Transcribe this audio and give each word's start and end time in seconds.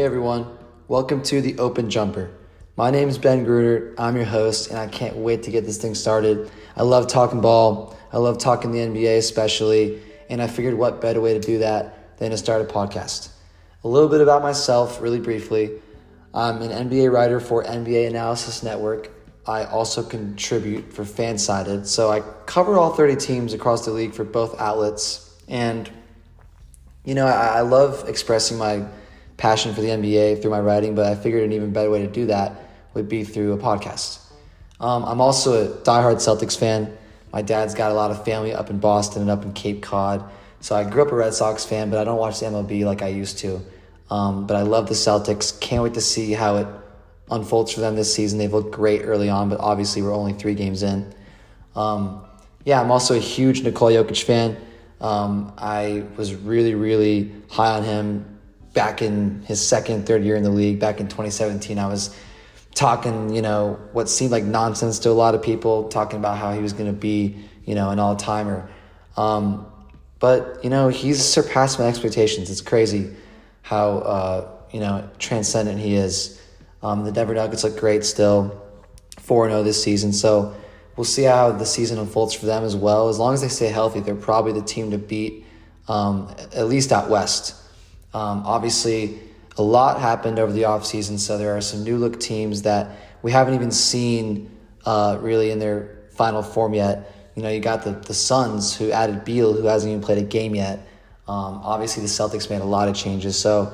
Hey 0.00 0.06
everyone, 0.06 0.56
welcome 0.88 1.22
to 1.24 1.42
the 1.42 1.58
Open 1.58 1.90
Jumper. 1.90 2.30
My 2.74 2.90
name 2.90 3.10
is 3.10 3.18
Ben 3.18 3.44
Gruder. 3.44 3.94
I'm 3.98 4.16
your 4.16 4.24
host, 4.24 4.70
and 4.70 4.78
I 4.78 4.86
can't 4.86 5.14
wait 5.16 5.42
to 5.42 5.50
get 5.50 5.66
this 5.66 5.76
thing 5.76 5.94
started. 5.94 6.50
I 6.74 6.84
love 6.84 7.06
talking 7.06 7.42
ball. 7.42 7.94
I 8.10 8.16
love 8.16 8.38
talking 8.38 8.72
the 8.72 8.78
NBA, 8.78 9.18
especially, 9.18 10.00
and 10.30 10.40
I 10.40 10.46
figured 10.46 10.72
what 10.72 11.02
better 11.02 11.20
way 11.20 11.34
to 11.34 11.38
do 11.38 11.58
that 11.58 12.16
than 12.16 12.30
to 12.30 12.38
start 12.38 12.62
a 12.62 12.64
podcast. 12.64 13.28
A 13.84 13.88
little 13.88 14.08
bit 14.08 14.22
about 14.22 14.40
myself, 14.40 15.02
really 15.02 15.20
briefly. 15.20 15.82
I'm 16.32 16.62
an 16.62 16.88
NBA 16.88 17.12
writer 17.12 17.38
for 17.38 17.62
NBA 17.62 18.08
Analysis 18.08 18.62
Network. 18.62 19.10
I 19.46 19.64
also 19.64 20.02
contribute 20.02 20.94
for 20.94 21.04
Fansided, 21.04 21.84
so 21.84 22.10
I 22.10 22.20
cover 22.46 22.78
all 22.78 22.94
30 22.94 23.16
teams 23.16 23.52
across 23.52 23.84
the 23.84 23.90
league 23.90 24.14
for 24.14 24.24
both 24.24 24.58
outlets. 24.58 25.36
And 25.46 25.90
you 27.04 27.14
know, 27.14 27.26
I, 27.26 27.58
I 27.58 27.60
love 27.60 28.08
expressing 28.08 28.56
my 28.56 28.86
passion 29.40 29.74
for 29.74 29.80
the 29.80 29.88
NBA 29.88 30.42
through 30.42 30.50
my 30.50 30.60
writing, 30.60 30.94
but 30.94 31.06
I 31.06 31.14
figured 31.14 31.42
an 31.42 31.52
even 31.52 31.72
better 31.72 31.90
way 31.90 32.02
to 32.02 32.06
do 32.06 32.26
that 32.26 32.60
would 32.92 33.08
be 33.08 33.24
through 33.24 33.54
a 33.54 33.58
podcast. 33.58 34.20
Um, 34.78 35.02
I'm 35.04 35.20
also 35.20 35.64
a 35.64 35.76
diehard 35.78 36.16
Celtics 36.16 36.56
fan. 36.58 36.96
My 37.32 37.40
dad's 37.40 37.74
got 37.74 37.90
a 37.90 37.94
lot 37.94 38.10
of 38.10 38.22
family 38.22 38.52
up 38.52 38.68
in 38.68 38.78
Boston 38.78 39.22
and 39.22 39.30
up 39.30 39.42
in 39.42 39.54
Cape 39.54 39.82
Cod. 39.82 40.30
So 40.60 40.76
I 40.76 40.84
grew 40.84 41.02
up 41.02 41.10
a 41.10 41.14
Red 41.16 41.32
Sox 41.32 41.64
fan, 41.64 41.88
but 41.88 41.98
I 41.98 42.04
don't 42.04 42.18
watch 42.18 42.40
the 42.40 42.46
MLB 42.46 42.84
like 42.84 43.00
I 43.00 43.08
used 43.08 43.38
to. 43.38 43.62
Um, 44.10 44.46
but 44.46 44.56
I 44.56 44.62
love 44.62 44.88
the 44.88 44.94
Celtics. 44.94 45.58
Can't 45.58 45.82
wait 45.82 45.94
to 45.94 46.02
see 46.02 46.32
how 46.32 46.56
it 46.56 46.66
unfolds 47.30 47.72
for 47.72 47.80
them 47.80 47.96
this 47.96 48.14
season. 48.14 48.38
They've 48.38 48.52
looked 48.52 48.72
great 48.72 49.02
early 49.02 49.30
on, 49.30 49.48
but 49.48 49.58
obviously 49.60 50.02
we're 50.02 50.14
only 50.14 50.34
three 50.34 50.54
games 50.54 50.82
in. 50.82 51.14
Um, 51.74 52.24
yeah, 52.66 52.78
I'm 52.78 52.90
also 52.90 53.16
a 53.16 53.20
huge 53.20 53.62
Nikola 53.62 53.92
Jokic 53.92 54.22
fan. 54.22 54.58
Um, 55.00 55.54
I 55.56 56.04
was 56.18 56.34
really, 56.34 56.74
really 56.74 57.32
high 57.48 57.70
on 57.76 57.84
him 57.84 58.29
back 58.72 59.02
in 59.02 59.42
his 59.42 59.66
second, 59.66 60.06
third 60.06 60.24
year 60.24 60.36
in 60.36 60.42
the 60.42 60.50
league. 60.50 60.78
Back 60.78 61.00
in 61.00 61.06
2017, 61.08 61.78
I 61.78 61.86
was 61.86 62.16
talking, 62.74 63.34
you 63.34 63.42
know, 63.42 63.78
what 63.92 64.08
seemed 64.08 64.30
like 64.30 64.44
nonsense 64.44 64.98
to 65.00 65.10
a 65.10 65.12
lot 65.12 65.34
of 65.34 65.42
people, 65.42 65.88
talking 65.88 66.18
about 66.18 66.38
how 66.38 66.52
he 66.52 66.60
was 66.60 66.72
going 66.72 66.90
to 66.90 66.98
be, 66.98 67.36
you 67.64 67.74
know, 67.74 67.90
an 67.90 67.98
all 67.98 68.16
timer. 68.16 68.70
Um, 69.16 69.66
but, 70.18 70.62
you 70.62 70.70
know, 70.70 70.88
he's 70.88 71.24
surpassed 71.24 71.78
my 71.78 71.86
expectations. 71.86 72.50
It's 72.50 72.60
crazy 72.60 73.14
how, 73.62 73.98
uh, 73.98 74.50
you 74.70 74.80
know, 74.80 75.08
transcendent 75.18 75.80
he 75.80 75.94
is. 75.94 76.40
Um, 76.82 77.04
the 77.04 77.12
Denver 77.12 77.34
Nuggets 77.34 77.64
look 77.64 77.78
great 77.78 78.04
still, 78.04 78.62
4 79.18 79.48
0 79.48 79.62
this 79.62 79.82
season. 79.82 80.12
So 80.12 80.54
we'll 80.96 81.04
see 81.04 81.24
how 81.24 81.52
the 81.52 81.66
season 81.66 81.98
unfolds 81.98 82.34
for 82.34 82.46
them 82.46 82.64
as 82.64 82.76
well. 82.76 83.08
As 83.08 83.18
long 83.18 83.34
as 83.34 83.40
they 83.40 83.48
stay 83.48 83.68
healthy, 83.68 84.00
they're 84.00 84.14
probably 84.14 84.52
the 84.52 84.62
team 84.62 84.90
to 84.92 84.98
beat, 84.98 85.44
um, 85.88 86.34
at 86.54 86.68
least 86.68 86.92
out 86.92 87.10
west. 87.10 87.59
Um, 88.12 88.42
obviously, 88.44 89.18
a 89.56 89.62
lot 89.62 90.00
happened 90.00 90.38
over 90.38 90.52
the 90.52 90.62
offseason, 90.62 91.18
so 91.18 91.38
there 91.38 91.56
are 91.56 91.60
some 91.60 91.84
new 91.84 91.96
look 91.96 92.18
teams 92.18 92.62
that 92.62 92.96
we 93.22 93.32
haven't 93.32 93.54
even 93.54 93.70
seen 93.70 94.50
uh, 94.84 95.18
really 95.20 95.50
in 95.50 95.58
their 95.58 95.98
final 96.10 96.42
form 96.42 96.74
yet. 96.74 97.14
You 97.34 97.42
know, 97.42 97.50
you 97.50 97.60
got 97.60 97.84
the, 97.84 97.92
the 97.92 98.14
Suns 98.14 98.76
who 98.76 98.90
added 98.90 99.24
Beal, 99.24 99.52
who 99.52 99.66
hasn't 99.66 99.90
even 99.90 100.02
played 100.02 100.18
a 100.18 100.26
game 100.26 100.54
yet. 100.54 100.78
Um, 101.28 101.60
obviously, 101.62 102.02
the 102.02 102.08
Celtics 102.08 102.50
made 102.50 102.60
a 102.60 102.64
lot 102.64 102.88
of 102.88 102.94
changes. 102.94 103.38
So, 103.38 103.72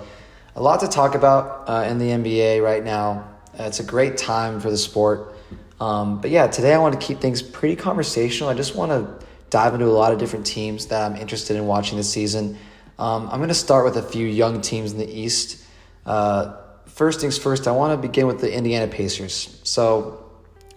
a 0.55 0.63
lot 0.63 0.81
to 0.81 0.89
talk 0.89 1.15
about 1.15 1.69
uh, 1.69 1.87
in 1.89 1.99
the 1.99 2.09
NBA 2.09 2.63
right 2.63 2.83
now. 2.83 3.29
Uh, 3.59 3.65
it's 3.65 3.81
a 3.81 3.85
great 3.85 4.17
time 4.17 4.61
for 4.61 4.71
the 4.71 4.77
sport. 4.77 5.35
Um, 5.81 6.21
but 6.21 6.31
yeah, 6.31 6.47
today 6.47 6.73
I 6.73 6.79
want 6.79 6.99
to 6.99 7.07
keep 7.07 7.21
things 7.21 7.43
pretty 7.43 7.77
conversational. 7.77 8.49
I 8.49 8.55
just 8.55 8.75
want 8.75 8.91
to 8.93 9.27
dive 9.51 9.75
into 9.75 9.87
a 9.87 9.89
lot 9.89 10.13
of 10.13 10.19
different 10.19 10.47
teams 10.47 10.87
that 10.87 11.11
I'm 11.11 11.17
interested 11.17 11.57
in 11.57 11.67
watching 11.67 11.99
this 11.99 12.11
season. 12.11 12.59
Um, 12.99 13.29
I'm 13.31 13.39
going 13.39 13.49
to 13.49 13.55
start 13.55 13.85
with 13.85 13.97
a 13.97 14.03
few 14.03 14.27
young 14.27 14.61
teams 14.61 14.93
in 14.93 14.99
the 14.99 15.09
East. 15.09 15.63
Uh, 16.07 16.57
first 16.87 17.21
things 17.21 17.37
first, 17.37 17.69
I 17.69 17.73
want 17.73 17.93
to 17.93 18.09
begin 18.09 18.27
with 18.27 18.41
the 18.41 18.53
Indiana 18.53 18.87
Pacers. 18.87 19.61
So 19.65 20.25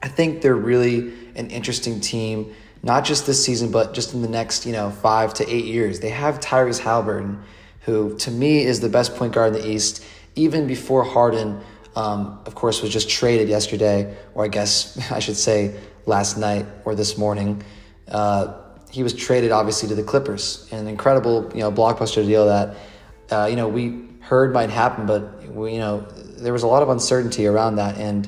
I 0.01 0.09
think 0.09 0.41
they're 0.41 0.55
really 0.55 1.13
an 1.35 1.49
interesting 1.49 2.01
team, 2.01 2.53
not 2.83 3.05
just 3.05 3.25
this 3.25 3.43
season, 3.43 3.71
but 3.71 3.93
just 3.93 4.13
in 4.13 4.21
the 4.21 4.27
next, 4.27 4.65
you 4.65 4.73
know, 4.73 4.89
five 4.89 5.33
to 5.35 5.49
eight 5.49 5.65
years. 5.65 6.01
They 6.01 6.09
have 6.09 6.39
Tyrese 6.39 6.79
Halliburton, 6.79 7.41
who 7.81 8.17
to 8.17 8.31
me 8.31 8.63
is 8.63 8.81
the 8.81 8.89
best 8.89 9.15
point 9.15 9.33
guard 9.33 9.55
in 9.55 9.61
the 9.61 9.69
East, 9.69 10.03
even 10.35 10.67
before 10.67 11.03
Harden, 11.03 11.61
um, 11.95 12.39
of 12.45 12.55
course, 12.55 12.81
was 12.81 12.91
just 12.91 13.09
traded 13.09 13.49
yesterday, 13.49 14.15
or 14.35 14.45
I 14.45 14.47
guess 14.49 15.11
I 15.11 15.19
should 15.19 15.37
say 15.37 15.79
last 16.05 16.37
night 16.37 16.65
or 16.83 16.95
this 16.95 17.17
morning. 17.17 17.63
Uh, 18.07 18.55
he 18.91 19.03
was 19.03 19.13
traded 19.13 19.51
obviously 19.51 19.89
to 19.89 19.95
the 19.95 20.03
Clippers, 20.03 20.67
an 20.71 20.87
incredible 20.87 21.49
you 21.53 21.61
know 21.61 21.71
blockbuster 21.71 22.25
deal 22.25 22.45
that 22.45 22.75
uh, 23.31 23.47
you 23.49 23.55
know 23.55 23.67
we 23.67 24.07
heard 24.19 24.53
might 24.53 24.69
happen, 24.69 25.05
but 25.05 25.47
we, 25.51 25.73
you 25.73 25.79
know 25.79 26.01
there 26.37 26.53
was 26.53 26.63
a 26.63 26.67
lot 26.67 26.81
of 26.81 26.89
uncertainty 26.89 27.45
around 27.45 27.75
that, 27.75 27.97
and 27.97 28.27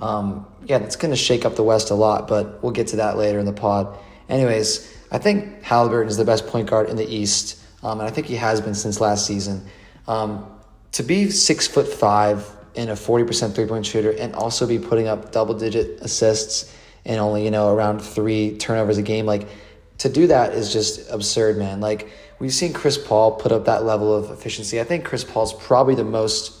um, 0.00 0.46
yeah, 0.64 0.78
it's 0.78 0.96
going 0.96 1.10
to 1.10 1.16
shake 1.16 1.44
up 1.44 1.56
the 1.56 1.62
West 1.62 1.90
a 1.90 1.94
lot. 1.94 2.28
But 2.28 2.62
we'll 2.62 2.72
get 2.72 2.88
to 2.88 2.96
that 2.96 3.16
later 3.16 3.38
in 3.38 3.46
the 3.46 3.52
pod. 3.52 3.98
Anyways, 4.28 4.96
I 5.10 5.18
think 5.18 5.62
Halliburton 5.62 6.08
is 6.08 6.16
the 6.16 6.24
best 6.24 6.46
point 6.46 6.68
guard 6.68 6.88
in 6.88 6.96
the 6.96 7.06
East, 7.06 7.62
um, 7.82 8.00
and 8.00 8.08
I 8.08 8.10
think 8.10 8.26
he 8.26 8.36
has 8.36 8.60
been 8.60 8.74
since 8.74 9.00
last 9.00 9.26
season. 9.26 9.64
Um, 10.06 10.46
to 10.92 11.02
be 11.02 11.30
six 11.30 11.66
foot 11.66 11.86
five 11.86 12.48
and 12.76 12.90
a 12.90 12.96
forty 12.96 13.24
percent 13.24 13.54
three 13.54 13.66
point 13.66 13.84
shooter, 13.84 14.10
and 14.10 14.34
also 14.34 14.66
be 14.66 14.78
putting 14.78 15.06
up 15.06 15.32
double 15.32 15.54
digit 15.54 16.00
assists 16.00 16.74
and 17.04 17.18
only 17.20 17.44
you 17.44 17.50
know 17.50 17.74
around 17.74 18.00
three 18.00 18.56
turnovers 18.58 18.98
a 18.98 19.02
game, 19.02 19.26
like 19.26 19.48
to 19.98 20.08
do 20.08 20.28
that 20.28 20.52
is 20.52 20.72
just 20.72 21.10
absurd, 21.10 21.58
man. 21.58 21.80
Like 21.80 22.08
we've 22.38 22.52
seen 22.52 22.72
Chris 22.72 22.96
Paul 22.96 23.32
put 23.32 23.52
up 23.52 23.64
that 23.66 23.84
level 23.84 24.14
of 24.14 24.30
efficiency. 24.30 24.80
I 24.80 24.84
think 24.84 25.04
Chris 25.04 25.24
Paul's 25.24 25.52
probably 25.52 25.94
the 25.94 26.04
most, 26.04 26.56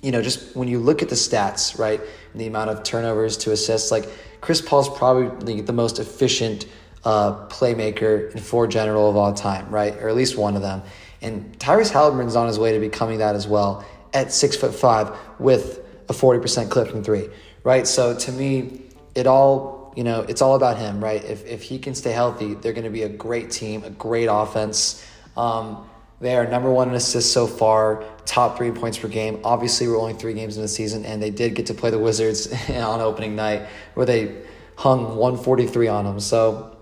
you 0.00 0.12
know, 0.12 0.22
just 0.22 0.56
when 0.56 0.68
you 0.68 0.78
look 0.78 1.02
at 1.02 1.08
the 1.08 1.16
stats, 1.16 1.78
right, 1.78 2.00
and 2.32 2.40
the 2.40 2.46
amount 2.46 2.70
of 2.70 2.82
turnovers 2.82 3.36
to 3.38 3.52
assists, 3.52 3.90
like 3.90 4.08
Chris 4.40 4.60
Paul's 4.60 4.88
probably 4.88 5.60
the 5.60 5.72
most 5.72 5.98
efficient 5.98 6.66
uh, 7.04 7.46
playmaker 7.48 8.30
and 8.32 8.40
floor 8.40 8.66
general 8.66 9.10
of 9.10 9.16
all 9.16 9.34
time, 9.34 9.68
right, 9.70 9.94
or 9.96 10.08
at 10.08 10.14
least 10.14 10.36
one 10.36 10.54
of 10.54 10.62
them. 10.62 10.82
And 11.20 11.56
Tyrese 11.58 11.90
Halliburton's 11.90 12.36
on 12.36 12.46
his 12.46 12.58
way 12.58 12.72
to 12.72 12.80
becoming 12.80 13.18
that 13.18 13.34
as 13.34 13.46
well 13.46 13.84
at 14.12 14.32
six 14.32 14.56
foot 14.56 14.74
five 14.74 15.16
with 15.38 15.80
a 16.08 16.12
forty 16.12 16.40
percent 16.40 16.70
clip 16.70 16.88
from 16.88 17.02
three, 17.02 17.28
right? 17.64 17.86
So 17.86 18.16
to 18.16 18.32
me, 18.32 18.82
it 19.14 19.26
all 19.26 19.81
you 19.96 20.04
know, 20.04 20.22
it's 20.22 20.42
all 20.42 20.54
about 20.54 20.78
him, 20.78 21.02
right? 21.02 21.22
If, 21.22 21.46
if 21.46 21.62
he 21.62 21.78
can 21.78 21.94
stay 21.94 22.12
healthy, 22.12 22.54
they're 22.54 22.72
going 22.72 22.84
to 22.84 22.90
be 22.90 23.02
a 23.02 23.08
great 23.08 23.50
team, 23.50 23.84
a 23.84 23.90
great 23.90 24.26
offense. 24.26 25.04
Um, 25.36 25.88
they 26.20 26.36
are 26.36 26.46
number 26.46 26.70
one 26.70 26.88
in 26.88 26.94
assists 26.94 27.32
so 27.32 27.46
far, 27.46 28.04
top 28.24 28.56
three 28.56 28.70
points 28.70 28.96
per 28.96 29.08
game. 29.08 29.40
Obviously, 29.44 29.88
we're 29.88 29.98
only 29.98 30.14
three 30.14 30.34
games 30.34 30.56
in 30.56 30.62
the 30.62 30.68
season, 30.68 31.04
and 31.04 31.22
they 31.22 31.30
did 31.30 31.54
get 31.54 31.66
to 31.66 31.74
play 31.74 31.90
the 31.90 31.98
Wizards 31.98 32.52
on 32.70 33.00
opening 33.00 33.34
night 33.34 33.66
where 33.94 34.06
they 34.06 34.42
hung 34.76 35.16
143 35.16 35.88
on 35.88 36.04
them. 36.04 36.20
So, 36.20 36.76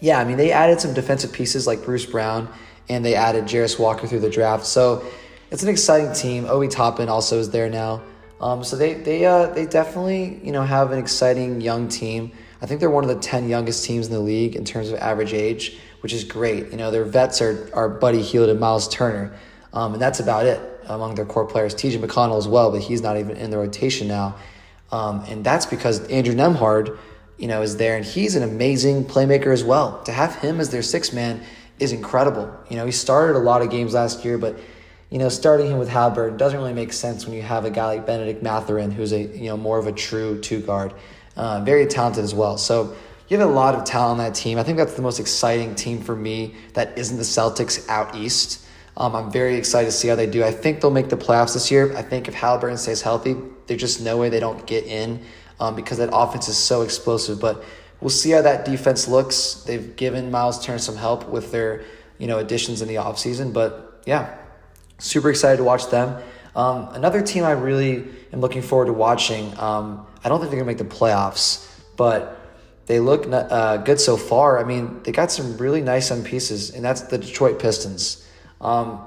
yeah, 0.00 0.18
I 0.18 0.24
mean, 0.24 0.36
they 0.36 0.50
added 0.52 0.80
some 0.80 0.92
defensive 0.92 1.32
pieces 1.32 1.66
like 1.66 1.84
Bruce 1.84 2.04
Brown, 2.04 2.52
and 2.88 3.04
they 3.04 3.14
added 3.14 3.44
Jarace 3.44 3.78
Walker 3.78 4.06
through 4.06 4.20
the 4.20 4.30
draft. 4.30 4.66
So, 4.66 5.04
it's 5.50 5.62
an 5.62 5.68
exciting 5.68 6.12
team. 6.12 6.46
Obi 6.46 6.66
Toppin 6.66 7.08
also 7.08 7.38
is 7.38 7.50
there 7.50 7.70
now. 7.70 8.02
Um, 8.40 8.64
so 8.64 8.76
they 8.76 8.94
they 8.94 9.24
uh, 9.24 9.46
they 9.46 9.66
definitely 9.66 10.40
you 10.42 10.52
know 10.52 10.62
have 10.62 10.92
an 10.92 10.98
exciting 10.98 11.60
young 11.60 11.88
team. 11.88 12.32
I 12.60 12.66
think 12.66 12.80
they're 12.80 12.90
one 12.90 13.04
of 13.04 13.08
the 13.08 13.20
ten 13.20 13.48
youngest 13.48 13.84
teams 13.84 14.06
in 14.06 14.12
the 14.12 14.20
league 14.20 14.56
in 14.56 14.64
terms 14.64 14.90
of 14.90 14.98
average 14.98 15.32
age, 15.32 15.78
which 16.00 16.12
is 16.12 16.24
great. 16.24 16.70
You 16.70 16.76
know 16.76 16.90
their 16.90 17.04
vets 17.04 17.40
are 17.40 17.70
are 17.74 17.88
Buddy 17.88 18.22
Hield 18.22 18.48
and 18.48 18.58
Miles 18.58 18.88
Turner, 18.88 19.36
um, 19.72 19.94
and 19.94 20.02
that's 20.02 20.20
about 20.20 20.46
it 20.46 20.60
among 20.86 21.14
their 21.14 21.24
core 21.24 21.46
players. 21.46 21.74
T.J. 21.74 21.98
McConnell 21.98 22.36
as 22.36 22.46
well, 22.46 22.70
but 22.70 22.82
he's 22.82 23.00
not 23.00 23.16
even 23.16 23.36
in 23.36 23.50
the 23.50 23.58
rotation 23.58 24.08
now, 24.08 24.36
um, 24.90 25.24
and 25.28 25.44
that's 25.44 25.66
because 25.66 26.06
Andrew 26.08 26.34
Nembhard, 26.34 26.98
you 27.38 27.46
know, 27.46 27.62
is 27.62 27.76
there 27.76 27.96
and 27.96 28.04
he's 28.04 28.34
an 28.36 28.42
amazing 28.42 29.04
playmaker 29.04 29.52
as 29.52 29.64
well. 29.64 30.02
To 30.02 30.12
have 30.12 30.34
him 30.36 30.60
as 30.60 30.70
their 30.70 30.82
six 30.82 31.12
man 31.12 31.42
is 31.78 31.92
incredible. 31.92 32.52
You 32.68 32.76
know 32.76 32.84
he 32.84 32.92
started 32.92 33.36
a 33.36 33.40
lot 33.40 33.62
of 33.62 33.70
games 33.70 33.94
last 33.94 34.24
year, 34.24 34.38
but 34.38 34.58
you 35.14 35.20
know, 35.20 35.28
starting 35.28 35.68
him 35.68 35.78
with 35.78 35.88
Halliburton 35.88 36.36
doesn't 36.36 36.58
really 36.58 36.72
make 36.72 36.92
sense 36.92 37.24
when 37.24 37.36
you 37.36 37.42
have 37.42 37.64
a 37.64 37.70
guy 37.70 37.86
like 37.86 38.04
Benedict 38.04 38.42
Mathurin, 38.42 38.90
who's 38.90 39.12
a 39.12 39.20
you 39.20 39.44
know 39.44 39.56
more 39.56 39.78
of 39.78 39.86
a 39.86 39.92
true 39.92 40.40
two 40.40 40.58
guard, 40.58 40.92
uh, 41.36 41.60
very 41.60 41.86
talented 41.86 42.24
as 42.24 42.34
well. 42.34 42.58
So 42.58 42.96
you 43.28 43.38
have 43.38 43.48
a 43.48 43.52
lot 43.52 43.76
of 43.76 43.84
talent 43.84 44.18
on 44.18 44.26
that 44.26 44.34
team. 44.34 44.58
I 44.58 44.64
think 44.64 44.76
that's 44.76 44.94
the 44.94 45.02
most 45.02 45.20
exciting 45.20 45.76
team 45.76 46.00
for 46.00 46.16
me 46.16 46.56
that 46.72 46.98
isn't 46.98 47.16
the 47.16 47.22
Celtics 47.22 47.88
out 47.88 48.16
east. 48.16 48.66
Um, 48.96 49.14
I'm 49.14 49.30
very 49.30 49.54
excited 49.54 49.86
to 49.86 49.92
see 49.92 50.08
how 50.08 50.16
they 50.16 50.26
do. 50.26 50.42
I 50.42 50.50
think 50.50 50.80
they'll 50.80 50.90
make 50.90 51.10
the 51.10 51.16
playoffs 51.16 51.54
this 51.54 51.70
year. 51.70 51.96
I 51.96 52.02
think 52.02 52.26
if 52.26 52.34
Halliburton 52.34 52.76
stays 52.76 53.00
healthy, 53.00 53.36
there's 53.68 53.80
just 53.80 54.00
no 54.00 54.16
way 54.16 54.30
they 54.30 54.40
don't 54.40 54.66
get 54.66 54.82
in 54.82 55.22
um, 55.60 55.76
because 55.76 55.98
that 55.98 56.10
offense 56.12 56.48
is 56.48 56.56
so 56.56 56.82
explosive. 56.82 57.40
But 57.40 57.62
we'll 58.00 58.10
see 58.10 58.32
how 58.32 58.42
that 58.42 58.64
defense 58.64 59.06
looks. 59.06 59.62
They've 59.64 59.94
given 59.94 60.32
Miles 60.32 60.64
Turner 60.66 60.80
some 60.80 60.96
help 60.96 61.28
with 61.28 61.52
their 61.52 61.84
you 62.18 62.26
know 62.26 62.38
additions 62.38 62.82
in 62.82 62.88
the 62.88 62.96
offseason. 62.96 63.52
But 63.52 64.02
yeah, 64.06 64.38
Super 64.98 65.30
excited 65.30 65.58
to 65.58 65.64
watch 65.64 65.90
them. 65.90 66.22
Um, 66.54 66.88
another 66.92 67.20
team 67.20 67.44
I 67.44 67.52
really 67.52 68.04
am 68.32 68.40
looking 68.40 68.62
forward 68.62 68.86
to 68.86 68.92
watching. 68.92 69.56
Um, 69.58 70.06
I 70.22 70.28
don't 70.28 70.38
think 70.38 70.50
they're 70.50 70.60
gonna 70.60 70.70
make 70.70 70.78
the 70.78 70.84
playoffs, 70.84 71.68
but 71.96 72.40
they 72.86 73.00
look 73.00 73.26
uh, 73.30 73.78
good 73.78 74.00
so 74.00 74.16
far. 74.16 74.58
I 74.58 74.64
mean, 74.64 75.02
they 75.02 75.12
got 75.12 75.32
some 75.32 75.56
really 75.56 75.80
nice 75.80 76.10
pieces, 76.22 76.70
and 76.70 76.84
that's 76.84 77.02
the 77.02 77.18
Detroit 77.18 77.58
Pistons. 77.58 78.26
Um, 78.60 79.00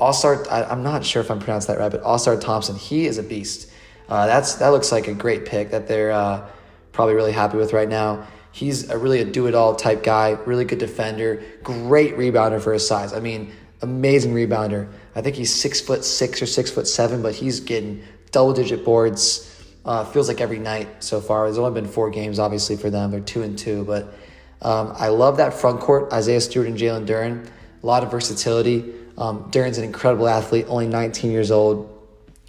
Ausar, 0.00 0.46
I'm 0.50 0.82
not 0.82 1.04
sure 1.04 1.22
if 1.22 1.30
I'm 1.30 1.38
pronouncing 1.38 1.74
that 1.74 1.80
right, 1.80 1.90
but 1.90 2.02
Ausar 2.02 2.40
Thompson, 2.40 2.76
he 2.76 3.06
is 3.06 3.18
a 3.18 3.22
beast. 3.22 3.70
Uh, 4.08 4.26
that's 4.26 4.56
that 4.56 4.68
looks 4.68 4.92
like 4.92 5.08
a 5.08 5.14
great 5.14 5.46
pick 5.46 5.70
that 5.70 5.88
they're 5.88 6.12
uh, 6.12 6.48
probably 6.92 7.14
really 7.14 7.32
happy 7.32 7.56
with 7.56 7.72
right 7.72 7.88
now. 7.88 8.26
He's 8.52 8.90
a 8.90 8.98
really 8.98 9.20
a 9.20 9.24
do 9.24 9.46
it 9.46 9.54
all 9.54 9.74
type 9.74 10.02
guy, 10.02 10.30
really 10.46 10.64
good 10.64 10.78
defender, 10.78 11.42
great 11.62 12.16
rebounder 12.16 12.60
for 12.60 12.72
his 12.72 12.86
size. 12.86 13.12
I 13.12 13.20
mean, 13.20 13.52
amazing 13.82 14.34
rebounder. 14.34 14.88
I 15.14 15.22
think 15.22 15.36
he's 15.36 15.54
six 15.54 15.80
foot 15.80 16.04
six 16.04 16.42
or 16.42 16.46
six 16.46 16.70
foot 16.70 16.86
seven, 16.86 17.22
but 17.22 17.34
he's 17.34 17.60
getting 17.60 18.02
double 18.32 18.52
digit 18.52 18.84
boards. 18.84 19.50
Uh, 19.84 20.04
feels 20.04 20.28
like 20.28 20.40
every 20.40 20.58
night 20.58 21.04
so 21.04 21.20
far. 21.20 21.44
There's 21.44 21.58
only 21.58 21.78
been 21.78 21.90
four 21.90 22.10
games, 22.10 22.38
obviously, 22.38 22.76
for 22.76 22.88
them. 22.88 23.10
They're 23.10 23.20
two 23.20 23.42
and 23.42 23.58
two, 23.58 23.84
but 23.84 24.14
um, 24.62 24.94
I 24.96 25.08
love 25.08 25.36
that 25.36 25.52
front 25.52 25.80
court. 25.80 26.12
Isaiah 26.12 26.40
Stewart 26.40 26.66
and 26.66 26.78
Jalen 26.78 27.06
Duren, 27.06 27.46
a 27.82 27.86
lot 27.86 28.02
of 28.02 28.10
versatility. 28.10 28.94
Um, 29.18 29.50
Duren's 29.50 29.78
an 29.78 29.84
incredible 29.84 30.26
athlete, 30.26 30.66
only 30.68 30.86
19 30.86 31.30
years 31.30 31.50
old, 31.50 31.90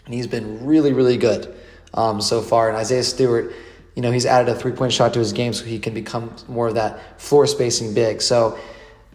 and 0.05 0.13
he's 0.13 0.27
been 0.27 0.65
really, 0.65 0.93
really 0.93 1.17
good 1.17 1.53
um, 1.93 2.21
so 2.21 2.41
far. 2.41 2.69
And 2.69 2.77
Isaiah 2.77 3.03
Stewart, 3.03 3.53
you 3.95 4.01
know, 4.01 4.11
he's 4.11 4.25
added 4.25 4.49
a 4.49 4.57
three 4.57 4.71
point 4.71 4.93
shot 4.93 5.13
to 5.13 5.19
his 5.19 5.33
game 5.33 5.53
so 5.53 5.65
he 5.65 5.77
can 5.77 5.93
become 5.93 6.33
more 6.47 6.67
of 6.67 6.75
that 6.75 7.21
floor 7.21 7.45
spacing 7.47 7.93
big. 7.93 8.21
So, 8.21 8.57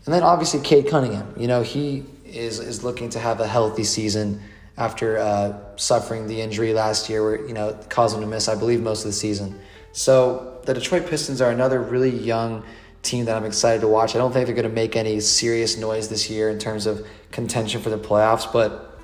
and 0.05 0.14
then 0.14 0.23
obviously 0.23 0.61
Cade 0.61 0.88
Cunningham, 0.88 1.35
you 1.38 1.49
know, 1.49 1.62
he 1.62 2.05
is 2.31 2.59
is 2.59 2.85
looking 2.85 3.11
to 3.11 3.19
have 3.19 3.41
a 3.41 3.47
healthy 3.47 3.85
season 3.85 4.41
after 4.77 5.19
uh, 5.19 5.77
suffering 5.77 6.27
the 6.27 6.41
injury 6.41 6.73
last 6.73 7.09
year, 7.09 7.23
where 7.23 7.47
you 7.47 7.55
know 7.55 7.79
caused 7.88 8.15
him 8.15 8.23
to 8.23 8.27
miss, 8.27 8.49
I 8.49 8.55
believe, 8.55 8.81
most 8.81 9.00
of 9.00 9.06
the 9.06 9.12
season. 9.12 9.59
So 9.93 10.61
the 10.65 10.75
Detroit 10.75 11.06
Pistons 11.06 11.41
are 11.41 11.50
another 11.50 11.81
really 11.81 12.11
young 12.11 12.65
team 13.03 13.25
that 13.25 13.37
I'm 13.37 13.44
excited 13.44 13.81
to 13.81 13.88
watch. 13.88 14.15
I 14.15 14.19
don't 14.19 14.32
think 14.32 14.47
they're 14.47 14.55
going 14.55 14.69
to 14.69 14.75
make 14.75 14.94
any 14.94 15.21
serious 15.21 15.77
noise 15.77 16.09
this 16.09 16.29
year 16.31 16.50
in 16.50 16.59
terms 16.59 16.87
of 16.87 17.06
contention 17.31 17.81
for 17.81 17.91
the 17.91 17.99
playoffs, 17.99 18.50
but 18.53 18.99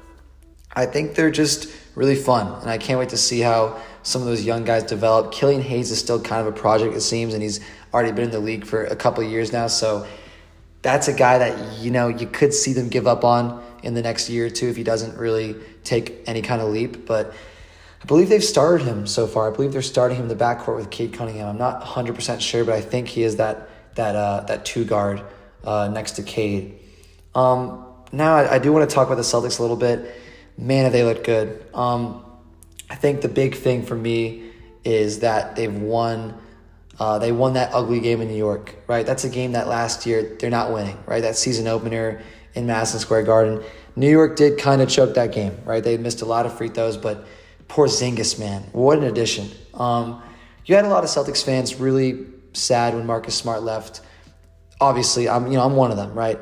I 0.75 0.87
think 0.87 1.15
they're 1.15 1.31
just 1.31 1.73
really 1.95 2.15
fun, 2.15 2.61
and 2.61 2.71
I 2.71 2.77
can't 2.77 2.99
wait 2.99 3.09
to 3.11 3.17
see 3.17 3.41
how 3.41 3.81
some 4.03 4.21
of 4.21 4.29
those 4.29 4.45
young 4.45 4.65
guys 4.65 4.85
develop. 4.85 5.33
Killian 5.33 5.63
Hayes 5.63 5.91
is 5.91 5.99
still 5.99 6.21
kind 6.21 6.47
of 6.47 6.55
a 6.55 6.57
project, 6.57 6.95
it 6.95 7.01
seems, 7.01 7.33
and 7.33 7.43
he's 7.43 7.61
already 7.95 8.13
been 8.13 8.25
in 8.25 8.31
the 8.31 8.39
league 8.39 8.67
for 8.67 8.85
a 8.85 8.95
couple 8.95 9.25
years 9.25 9.53
now, 9.53 9.67
so 9.67 10.07
that's 10.87 11.09
a 11.09 11.13
guy 11.13 11.39
that 11.39 11.79
you 11.79 11.91
know 11.91 12.07
you 12.07 12.29
could 12.29 12.55
see 12.55 12.73
them 12.73 12.89
give 12.89 13.09
up 13.09 13.25
on 13.25 13.61
in 13.83 13.95
the 13.95 14.03
next 14.03 14.31
year 14.31 14.47
or 14.47 14.51
two 14.51 14.69
if 14.69 14.77
he 14.77 14.85
doesn't 14.85 15.19
really 15.19 15.57
take 15.83 16.23
any 16.27 16.43
kind 16.43 16.63
of 16.63 16.71
leap, 16.71 17.07
but. 17.07 17.35
I 17.99 18.05
believe 18.07 18.29
they've 18.29 18.45
started 18.45 18.85
him 18.85 19.07
so 19.07 19.27
far. 19.27 19.51
I 19.51 19.57
believe 19.57 19.73
they're 19.73 19.83
starting 19.83 20.19
him 20.19 20.25
in 20.25 20.29
the 20.29 20.37
backcourt 20.37 20.77
with 20.77 20.91
Cade 20.91 21.15
Cunningham. 21.15 21.49
I'm 21.49 21.59
not 21.59 21.83
100% 21.83 22.41
sure, 22.41 22.65
but 22.65 22.75
I 22.75 22.81
think 22.81 23.09
he 23.09 23.25
is 23.25 23.37
that 23.37 23.69
that 23.97 24.15
uh, 24.15 24.43
that 24.43 24.65
two 24.65 24.85
guard 24.85 25.23
uh, 25.65 25.89
next 25.89 26.13
to 26.13 26.23
Cade. 26.23 26.79
Um, 27.35 27.85
now 28.13 28.37
I, 28.37 28.55
I, 28.55 28.59
do 28.61 28.73
want 28.73 28.89
to 28.89 28.95
talk 28.95 29.09
about 29.09 29.17
the 29.17 29.23
Celtics 29.23 29.59
a 29.59 29.63
little 29.63 29.77
bit. 29.77 30.15
Man, 30.57 30.93
they 30.93 31.03
looked 31.03 31.25
good. 31.25 31.67
Um, 31.75 32.25
I 32.89 32.95
think 32.95 33.23
the 33.23 33.29
big 33.29 33.57
thing 33.57 33.83
for 33.83 33.97
me 33.97 34.53
is 34.85 35.21
that 35.21 35.57
they've 35.57 35.75
won. 35.75 36.39
Uh, 36.99 37.19
they 37.19 37.33
won 37.33 37.55
that 37.55 37.75
ugly 37.75 38.01
game 38.01 38.21
in 38.21 38.29
New 38.29 38.37
York, 38.37 38.75
right? 38.87 39.05
That's 39.05 39.25
a 39.25 39.29
game 39.29 39.53
that 39.53 39.69
last 39.69 40.07
year 40.07 40.37
they're 40.41 40.51
not 40.51 40.73
winning, 40.73 40.99
right? 41.07 41.21
That 41.21 41.37
season 41.37 41.67
opener 41.67 42.23
in 42.55 42.67
Madison 42.67 43.01
Square 43.01 43.25
Garden. 43.25 43.63
New 43.97 44.11
York 44.11 44.37
did 44.37 44.59
kind 44.59 44.81
of 44.81 44.89
choke 44.89 45.15
that 45.15 45.33
game, 45.33 45.59
right? 45.65 45.85
They 45.85 45.99
missed 45.99 46.23
a 46.23 46.25
lot 46.25 46.47
of 46.47 46.57
free 46.57 46.69
throws, 46.69 46.97
but 46.97 47.27
Porzingis, 47.69 48.39
man, 48.39 48.63
what 48.73 48.99
an 48.99 49.05
addition. 49.05 49.51
Um, 49.75 50.23
you 50.65 50.75
had 50.75 50.85
a 50.85 50.89
lot 50.89 51.05
of 51.05 51.11
Celtics 51.11 51.45
fans 51.45 51.77
really 51.77 52.27
sad 52.53 52.95
when 52.95 53.07
Marcus 53.07 53.35
Smart 53.35 53.63
left. 53.63 54.01
Obviously, 54.81 55.29
I'm 55.29 55.47
you 55.47 55.55
know 55.55 55.65
I'm 55.65 55.77
one 55.77 55.91
of 55.91 55.97
them, 55.97 56.15
right? 56.15 56.39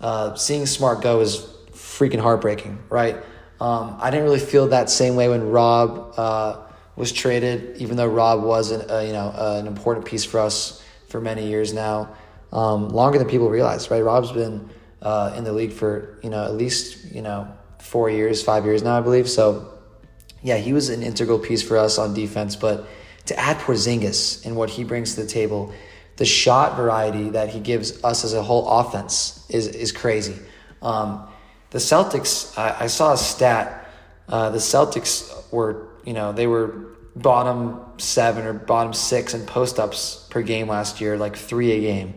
Uh, 0.00 0.34
seeing 0.34 0.66
Smart 0.66 1.02
go 1.02 1.20
is 1.20 1.38
freaking 1.72 2.20
heartbreaking, 2.20 2.78
right? 2.88 3.16
Um, 3.60 3.96
I 4.00 4.10
didn't 4.10 4.24
really 4.24 4.40
feel 4.40 4.68
that 4.68 4.90
same 4.90 5.16
way 5.16 5.28
when 5.28 5.50
Rob 5.50 6.14
uh, 6.16 6.65
was 6.96 7.12
traded, 7.12 7.76
even 7.76 7.96
though 7.96 8.06
Rob 8.06 8.42
was 8.42 8.70
an, 8.70 8.90
uh, 8.90 9.00
you 9.00 9.12
know 9.12 9.28
uh, 9.28 9.58
an 9.60 9.66
important 9.66 10.06
piece 10.06 10.24
for 10.24 10.40
us 10.40 10.82
for 11.08 11.20
many 11.20 11.46
years 11.46 11.72
now, 11.72 12.16
um, 12.52 12.88
longer 12.88 13.18
than 13.18 13.28
people 13.28 13.48
realize, 13.50 13.90
right? 13.90 14.02
Rob's 14.02 14.32
been 14.32 14.68
uh, 15.02 15.34
in 15.36 15.44
the 15.44 15.52
league 15.52 15.72
for 15.72 16.18
you 16.22 16.30
know 16.30 16.44
at 16.44 16.54
least 16.54 17.12
you 17.12 17.22
know 17.22 17.48
four 17.78 18.10
years, 18.10 18.42
five 18.42 18.64
years 18.64 18.82
now, 18.82 18.98
I 18.98 19.00
believe. 19.00 19.28
So 19.28 19.72
yeah, 20.42 20.56
he 20.56 20.72
was 20.72 20.88
an 20.88 21.02
integral 21.02 21.38
piece 21.38 21.62
for 21.62 21.76
us 21.76 21.98
on 21.98 22.14
defense, 22.14 22.56
but 22.56 22.86
to 23.26 23.38
add 23.38 23.58
Porzingis 23.58 24.44
and 24.46 24.56
what 24.56 24.70
he 24.70 24.84
brings 24.84 25.14
to 25.14 25.22
the 25.22 25.28
table, 25.28 25.72
the 26.16 26.24
shot 26.24 26.76
variety 26.76 27.30
that 27.30 27.48
he 27.50 27.60
gives 27.60 28.02
us 28.04 28.24
as 28.24 28.32
a 28.32 28.42
whole 28.42 28.68
offense 28.68 29.44
is 29.48 29.68
is 29.68 29.92
crazy. 29.92 30.36
Um, 30.82 31.26
the 31.70 31.78
Celtics, 31.78 32.56
I, 32.56 32.84
I, 32.84 32.86
saw 32.86 33.12
a 33.12 33.16
stat. 33.16 33.88
Uh, 34.28 34.50
the 34.50 34.58
Celtics 34.58 35.52
were, 35.52 35.85
you 36.06 36.14
know, 36.14 36.32
they 36.32 36.46
were 36.46 36.96
bottom 37.14 37.80
seven 37.98 38.46
or 38.46 38.52
bottom 38.52 38.94
six 38.94 39.34
in 39.34 39.44
post 39.44 39.78
ups 39.78 40.26
per 40.30 40.40
game 40.40 40.68
last 40.68 41.00
year, 41.00 41.18
like 41.18 41.36
three 41.36 41.72
a 41.72 41.80
game. 41.80 42.14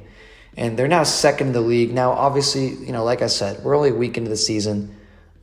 And 0.56 0.77
they're 0.77 0.88
now 0.88 1.03
second 1.03 1.47
in 1.47 1.53
the 1.53 1.62
league. 1.62 1.94
Now, 1.94 2.12
obviously, 2.12 2.69
you 2.69 2.91
know, 2.91 3.03
like 3.03 3.21
I 3.21 3.27
said, 3.27 3.63
we're 3.63 3.75
only 3.75 3.89
a 3.89 3.95
week 3.95 4.18
into 4.18 4.30
the 4.30 4.38
season, 4.38 4.95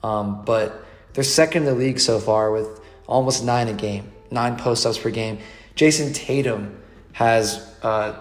um, 0.02 0.44
but 0.44 0.84
they're 1.12 1.25
second 1.25 1.62
in 1.62 1.66
the 1.66 1.75
league 1.75 1.98
so 1.98 2.19
far 2.19 2.52
with 2.52 2.81
almost 3.06 3.44
nine 3.44 3.69
a 3.69 3.72
game, 3.72 4.12
nine 4.31 4.56
post 4.56 4.87
ups 4.87 4.99
per 4.99 5.10
game. 5.10 5.38
Jayson 5.75 6.12
Tatum 6.14 6.81
has, 7.12 7.75
uh, 7.82 8.20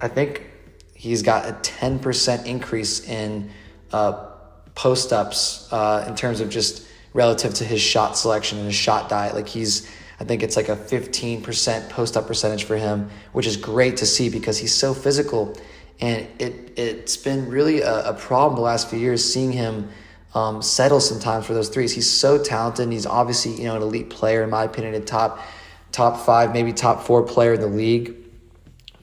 I 0.00 0.08
think 0.08 0.48
he's 0.94 1.22
got 1.22 1.46
a 1.46 1.52
10% 1.54 2.46
increase 2.46 3.06
in 3.06 3.50
uh, 3.92 4.30
post 4.74 5.12
ups 5.12 5.68
uh, 5.72 6.04
in 6.08 6.14
terms 6.14 6.40
of 6.40 6.50
just 6.50 6.86
relative 7.16 7.54
to 7.54 7.64
his 7.64 7.80
shot 7.80 8.16
selection 8.18 8.58
and 8.58 8.66
his 8.66 8.76
shot 8.76 9.08
diet. 9.08 9.34
Like 9.34 9.48
he's, 9.48 9.90
I 10.20 10.24
think 10.24 10.42
it's 10.42 10.54
like 10.54 10.68
a 10.68 10.76
15% 10.76 11.88
post 11.88 12.16
up 12.16 12.26
percentage 12.26 12.64
for 12.64 12.76
him, 12.76 13.08
which 13.32 13.46
is 13.46 13.56
great 13.56 13.96
to 13.96 14.06
see 14.06 14.28
because 14.28 14.58
he's 14.58 14.74
so 14.74 14.92
physical. 14.92 15.56
And 15.98 16.28
it, 16.38 16.78
it's 16.78 17.16
been 17.16 17.48
really 17.48 17.80
a, 17.80 18.10
a 18.10 18.14
problem 18.14 18.56
the 18.56 18.62
last 18.62 18.90
few 18.90 18.98
years 18.98 19.24
seeing 19.24 19.50
him 19.50 19.88
um, 20.34 20.60
settle 20.60 21.00
sometimes 21.00 21.46
for 21.46 21.54
those 21.54 21.70
threes. 21.70 21.92
He's 21.92 22.10
so 22.10 22.36
talented. 22.36 22.84
And 22.84 22.92
he's 22.92 23.06
obviously, 23.06 23.52
you 23.52 23.64
know, 23.64 23.76
an 23.76 23.82
elite 23.82 24.10
player, 24.10 24.44
in 24.44 24.50
my 24.50 24.64
opinion, 24.64 24.94
a 24.94 25.00
top 25.00 25.40
top 25.92 26.26
five, 26.26 26.52
maybe 26.52 26.74
top 26.74 27.04
four 27.04 27.22
player 27.22 27.54
in 27.54 27.60
the 27.62 27.66
league. 27.66 28.14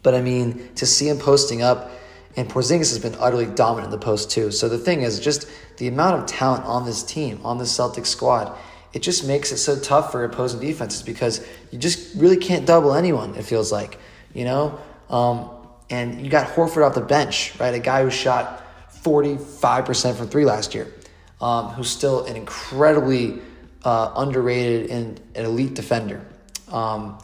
But 0.03 0.13
I 0.13 0.21
mean, 0.21 0.69
to 0.75 0.85
see 0.85 1.09
him 1.09 1.17
posting 1.17 1.63
up, 1.63 1.89
and 2.35 2.47
Porzingis 2.47 2.91
has 2.91 2.99
been 2.99 3.15
utterly 3.19 3.47
dominant 3.47 3.91
in 3.91 3.99
the 3.99 4.05
post 4.05 4.29
too. 4.29 4.51
So 4.51 4.69
the 4.69 4.77
thing 4.77 5.01
is, 5.01 5.19
just 5.19 5.49
the 5.77 5.87
amount 5.87 6.21
of 6.21 6.25
talent 6.27 6.65
on 6.65 6.85
this 6.85 7.03
team, 7.03 7.39
on 7.43 7.57
this 7.57 7.75
Celtics 7.75 8.07
squad, 8.07 8.57
it 8.93 9.01
just 9.01 9.25
makes 9.25 9.51
it 9.51 9.57
so 9.57 9.79
tough 9.79 10.11
for 10.11 10.23
opposing 10.23 10.59
defenses 10.59 11.01
because 11.01 11.45
you 11.71 11.79
just 11.79 12.15
really 12.15 12.37
can't 12.37 12.65
double 12.65 12.93
anyone. 12.93 13.35
It 13.35 13.43
feels 13.43 13.71
like, 13.71 13.97
you 14.33 14.45
know, 14.45 14.79
um, 15.09 15.49
and 15.89 16.21
you 16.23 16.29
got 16.29 16.47
Horford 16.47 16.85
off 16.85 16.93
the 16.93 17.01
bench, 17.01 17.59
right? 17.59 17.73
A 17.73 17.79
guy 17.79 18.03
who 18.03 18.11
shot 18.11 18.61
forty 18.89 19.37
five 19.37 19.85
percent 19.85 20.17
from 20.17 20.27
three 20.27 20.45
last 20.45 20.73
year, 20.75 20.93
um, 21.41 21.69
who's 21.69 21.89
still 21.89 22.25
an 22.25 22.35
incredibly 22.35 23.41
uh, 23.83 24.13
underrated 24.15 24.89
and 24.91 25.19
an 25.35 25.45
elite 25.45 25.73
defender. 25.73 26.25
Um, 26.71 27.17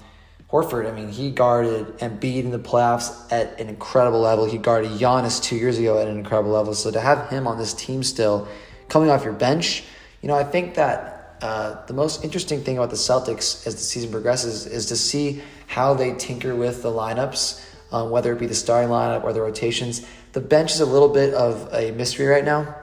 Horford, 0.52 0.92
I 0.92 0.96
mean, 0.96 1.10
he 1.10 1.30
guarded 1.30 2.00
Embiid 2.00 2.44
in 2.44 2.50
the 2.50 2.60
playoffs 2.60 3.32
at 3.32 3.60
an 3.60 3.70
incredible 3.70 4.20
level. 4.20 4.46
He 4.46 4.58
guarded 4.58 4.92
Giannis 4.92 5.42
two 5.44 5.56
years 5.56 5.78
ago 5.78 6.02
at 6.02 6.08
an 6.08 6.18
incredible 6.18 6.52
level. 6.52 6.74
So 6.74 6.90
to 6.90 7.00
have 7.00 7.30
him 7.30 7.46
on 7.46 7.60
this 7.60 7.74
team 7.74 8.02
still, 8.02 8.48
coming 8.88 9.12
off 9.12 9.24
your 9.24 9.34
bench, 9.34 9.84
you 10.22 10.28
know, 10.28 10.36
I 10.36 10.44
think 10.44 10.74
that 10.74 11.38
uh, 11.42 11.86
the 11.86 11.94
most 11.94 12.24
interesting 12.24 12.64
thing 12.64 12.78
about 12.78 12.90
the 12.90 12.96
Celtics 12.96 13.66
as 13.68 13.76
the 13.76 13.82
season 13.82 14.12
progresses 14.12 14.66
is 14.66 14.88
to 14.88 14.96
see 14.96 15.42
how 15.68 15.94
they 15.94 16.16
tinker 16.16 16.56
with 16.56 16.82
the 16.82 16.90
lineups, 16.90 17.64
um, 17.94 18.10
whether 18.10 18.34
it 18.34 18.40
be 18.40 18.48
the 18.48 18.56
starting 18.56 18.90
lineup 18.90 19.24
or 19.24 19.32
the 19.34 19.42
rotations. 19.42 20.06
The 20.34 20.42
bench 20.42 20.72
is 20.72 20.80
a 20.80 20.86
little 20.86 21.10
bit 21.10 21.34
of 21.36 21.70
a 21.74 21.92
mystery 21.92 22.26
right 22.26 22.44
now. 22.44 22.76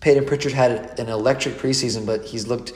Peyton 0.00 0.24
Pritchard 0.24 0.52
had 0.52 0.98
an 1.00 1.08
electric 1.08 1.56
preseason, 1.56 2.06
but 2.06 2.24
he's 2.24 2.46
looked 2.46 2.72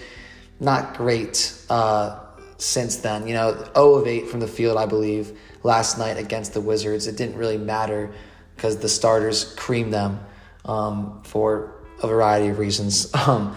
not 0.59 0.97
great. 0.97 1.57
Uh, 1.71 2.21
since 2.59 2.97
then. 2.97 3.27
You 3.27 3.35
know, 3.35 3.55
0 3.75 3.95
of 3.95 4.07
8 4.07 4.29
from 4.29 4.41
the 4.41 4.49
field, 4.49 4.77
I 4.77 4.87
believe, 4.87 5.39
last 5.63 5.99
night 5.99 6.17
against 6.17 6.55
the 6.55 6.61
Wizards. 6.61 7.07
It 7.07 7.17
didn't 7.17 7.37
really 7.37 7.59
matter 7.59 8.13
because 8.55 8.79
the 8.79 8.89
starters 8.89 9.55
creamed 9.55 9.93
them 9.93 10.21
um, 10.65 11.23
for 11.25 11.75
a 12.03 12.07
variety 12.07 12.49
of 12.49 12.59
reasons. 12.59 13.13
Um, 13.27 13.57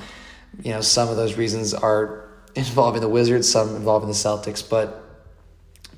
you 0.64 0.72
know, 0.72 0.82
some 0.82 1.10
of 1.10 1.16
those 1.16 1.38
reasons 1.38 1.74
are 1.74 2.28
involving 2.56 3.02
the 3.02 3.08
Wizards, 3.08 3.50
some 3.50 3.76
involving 3.76 4.10
the 4.10 4.16
Celtics. 4.16 4.68
But 4.68 5.04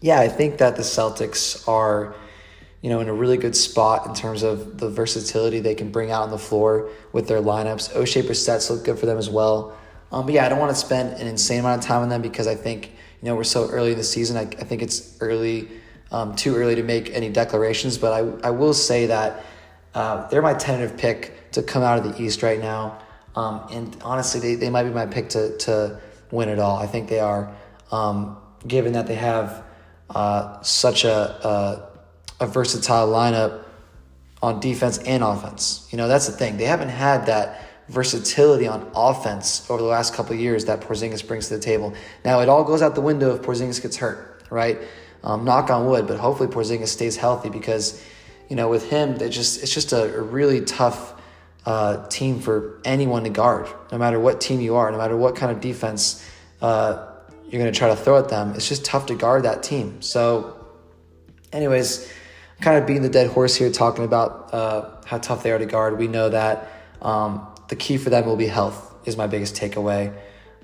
yeah, 0.02 0.20
I 0.20 0.28
think 0.28 0.58
that 0.58 0.76
the 0.76 0.82
Celtics 0.82 1.68
are, 1.68 2.16
you 2.82 2.90
know, 2.90 3.00
in 3.00 3.08
a 3.08 3.14
really 3.14 3.38
good 3.38 3.56
spot 3.56 4.06
in 4.08 4.14
terms 4.14 4.44
of 4.44 4.78
the 4.78 4.90
versatility 4.90 5.62
they 5.62 5.74
can 5.74 5.92
bring 5.92 6.12
out 6.12 6.24
on 6.24 6.32
the 6.32 6.38
floor 6.38 6.90
with 7.14 7.28
their 7.28 7.42
lineups. 7.42 7.94
Oshae 7.94 8.26
Brissett's 8.26 8.70
look 8.70 8.84
good 8.84 9.00
for 9.00 9.06
them 9.06 9.18
as 9.18 9.30
well. 9.30 9.78
Um, 10.12 10.26
but 10.26 10.34
yeah, 10.34 10.46
I 10.46 10.50
don't 10.50 10.60
want 10.60 10.72
to 10.72 10.80
spend 10.80 11.20
an 11.20 11.28
insane 11.28 11.60
amount 11.60 11.82
of 11.82 11.88
time 11.88 12.02
on 12.02 12.10
them 12.10 12.22
because 12.22 12.48
I 12.48 12.56
think 12.56 12.92
you 13.22 13.28
know 13.28 13.36
we're 13.36 13.44
so 13.44 13.70
early 13.70 13.92
in 13.92 13.98
the 13.98 14.04
season. 14.04 14.38
I, 14.38 14.42
I 14.42 14.66
think 14.66 14.82
it's 14.82 15.18
early, 15.22 15.70
um, 16.12 16.36
too 16.36 16.56
early 16.56 16.76
to 16.76 16.84
make 16.84 17.10
any 17.12 17.30
declarations. 17.30 17.98
But 17.98 18.14
I 18.14 18.48
I 18.48 18.52
will 18.52 18.74
say 18.74 19.06
that 19.08 19.46
uh, 19.94 20.28
they're 20.28 20.42
my 20.42 20.54
tentative 20.54 20.98
pick 20.98 21.52
to 21.52 21.62
come 21.62 21.84
out 21.84 21.98
of 21.98 22.04
the 22.16 22.22
East 22.22 22.44
right 22.44 22.60
now. 22.60 23.00
Um, 23.36 23.66
and 23.72 23.98
honestly, 24.04 24.40
they, 24.40 24.56
they 24.56 24.70
might 24.70 24.84
be 24.84 24.90
my 24.90 25.06
pick 25.06 25.30
to, 25.30 25.58
to 25.60 26.00
win 26.32 26.50
it 26.50 26.60
all. 26.60 26.78
I 26.78 26.88
think 26.88 27.10
they 27.10 27.20
are, 27.20 27.54
um, 27.92 28.38
given 28.68 28.94
that 28.94 29.08
they 29.08 29.16
have 29.16 29.64
uh, 30.10 30.62
such 30.62 31.06
a, 31.06 31.12
a, 32.40 32.44
a 32.44 32.48
versatile 32.48 33.08
lineup 33.08 33.64
on 34.42 34.60
defense 34.60 34.98
and 35.00 35.24
offense. 35.24 35.88
You 35.92 35.98
know, 35.98 36.08
that's 36.08 36.28
the 36.28 36.34
thing. 36.34 36.58
They 36.58 36.66
haven't 36.66 36.90
had 36.90 37.28
that 37.28 37.62
versatility 37.90 38.68
on 38.68 38.90
offense 38.96 39.70
over 39.70 39.82
the 39.82 39.88
last 39.88 40.14
couple 40.14 40.36
years 40.36 40.66
that 40.66 40.82
Porzingis 40.82 41.26
brings 41.26 41.48
to 41.50 41.56
the 41.56 41.62
table. 41.62 41.94
Now, 42.24 42.40
it 42.40 42.50
all 42.50 42.64
goes 42.64 42.82
out 42.82 42.96
the 42.96 43.02
window 43.02 43.36
if 43.36 43.42
Porzingis 43.42 43.82
gets 43.82 43.98
hurt, 43.98 44.44
right? 44.50 44.80
Um, 45.24 45.46
knock 45.46 45.70
on 45.70 45.86
wood, 45.88 46.08
but 46.08 46.20
hopefully 46.20 46.50
Porzingis 46.50 46.88
stays 46.88 47.18
healthy 47.18 47.50
because, 47.50 48.04
you 48.50 48.56
know, 48.56 48.70
with 48.70 48.90
him, 48.90 49.16
it 49.16 49.30
just 49.30 49.62
it's 49.62 49.74
just 49.74 49.92
a, 49.94 50.16
a 50.16 50.22
really 50.22 50.62
tough 50.62 51.14
uh, 51.66 52.08
team 52.08 52.40
for 52.40 52.80
anyone 52.86 53.24
to 53.24 53.30
guard, 53.30 53.68
no 53.92 53.98
matter 53.98 54.20
what 54.20 54.42
team 54.42 54.62
you 54.62 54.76
are, 54.76 54.92
no 54.92 54.98
matter 54.98 55.16
what 55.16 55.36
kind 55.36 55.52
of 55.52 55.62
defense 55.62 56.26
uh, 56.62 57.08
you're 57.50 57.62
going 57.62 57.72
to 57.72 57.78
try 57.78 57.90
to 57.90 57.96
throw 57.96 58.18
at 58.18 58.30
them. 58.30 58.54
It's 58.56 58.68
just 58.68 58.86
tough 58.86 59.08
to 59.08 59.16
guard 59.16 59.44
that 59.44 59.62
team. 59.62 60.02
So, 60.02 60.66
anyways, 61.52 62.12
kind 62.62 62.78
of 62.78 62.88
beating 62.88 63.04
the 63.04 63.10
dead 63.10 63.28
horse 63.28 63.56
here, 63.56 63.70
talking 63.70 64.06
about 64.06 64.54
uh, 64.54 64.90
how 65.06 65.18
tough 65.18 65.44
they 65.44 65.52
are 65.52 65.60
to 65.60 65.66
guard. 65.66 66.00
We 66.00 66.08
know 66.08 66.30
that 66.30 66.72
um, 67.02 67.48
the 67.72 67.78
key 67.78 67.96
for 67.98 68.10
them 68.10 68.26
will 68.26 68.36
be 68.36 68.48
health. 68.48 68.90
Is 69.06 69.18
my 69.18 69.26
biggest 69.26 69.56
takeaway. 69.56 70.14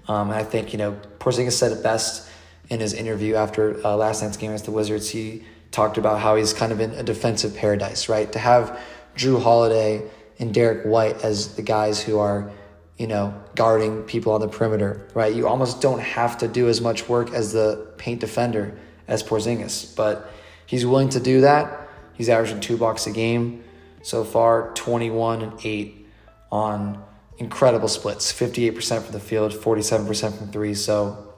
Um, 0.09 0.29
and 0.29 0.37
I 0.37 0.43
think 0.43 0.73
you 0.73 0.77
know 0.77 0.99
Porzingis 1.19 1.53
said 1.53 1.71
it 1.71 1.81
best 1.81 2.29
in 2.69 2.81
his 2.81 2.93
interview 2.93 3.35
after 3.35 3.83
uh, 3.83 3.95
last 3.95 4.21
night's 4.21 4.37
game 4.37 4.51
against 4.51 4.65
the 4.65 4.71
Wizards. 4.71 5.09
He 5.09 5.43
talked 5.71 5.97
about 5.97 6.19
how 6.19 6.35
he's 6.35 6.53
kind 6.53 6.71
of 6.71 6.81
in 6.81 6.91
a 6.91 7.03
defensive 7.03 7.55
paradise, 7.55 8.09
right? 8.09 8.31
To 8.33 8.39
have 8.39 8.77
Jrue 9.15 9.41
Holiday 9.41 10.03
and 10.37 10.53
Derrick 10.53 10.85
White 10.85 11.23
as 11.23 11.55
the 11.55 11.61
guys 11.61 12.03
who 12.03 12.19
are, 12.19 12.51
you 12.97 13.07
know, 13.07 13.33
guarding 13.55 14.03
people 14.03 14.33
on 14.33 14.41
the 14.41 14.49
perimeter, 14.49 15.07
right? 15.13 15.33
You 15.33 15.47
almost 15.47 15.81
don't 15.81 16.01
have 16.01 16.37
to 16.39 16.47
do 16.47 16.67
as 16.67 16.81
much 16.81 17.07
work 17.07 17.33
as 17.33 17.53
the 17.53 17.87
paint 17.97 18.19
defender 18.19 18.77
as 19.07 19.23
Porzingis, 19.23 19.95
but 19.95 20.29
he's 20.65 20.85
willing 20.85 21.09
to 21.09 21.21
do 21.21 21.41
that. 21.41 21.87
He's 22.13 22.27
averaging 22.27 22.59
two 22.59 22.75
blocks 22.75 23.07
a 23.07 23.11
game 23.11 23.63
so 24.01 24.25
far, 24.25 24.73
21 24.73 25.41
and 25.41 25.53
8 25.63 26.06
on 26.51 27.03
incredible 27.37 27.87
splits 27.87 28.31
58% 28.31 29.03
from 29.03 29.11
the 29.11 29.19
field, 29.19 29.51
47% 29.51 30.37
from 30.37 30.51
three. 30.51 30.73
So, 30.73 31.33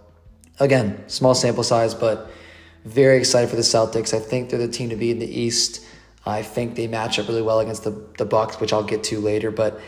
again, 0.60 1.04
small 1.08 1.36
sample 1.36 1.64
size, 1.64 1.94
but 1.94 2.30
very 2.86 3.18
excited 3.18 3.50
for 3.50 3.56
the 3.56 3.62
Celtics. 3.62 4.14
I 4.14 4.20
think 4.20 4.50
they're 4.50 4.60
the 4.60 4.68
team 4.68 4.90
to 4.90 4.96
be 4.96 5.12
in 5.12 5.20
the 5.20 5.28
East. 5.28 5.86
I 6.26 6.42
think 6.42 6.76
they 6.76 6.88
match 6.88 7.20
up 7.20 7.28
really 7.28 7.42
well 7.42 7.60
against 7.60 7.84
the, 7.84 7.92
the 8.18 8.26
Bucks, 8.26 8.60
which 8.60 8.72
I'll 8.72 8.84
get 8.84 9.04
to 9.06 9.20
later. 9.20 9.52
But 9.52 9.80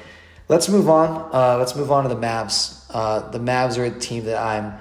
let's 0.49 0.67
move 0.67 0.89
on. 0.89 1.29
Uh, 1.33 1.57
let's 1.57 1.75
move 1.75 1.91
on 1.91 2.03
to 2.03 2.09
the 2.09 2.19
Mavs. 2.19 2.85
Uh, 2.89 3.29
the 3.29 3.39
Mavs 3.39 3.77
are 3.77 3.85
a 3.85 3.99
team 3.99 4.25
that 4.25 4.37
I'm 4.37 4.73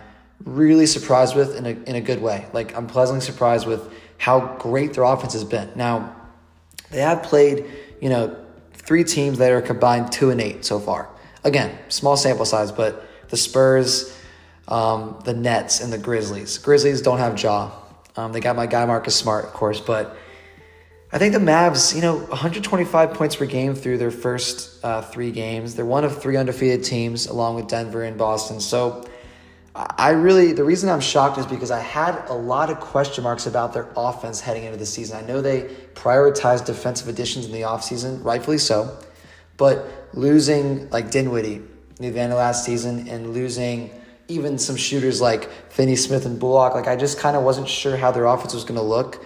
really 0.44 0.87
surprised 0.87 1.37
with 1.37 1.56
in 1.56 1.66
a, 1.66 1.70
in 1.88 1.97
a 1.97 2.00
good 2.00 2.20
way. 2.20 2.47
Like, 2.52 2.76
I'm 2.76 2.87
pleasantly 2.87 3.25
surprised 3.25 3.66
with 3.66 3.92
how 4.18 4.56
great 4.59 4.94
their 4.94 5.04
offense 5.04 5.35
has 5.35 5.44
been. 5.44 5.70
Now, 5.76 6.16
they 6.90 7.00
have 7.00 7.23
played, 7.23 7.66
you 8.00 8.09
know, 8.09 8.39
three 8.82 9.04
teams 9.04 9.38
that 9.38 9.52
are 9.52 9.62
combined 9.62 10.12
two 10.12 10.30
and 10.30 10.40
eight 10.40 10.64
so 10.64 10.78
far. 10.78 11.08
Again, 11.44 11.76
small 11.88 12.16
sample 12.16 12.44
size, 12.44 12.72
but 12.72 13.06
the 13.28 13.37
Spurs, 13.37 14.16
um, 14.68 15.20
the 15.25 15.34
Nets, 15.34 15.80
and 15.80 15.92
the 15.92 15.99
Grizzlies. 15.99 16.58
Grizzlies 16.58 17.00
don't 17.00 17.18
have 17.18 17.40
Ja. 17.40 17.70
Um, 18.16 18.32
they 18.32 18.40
got 18.40 18.56
my 18.56 18.66
guy 18.66 18.84
Marcus 18.84 19.14
Smart, 19.14 19.44
of 19.44 19.52
course, 19.52 19.80
but 19.80 20.16
I 21.12 21.18
think 21.18 21.32
the 21.32 21.40
Mavs, 21.40 21.94
you 21.94 22.02
know, 22.02 22.18
125 22.18 23.14
points 23.14 23.37
per 23.37 23.46
game 23.46 23.75
through 23.75 23.99
their 23.99 24.10
first 24.10 24.84
uh, 24.84 25.02
three 25.02 25.32
games. 25.32 25.75
They're 25.75 25.84
one 25.84 26.04
of 26.04 26.20
three 26.20 26.37
undefeated 26.37 26.84
teams, 26.84 27.26
along 27.26 27.56
with 27.56 27.66
Denver 27.68 28.04
and 28.04 28.16
Boston. 28.16 28.60
So 28.60 29.04
I 29.96 30.10
really, 30.10 30.52
the 30.52 30.64
reason 30.64 30.90
I'm 30.90 31.00
shocked 31.00 31.38
is 31.38 31.46
because 31.46 31.70
I 31.70 31.80
had 31.80 32.26
a 32.28 32.34
lot 32.34 32.70
of 32.70 32.80
question 32.80 33.25
marks 33.25 33.46
about 33.46 33.72
their 33.72 33.88
offense 33.96 34.40
heading 34.40 34.64
into 34.64 34.76
the 34.76 34.87
season. 34.87 35.16
I 35.16 35.26
know 35.26 35.40
they 35.40 35.62
prioritized 35.94 36.66
defensive 36.66 37.08
additions 37.08 37.46
in 37.46 37.52
the 37.52 37.62
offseason, 37.62 38.25
rightfully 38.25 38.58
so, 38.58 38.99
but 39.56 39.88
losing 40.12 40.90
like 40.90 41.10
Dinwiddie 41.10 41.62
the 41.99 42.06
end 42.18 42.32
of 42.32 42.38
last 42.38 42.64
season 42.64 43.08
and 43.08 43.32
losing 43.34 43.90
even 44.28 44.58
some 44.58 44.76
shooters 44.76 45.20
like 45.20 45.50
Finney 45.70 45.96
Smith 45.96 46.25
and 46.25 46.38
Bullock, 46.38 46.75
like 46.75 46.87
I 46.87 46.96
just 46.96 47.18
kind 47.18 47.37
of 47.37 47.42
wasn't 47.42 47.68
sure 47.68 47.96
how 47.96 48.10
their 48.10 48.26
offense 48.26 48.54
was 48.54 48.64
going 48.64 48.78
to 48.78 48.84
look. 48.84 49.25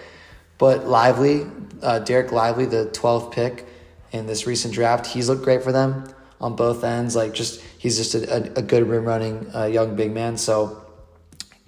But 0.57 0.87
Lively, 0.87 1.43
uh, 1.81 2.01
Dereck 2.01 2.31
Lively, 2.31 2.65
the 2.65 2.85
12th 2.93 3.31
pick 3.31 3.65
in 4.11 4.25
this 4.25 4.47
recent 4.47 4.73
draft, 4.73 5.05
he's 5.05 5.27
looked 5.29 5.43
great 5.43 5.63
for 5.63 5.71
them 5.71 6.14
on 6.39 6.55
both 6.55 6.83
ends. 6.83 7.15
Like 7.15 7.33
just 7.33 7.61
he's 7.77 7.97
just 7.97 8.15
a, 8.15 8.33
a, 8.33 8.59
a 8.59 8.61
good 8.61 8.87
rim 8.87 9.05
running 9.05 9.49
uh, 9.55 9.65
young 9.65 9.95
big 9.95 10.13
man. 10.13 10.37
So 10.37 10.85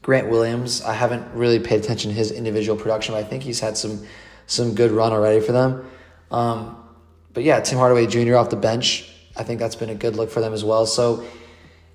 Grant 0.02 0.30
Williams, 0.30 0.82
I 0.82 0.94
haven't 0.94 1.34
really 1.34 1.60
paid 1.60 1.82
attention 1.82 2.12
to 2.12 2.16
his 2.16 2.32
individual 2.32 2.78
production, 2.78 3.14
but 3.14 3.26
I 3.26 3.28
think 3.28 3.44
he's 3.44 3.60
had 3.60 3.78
some 3.78 4.06
some 4.46 4.76
good 4.76 4.92
run 4.92 5.12
already 5.12 5.46
for 5.46 5.52
them. 5.52 5.90
Um, 6.32 6.84
but 7.34 7.44
yeah, 7.44 7.60
Tim 7.60 7.78
Hardaway 7.78 8.08
Jr. 8.08 8.36
off 8.36 8.50
the 8.50 8.56
bench, 8.56 9.12
I 9.36 9.44
think 9.44 9.60
that's 9.60 9.76
been 9.76 9.90
a 9.90 9.96
good 9.96 10.16
look 10.16 10.32
for 10.32 10.40
them 10.40 10.54
as 10.54 10.64
well. 10.64 10.86
So 10.86 11.26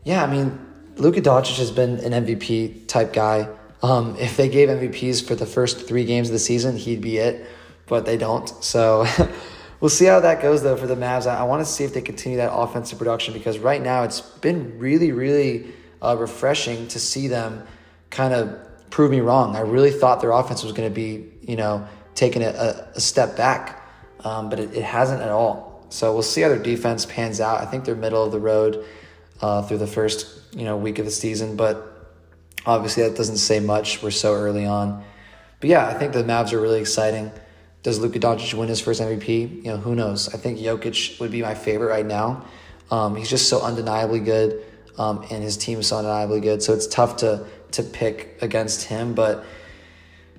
yeah, 0.04 0.22
I 0.22 0.30
mean, 0.30 0.58
Luka 0.96 1.20
Doncic 1.20 1.58
has 1.58 1.70
been 1.70 1.98
an 2.00 2.24
MVP 2.24 2.86
type 2.86 3.12
guy. 3.12 3.48
Um, 3.82 4.16
if 4.16 4.36
they 4.36 4.48
gave 4.48 4.68
MVPs 4.68 5.26
for 5.26 5.34
the 5.34 5.46
first 5.46 5.88
three 5.88 6.04
games 6.04 6.28
of 6.28 6.32
the 6.32 6.38
season, 6.38 6.76
he'd 6.76 7.00
be 7.00 7.18
it, 7.18 7.46
but 7.86 8.04
they 8.04 8.16
don't. 8.16 8.48
So 8.62 9.06
we'll 9.82 9.90
see 9.90 10.04
how 10.06 10.20
that 10.20 10.40
goes 10.40 10.62
though 10.62 10.76
for 10.76 10.86
the 10.86 10.94
Mavs. 10.94 11.26
I, 11.26 11.40
I 11.40 11.42
want 11.42 11.60
to 11.60 11.70
see 11.70 11.84
if 11.84 11.92
they 11.92 12.00
continue 12.00 12.38
that 12.38 12.54
offensive 12.54 12.98
production 12.98 13.34
because 13.34 13.58
right 13.58 13.82
now 13.82 14.04
it's 14.04 14.20
been 14.20 14.78
really, 14.78 15.12
really 15.12 15.74
uh, 16.00 16.16
refreshing 16.18 16.88
to 16.88 17.00
see 17.00 17.28
them 17.28 17.66
kind 18.08 18.32
of 18.32 18.56
prove 18.90 19.10
me 19.10 19.20
wrong. 19.20 19.56
I 19.56 19.60
really 19.60 19.90
thought 19.90 20.20
their 20.20 20.30
offense 20.30 20.62
was 20.62 20.72
going 20.72 20.88
to 20.88 20.94
be, 20.94 21.28
you 21.42 21.56
know, 21.56 21.86
taking 22.14 22.42
a, 22.42 22.90
a 22.94 23.00
step 23.00 23.36
back, 23.36 23.82
um, 24.20 24.48
but 24.48 24.60
it, 24.60 24.74
it, 24.74 24.84
hasn't 24.84 25.20
at 25.20 25.30
all. 25.30 25.84
So 25.88 26.12
we'll 26.12 26.22
see 26.22 26.42
how 26.42 26.48
their 26.48 26.62
defense 26.62 27.04
pans 27.04 27.40
out. 27.40 27.60
I 27.60 27.64
think 27.64 27.84
they're 27.84 27.96
middle 27.96 28.22
of 28.22 28.30
the 28.30 28.38
road 28.38 28.84
uh, 29.40 29.62
through 29.62 29.78
the 29.78 29.86
first, 29.86 30.54
you 30.54 30.64
know, 30.64 30.76
week 30.76 30.98
of 30.98 31.06
the 31.06 31.10
season, 31.10 31.56
but 31.56 32.10
obviously 32.66 33.02
that 33.02 33.16
doesn't 33.16 33.38
say 33.38 33.58
much. 33.60 34.02
We're 34.02 34.10
so 34.10 34.34
early 34.34 34.66
on. 34.66 35.02
But 35.58 35.70
yeah, 35.70 35.86
I 35.86 35.94
think 35.94 36.12
the 36.12 36.22
Mavs 36.22 36.52
are 36.52 36.60
really 36.60 36.80
exciting. 36.80 37.32
Does 37.82 37.98
Luka 37.98 38.20
Doncic 38.20 38.54
win 38.54 38.68
his 38.68 38.80
first 38.80 39.00
MVP? 39.00 39.56
You 39.56 39.72
know, 39.72 39.76
who 39.76 39.94
knows? 39.94 40.32
I 40.32 40.38
think 40.38 40.58
Jokic 40.58 41.18
would 41.18 41.32
be 41.32 41.42
my 41.42 41.54
favorite 41.54 41.88
right 41.88 42.06
now. 42.06 42.44
Um, 42.90 43.16
he's 43.16 43.28
just 43.28 43.48
so 43.48 43.60
undeniably 43.60 44.20
good, 44.20 44.64
um, 44.98 45.24
and 45.30 45.42
his 45.42 45.56
team 45.56 45.80
is 45.80 45.88
so 45.88 45.96
undeniably 45.98 46.40
good. 46.40 46.62
So 46.62 46.74
it's 46.74 46.86
tough 46.86 47.16
to 47.18 47.46
to 47.72 47.82
pick 47.82 48.38
against 48.40 48.84
him. 48.84 49.14
But 49.14 49.44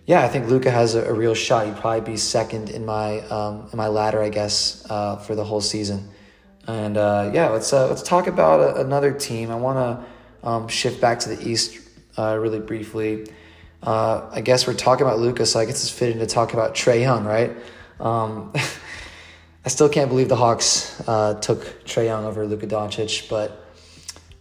yeah, 0.05 0.23
I 0.23 0.27
think 0.27 0.47
Luka 0.47 0.69
has 0.69 0.95
a, 0.95 1.05
a, 1.05 1.13
real 1.13 1.33
shot. 1.33 1.65
He'd 1.65 1.77
probably 1.77 2.01
be 2.01 2.17
second 2.17 2.69
in 2.69 2.85
my 2.85 3.19
um, 3.27 3.69
in 3.71 3.77
my 3.77 3.87
ladder, 3.87 4.21
I 4.21 4.29
guess, 4.29 4.85
uh, 4.89 5.17
for 5.17 5.35
the 5.35 5.43
whole 5.43 5.61
season. 5.61 6.09
And 6.67 6.95
uh, 6.95 7.31
yeah, 7.33 7.49
let's 7.49 7.73
uh, 7.73 7.87
let's 7.87 8.03
talk 8.03 8.27
about 8.27 8.59
a, 8.61 8.81
another 8.81 9.11
team. 9.11 9.51
I 9.51 9.55
want 9.55 9.77
to 9.77 10.47
um, 10.47 10.67
shift 10.67 11.01
back 11.01 11.19
to 11.21 11.29
the 11.29 11.49
East 11.49 11.79
uh, 12.17 12.37
really 12.39 12.59
briefly. 12.59 13.27
Uh, 13.83 14.29
I 14.31 14.39
guess 14.39 14.65
we're 14.65 14.75
talking 14.75 15.05
about 15.05 15.19
Luka, 15.19 15.45
so 15.45 15.59
I 15.59 15.65
guess 15.65 15.83
it's 15.83 15.89
fitting 15.89 16.19
to 16.19 16.25
talk 16.25 16.53
about 16.53 16.73
Trae 16.73 17.01
Young, 17.01 17.25
right? 17.25 17.51
Um, 17.99 18.53
I 19.65 19.69
still 19.69 19.89
can't 19.89 20.07
believe 20.09 20.29
the 20.29 20.37
Hawks 20.37 21.01
uh, 21.05 21.33
took 21.41 21.83
Trae 21.83 22.05
Young 22.05 22.23
over 22.23 22.45
Luka 22.45 22.65
Doncic, 22.65 23.29
but 23.29 23.65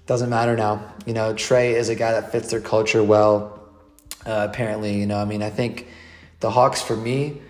doesn't 0.06 0.30
matter 0.30 0.54
now. 0.54 0.94
You 1.06 1.14
know, 1.14 1.34
Trae 1.34 1.72
is 1.72 1.88
a 1.88 1.96
guy 1.96 2.12
that 2.12 2.30
fits 2.30 2.52
their 2.52 2.60
culture 2.60 3.02
well. 3.02 3.68
Uh, 4.24 4.46
apparently, 4.48 4.94
you 4.94 5.06
know, 5.06 5.18
I 5.18 5.24
mean, 5.24 5.42
I 5.42 5.50
think 5.50 5.88
the 6.38 6.50
Hawks, 6.50 6.80
for 6.80 6.96
me, 6.96 7.42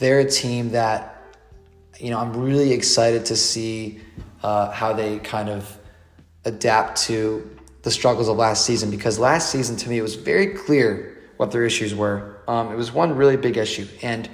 they're 0.00 0.20
a 0.20 0.28
team 0.28 0.70
that, 0.70 1.22
you 2.00 2.10
know, 2.10 2.18
I'm 2.18 2.32
really 2.32 2.72
excited 2.72 3.26
to 3.26 3.36
see 3.36 4.00
uh, 4.42 4.72
how 4.72 4.92
they 4.92 5.20
kind 5.20 5.48
of 5.48 5.78
adapt 6.44 7.00
to 7.02 7.48
the 7.82 7.92
struggles 7.92 8.28
of 8.28 8.36
last 8.36 8.66
season 8.66 8.90
because 8.90 9.20
last 9.20 9.52
season 9.52 9.76
to 9.76 9.88
me 9.88 9.98
it 9.98 10.02
was 10.02 10.16
very 10.16 10.48
clear 10.48 11.17
what 11.38 11.52
their 11.52 11.64
issues 11.64 11.94
were. 11.94 12.36
Um, 12.46 12.70
it 12.70 12.76
was 12.76 12.92
one 12.92 13.16
really 13.16 13.36
big 13.36 13.56
issue. 13.56 13.86
And 14.02 14.28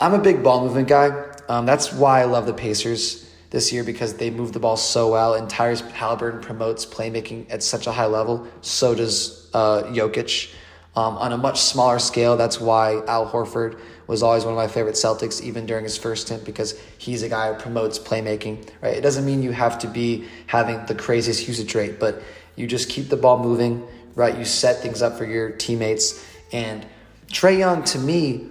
I'm 0.00 0.12
a 0.12 0.18
big 0.18 0.42
ball 0.42 0.60
movement 0.60 0.88
guy. 0.88 1.08
Um, 1.48 1.64
that's 1.64 1.92
why 1.92 2.20
I 2.20 2.24
love 2.24 2.46
the 2.46 2.52
Pacers 2.52 3.30
this 3.50 3.72
year 3.72 3.84
because 3.84 4.14
they 4.14 4.28
move 4.30 4.52
the 4.52 4.58
ball 4.58 4.76
so 4.76 5.10
well. 5.12 5.34
And 5.34 5.48
Tyrese 5.48 5.88
Halliburton 5.92 6.40
promotes 6.40 6.84
playmaking 6.84 7.46
at 7.50 7.62
such 7.62 7.86
a 7.86 7.92
high 7.92 8.06
level. 8.06 8.46
So 8.60 8.94
does 8.94 9.48
uh, 9.54 9.84
Jokic. 9.84 10.52
Um, 10.94 11.16
on 11.16 11.32
a 11.32 11.38
much 11.38 11.58
smaller 11.58 11.98
scale, 11.98 12.36
that's 12.36 12.60
why 12.60 13.00
Al 13.06 13.26
Horford 13.26 13.80
was 14.06 14.22
always 14.22 14.44
one 14.44 14.52
of 14.52 14.58
my 14.58 14.68
favorite 14.68 14.94
Celtics, 14.94 15.40
even 15.40 15.64
during 15.64 15.84
his 15.84 15.96
first 15.96 16.26
stint, 16.26 16.44
because 16.44 16.78
he's 16.98 17.22
a 17.22 17.30
guy 17.30 17.50
who 17.50 17.58
promotes 17.58 17.98
playmaking. 17.98 18.68
Right? 18.82 18.96
It 18.96 19.00
doesn't 19.00 19.24
mean 19.24 19.42
you 19.42 19.52
have 19.52 19.78
to 19.78 19.86
be 19.86 20.26
having 20.48 20.84
the 20.84 20.94
craziest 20.94 21.48
usage 21.48 21.74
rate, 21.74 21.98
but 21.98 22.20
you 22.56 22.66
just 22.66 22.90
keep 22.90 23.08
the 23.08 23.16
ball 23.16 23.38
moving. 23.38 23.86
Right? 24.14 24.36
You 24.36 24.44
set 24.44 24.82
things 24.82 25.00
up 25.00 25.16
for 25.16 25.24
your 25.24 25.52
teammates 25.52 26.22
and 26.52 26.86
Trae 27.28 27.58
Young, 27.58 27.82
to 27.84 27.98
me, 27.98 28.48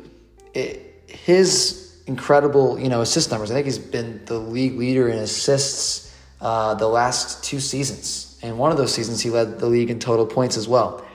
it, 0.54 1.04
his 1.08 2.02
incredible, 2.08 2.80
you 2.80 2.90
know, 2.90 3.02
assist 3.02 3.32
numbers. 3.32 3.52
I 3.52 3.54
think 3.56 3.66
he's 3.66 3.78
been 3.78 4.26
the 4.26 4.40
league 4.40 4.78
leader 4.78 5.08
in 5.10 5.20
assists 5.20 6.16
uh, 6.42 6.74
the 6.74 6.88
last 6.88 7.44
two 7.44 7.60
seasons. 7.60 8.40
And 8.42 8.58
one 8.58 8.72
of 8.72 8.78
those 8.78 8.94
seasons, 8.94 9.22
he 9.22 9.30
led 9.30 9.60
the 9.60 9.68
league 9.68 9.90
in 9.90 10.00
total 10.00 10.26
points 10.26 10.58
as 10.58 10.68
well. 10.68 11.06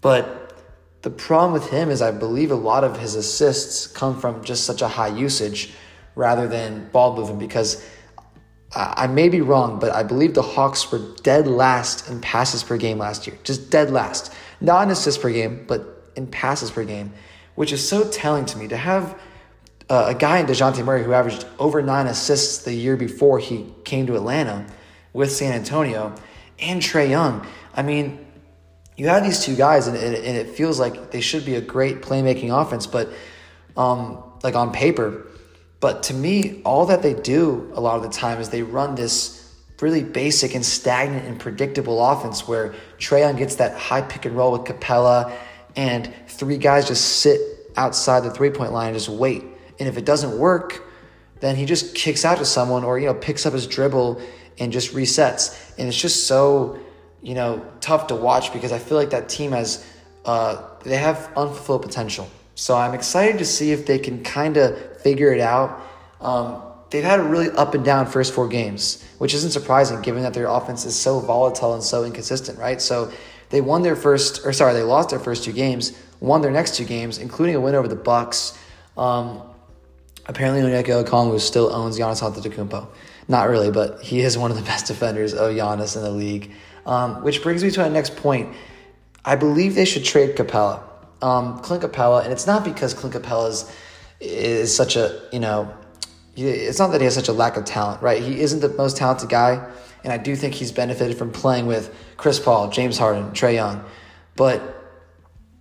But 0.00 0.54
the 1.02 1.10
problem 1.10 1.52
with 1.52 1.68
him 1.70 1.90
is, 1.90 2.00
I 2.00 2.10
believe 2.10 2.50
a 2.50 2.56
lot 2.56 2.82
of 2.82 2.98
his 2.98 3.14
assists 3.14 3.86
come 3.86 4.18
from 4.18 4.42
just 4.42 4.64
such 4.64 4.80
a 4.80 4.88
high 4.88 5.08
usage 5.08 5.72
rather 6.14 6.48
than 6.48 6.88
ball 6.90 7.14
movement 7.14 7.40
because 7.40 7.84
I 8.74 9.06
may 9.06 9.28
be 9.28 9.42
wrong, 9.42 9.78
but 9.78 9.94
I 9.94 10.02
believe 10.02 10.32
the 10.32 10.42
Hawks 10.42 10.90
were 10.90 11.00
dead 11.22 11.46
last 11.46 12.08
in 12.08 12.22
passes 12.22 12.62
per 12.62 12.78
game 12.78 12.96
last 12.96 13.26
year. 13.26 13.36
Just 13.44 13.70
dead 13.70 13.90
last. 13.90 14.32
Not 14.62 14.84
in 14.84 14.90
assists 14.90 15.20
per 15.20 15.30
game, 15.30 15.64
but 15.68 15.91
in 16.16 16.26
passes 16.26 16.70
per 16.70 16.84
game, 16.84 17.12
which 17.54 17.72
is 17.72 17.86
so 17.86 18.08
telling 18.08 18.44
to 18.46 18.58
me 18.58 18.68
to 18.68 18.76
have 18.76 19.18
uh, 19.88 20.06
a 20.08 20.14
guy 20.14 20.38
in 20.38 20.46
DeJounte 20.46 20.84
Murray 20.84 21.04
who 21.04 21.12
averaged 21.12 21.44
over 21.58 21.82
nine 21.82 22.06
assists 22.06 22.64
the 22.64 22.72
year 22.72 22.96
before 22.96 23.38
he 23.38 23.66
came 23.84 24.06
to 24.06 24.16
Atlanta 24.16 24.66
with 25.12 25.30
San 25.30 25.52
Antonio 25.52 26.14
and 26.58 26.80
Trae 26.80 27.10
Young. 27.10 27.46
I 27.74 27.82
mean, 27.82 28.24
you 28.96 29.08
have 29.08 29.24
these 29.24 29.44
two 29.44 29.56
guys, 29.56 29.86
and, 29.86 29.96
and, 29.96 30.14
and 30.14 30.36
it 30.36 30.50
feels 30.50 30.78
like 30.78 31.10
they 31.10 31.20
should 31.20 31.44
be 31.44 31.56
a 31.56 31.60
great 31.60 32.02
playmaking 32.02 32.50
offense, 32.58 32.86
but 32.86 33.10
um, 33.76 34.22
like 34.42 34.54
on 34.54 34.72
paper, 34.72 35.26
but 35.82 36.04
to 36.04 36.14
me, 36.14 36.62
all 36.64 36.86
that 36.86 37.02
they 37.02 37.12
do 37.12 37.72
a 37.74 37.80
lot 37.80 37.96
of 37.96 38.02
the 38.02 38.08
time 38.08 38.40
is 38.40 38.50
they 38.50 38.62
run 38.62 38.94
this 38.94 39.52
really 39.80 40.04
basic 40.04 40.54
and 40.54 40.64
stagnant 40.64 41.26
and 41.26 41.40
predictable 41.40 42.00
offense 42.06 42.46
where 42.46 42.72
Trae 42.98 43.36
gets 43.36 43.56
that 43.56 43.76
high 43.76 44.02
pick 44.02 44.24
and 44.24 44.36
roll 44.36 44.52
with 44.52 44.62
Capela, 44.62 45.34
and 45.76 46.12
three 46.28 46.58
guys 46.58 46.88
just 46.88 47.20
sit 47.20 47.40
outside 47.76 48.20
the 48.20 48.30
three 48.30 48.50
point 48.50 48.72
line 48.72 48.88
and 48.88 48.96
just 48.96 49.08
wait. 49.08 49.42
And 49.78 49.88
if 49.88 49.96
it 49.96 50.04
doesn't 50.04 50.38
work, 50.38 50.84
then 51.40 51.56
he 51.56 51.64
just 51.64 51.94
kicks 51.94 52.24
out 52.24 52.38
to 52.38 52.44
someone 52.44 52.84
or 52.84 52.98
you 52.98 53.06
know 53.06 53.14
picks 53.14 53.46
up 53.46 53.52
his 53.52 53.66
dribble 53.66 54.20
and 54.58 54.72
just 54.72 54.94
resets. 54.94 55.76
And 55.78 55.88
it's 55.88 56.00
just 56.00 56.26
so 56.26 56.78
you 57.20 57.34
know 57.34 57.66
tough 57.80 58.08
to 58.08 58.14
watch 58.14 58.52
because 58.52 58.72
I 58.72 58.78
feel 58.78 58.96
like 58.96 59.10
that 59.10 59.28
team 59.28 59.52
has 59.52 59.86
uh, 60.24 60.62
they 60.84 60.96
have 60.96 61.30
unfulfilled 61.36 61.82
potential. 61.82 62.28
So 62.54 62.76
I'm 62.76 62.94
excited 62.94 63.38
to 63.38 63.44
see 63.44 63.72
if 63.72 63.86
they 63.86 63.98
can 63.98 64.22
kind 64.22 64.56
of 64.56 65.00
figure 65.00 65.32
it 65.32 65.40
out. 65.40 65.80
Um, 66.20 66.62
they've 66.90 67.02
had 67.02 67.18
a 67.18 67.22
really 67.22 67.50
up 67.50 67.74
and 67.74 67.84
down 67.84 68.06
first 68.06 68.34
four 68.34 68.46
games, 68.46 69.02
which 69.18 69.34
isn't 69.34 69.50
surprising 69.50 70.00
given 70.02 70.22
that 70.22 70.34
their 70.34 70.46
offense 70.46 70.84
is 70.84 70.94
so 70.94 71.18
volatile 71.18 71.74
and 71.74 71.82
so 71.82 72.04
inconsistent, 72.04 72.58
right? 72.58 72.80
So 72.80 73.10
they 73.52 73.60
won 73.60 73.82
their 73.82 73.94
first, 73.94 74.44
or 74.44 74.52
sorry, 74.52 74.74
they 74.74 74.82
lost 74.82 75.10
their 75.10 75.20
first 75.20 75.44
two 75.44 75.52
games, 75.52 75.96
won 76.18 76.42
their 76.42 76.50
next 76.50 76.74
two 76.74 76.84
games, 76.84 77.18
including 77.18 77.54
a 77.54 77.60
win 77.60 77.76
over 77.76 77.86
the 77.86 77.94
Bucks. 77.94 78.58
Um, 78.96 79.42
apparently, 80.26 80.60
Onyeka 80.62 81.04
Okongwu 81.04 81.38
still 81.38 81.72
owns 81.72 81.96
Giannis 81.96 82.20
Antetokounmpo. 82.20 82.88
Not 83.28 83.48
really, 83.48 83.70
but 83.70 84.02
he 84.02 84.22
is 84.22 84.36
one 84.36 84.50
of 84.50 84.56
the 84.56 84.62
best 84.72 84.86
defenders 84.86 85.32
of 85.32 85.54
Giannis 85.54 85.96
in 85.96 86.02
the 86.02 86.10
league. 86.10 86.50
Um, 86.84 87.22
which 87.22 87.44
brings 87.44 87.62
me 87.62 87.70
to 87.70 87.80
my 87.80 87.88
next 87.88 88.16
point. 88.16 88.52
I 89.24 89.36
believe 89.36 89.76
they 89.76 89.84
should 89.84 90.04
trade 90.04 90.34
Capela 90.34 90.82
um, 91.22 91.60
Clint 91.60 91.82
Capela, 91.82 92.24
and 92.24 92.32
it's 92.32 92.46
not 92.46 92.64
because 92.64 92.92
Clint 92.92 93.14
Capela 93.14 93.48
is, 93.48 93.72
is 94.20 94.74
such 94.74 94.96
a, 94.96 95.22
you 95.32 95.38
know, 95.38 95.72
it's 96.36 96.78
not 96.78 96.88
that 96.88 97.00
he 97.00 97.04
has 97.04 97.14
such 97.14 97.28
a 97.28 97.32
lack 97.32 97.56
of 97.56 97.64
talent, 97.64 98.02
right? 98.02 98.22
He 98.22 98.40
isn't 98.40 98.60
the 98.60 98.70
most 98.70 98.96
talented 98.96 99.28
guy, 99.28 99.70
and 100.04 100.12
I 100.12 100.18
do 100.18 100.36
think 100.36 100.54
he's 100.54 100.72
benefited 100.72 101.16
from 101.16 101.32
playing 101.32 101.66
with 101.66 101.94
Chris 102.16 102.38
Paul, 102.38 102.70
James 102.70 102.98
Harden, 102.98 103.30
Trae 103.30 103.54
Young. 103.54 103.84
But 104.36 104.62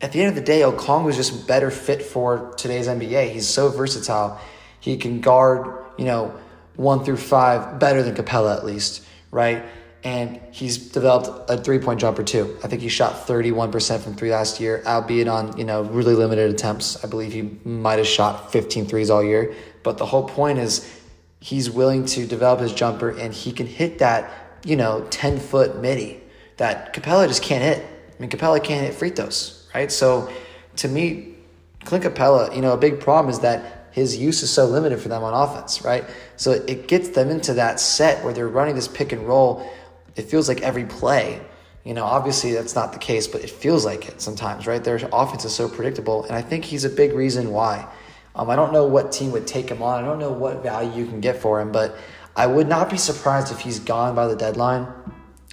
at 0.02 0.12
the 0.12 0.22
end 0.22 0.30
of 0.30 0.36
the 0.36 0.42
day, 0.42 0.62
Okongwu's 0.62 1.16
just 1.16 1.48
better 1.48 1.70
fit 1.70 2.02
for 2.02 2.54
today's 2.58 2.88
NBA. 2.88 3.32
He's 3.32 3.48
so 3.48 3.70
versatile. 3.70 4.40
He 4.80 4.98
can 4.98 5.22
guard, 5.22 5.86
you 5.98 6.06
know, 6.06 6.34
one 6.76 7.04
through 7.04 7.18
five 7.18 7.80
better 7.80 8.02
than 8.02 8.16
Capela 8.16 8.58
at 8.58 8.66
least, 8.66 9.06
right? 9.30 9.64
and 10.04 10.40
he's 10.52 10.78
developed 10.78 11.50
a 11.50 11.58
three 11.58 11.80
point 11.80 12.00
jumper 12.00 12.24
too. 12.24 12.58
I 12.64 12.68
think 12.68 12.82
he 12.82 12.90
shot 12.90 13.28
31% 13.28 14.00
from 14.02 14.16
three 14.16 14.32
last 14.32 14.60
year, 14.60 14.82
albeit 14.86 15.28
on, 15.28 15.58
you 15.58 15.64
know, 15.64 15.84
really 15.84 16.16
limited 16.16 16.52
attempts. 16.52 17.04
I 17.04 17.08
believe 17.08 17.34
he 17.34 17.60
might 17.64 18.00
have 18.00 18.08
shot 18.08 18.52
15 18.52 18.88
threes 18.88 19.10
all 19.10 19.24
year. 19.24 19.54
But 19.84 19.98
the 19.98 20.06
whole 20.06 20.28
point 20.28 20.60
is 20.60 21.01
he's 21.42 21.70
willing 21.70 22.06
to 22.06 22.26
develop 22.26 22.62
his 22.62 22.74
jumper 22.74 23.10
and 23.10 23.34
he 23.34 23.52
can 23.52 23.68
hit 23.68 24.00
that, 24.00 24.32
you 24.64 24.78
know, 24.78 25.06
10 25.10 25.40
foot 25.40 25.78
midi 25.78 26.22
that 26.58 26.94
Capela 26.94 27.28
just 27.28 27.44
can't 27.44 27.64
hit. 27.64 27.86
I 27.86 28.22
mean, 28.22 28.30
Capela 28.30 28.64
can't 28.64 28.86
hit 28.86 28.94
free 28.94 29.10
throws, 29.10 29.68
right? 29.76 29.92
So 29.92 30.32
to 30.78 30.88
me, 30.88 31.36
Clint 31.84 32.06
Capela, 32.06 32.56
you 32.56 32.62
know, 32.62 32.72
a 32.72 32.78
big 32.78 33.02
problem 33.02 33.30
is 33.30 33.40
that 33.40 33.90
his 33.92 34.16
use 34.16 34.42
is 34.42 34.50
so 34.50 34.66
limited 34.66 35.02
for 35.02 35.10
them 35.10 35.24
on 35.24 35.34
offense, 35.34 35.84
right? 35.84 36.06
So 36.38 36.52
it 36.52 36.88
gets 36.88 37.10
them 37.10 37.30
into 37.30 37.56
that 37.56 37.80
set 37.80 38.24
where 38.24 38.34
they're 38.34 38.48
running 38.48 38.76
this 38.76 38.88
pick 38.88 39.12
and 39.12 39.28
roll 39.28 39.70
it 40.16 40.24
feels 40.24 40.48
like 40.48 40.62
every 40.62 40.86
play. 40.86 41.42
You 41.84 41.94
know, 41.94 42.06
obviously 42.06 42.54
that's 42.54 42.76
not 42.76 42.94
the 42.94 43.00
case, 43.00 43.28
but 43.28 43.42
it 43.42 43.50
feels 43.50 43.86
like 43.86 44.08
it 44.08 44.22
sometimes, 44.22 44.68
right? 44.68 44.84
Their 44.84 45.00
offense 45.12 45.46
is 45.46 45.56
so 45.56 45.68
predictable, 45.68 46.24
and 46.26 46.34
I 46.34 46.42
think 46.42 46.64
he's 46.64 46.86
a 46.86 46.90
big 46.90 47.14
reason 47.14 47.52
why. 47.52 47.88
Um, 48.36 48.50
I 48.50 48.56
don't 48.56 48.72
know 48.72 48.86
what 48.86 49.12
team 49.12 49.32
would 49.32 49.48
take 49.48 49.70
him 49.70 49.82
on. 49.82 50.04
I 50.04 50.08
don't 50.08 50.20
know 50.20 50.32
what 50.32 50.64
value 50.64 51.04
you 51.04 51.10
can 51.10 51.20
get 51.20 51.38
for 51.38 51.60
him, 51.60 51.72
but 51.72 51.98
I 52.36 52.48
would 52.48 52.68
not 52.68 52.90
be 52.90 52.98
surprised 52.98 53.52
if 53.52 53.60
he's 53.60 53.80
gone 53.80 54.16
by 54.16 54.28
the 54.28 54.36
deadline. 54.36 54.88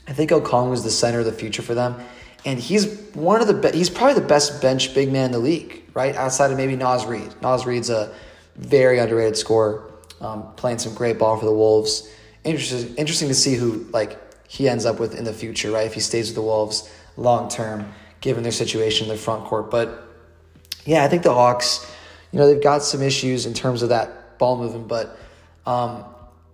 I 0.06 0.12
think 0.12 0.30
Okongwu's 0.30 0.84
the 0.84 0.90
center 0.90 1.18
of 1.18 1.24
the 1.24 1.32
future 1.32 1.62
for 1.62 1.74
them, 1.74 1.96
and 2.44 2.58
he's 2.58 2.98
one 3.14 3.40
of 3.40 3.46
the 3.46 3.54
be- 3.54 3.76
he's 3.76 3.90
probably 3.90 4.14
the 4.14 4.26
best 4.26 4.62
bench 4.62 4.94
big 4.94 5.12
man 5.12 5.26
in 5.26 5.32
the 5.32 5.38
league, 5.38 5.82
right? 5.92 6.14
Outside 6.14 6.50
of 6.50 6.56
maybe 6.56 6.76
Naz 6.76 7.04
Reid. 7.04 7.34
Naz 7.42 7.66
Reid's 7.66 7.90
a 7.90 8.14
very 8.56 8.98
underrated 8.98 9.36
scorer, 9.36 9.92
um, 10.20 10.52
playing 10.56 10.78
some 10.78 10.94
great 10.94 11.18
ball 11.18 11.36
for 11.36 11.44
the 11.44 11.52
Wolves. 11.52 12.10
Interesting, 12.44 12.94
interesting 12.96 13.28
to 13.28 13.34
see 13.34 13.54
who 13.54 13.86
like 13.92 14.18
he 14.48 14.68
ends 14.68 14.86
up 14.86 14.98
with 14.98 15.14
in 15.14 15.24
the 15.24 15.32
future, 15.32 15.70
right? 15.72 15.86
If 15.86 15.94
he 15.94 16.00
stays 16.00 16.28
with 16.28 16.36
the 16.36 16.42
Wolves 16.42 16.90
long 17.16 17.48
term, 17.48 17.92
given 18.20 18.42
their 18.42 18.52
situation 18.52 19.04
in 19.04 19.08
their 19.08 19.18
front 19.18 19.44
court. 19.44 19.70
But 19.70 20.08
yeah, 20.86 21.04
I 21.04 21.08
think 21.08 21.22
the 21.22 21.34
Hawks, 21.34 21.84
you 22.32 22.38
know, 22.38 22.46
they've 22.46 22.62
got 22.62 22.82
some 22.82 23.02
issues 23.02 23.46
in 23.46 23.54
terms 23.54 23.82
of 23.82 23.88
that 23.90 24.38
ball 24.38 24.56
movement, 24.56 24.88
but 24.88 25.18
um, 25.66 26.04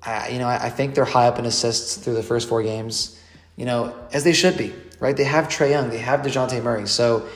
I, 0.03 0.29
you 0.29 0.39
know, 0.39 0.49
I, 0.49 0.67
I 0.67 0.71
think 0.71 0.95
they're 0.95 1.05
high 1.05 1.27
up 1.27 1.39
in 1.39 1.47
assists 1.47 1.97
through 1.97 2.15
the 2.15 2.23
first 2.23 2.49
four 2.49 2.63
games, 2.63 3.21
you 3.57 3.65
know, 3.65 3.95
as 4.13 4.25
they 4.25 4.33
should 4.33 4.57
be, 4.57 4.73
right? 5.01 5.17
They 5.17 5.25
have 5.25 5.49
Trae 5.49 5.71
Young, 5.71 5.91
they 5.91 5.99
have 5.99 6.21
DeJounte 6.21 6.63
Murray. 6.63 6.87
So 6.87 7.29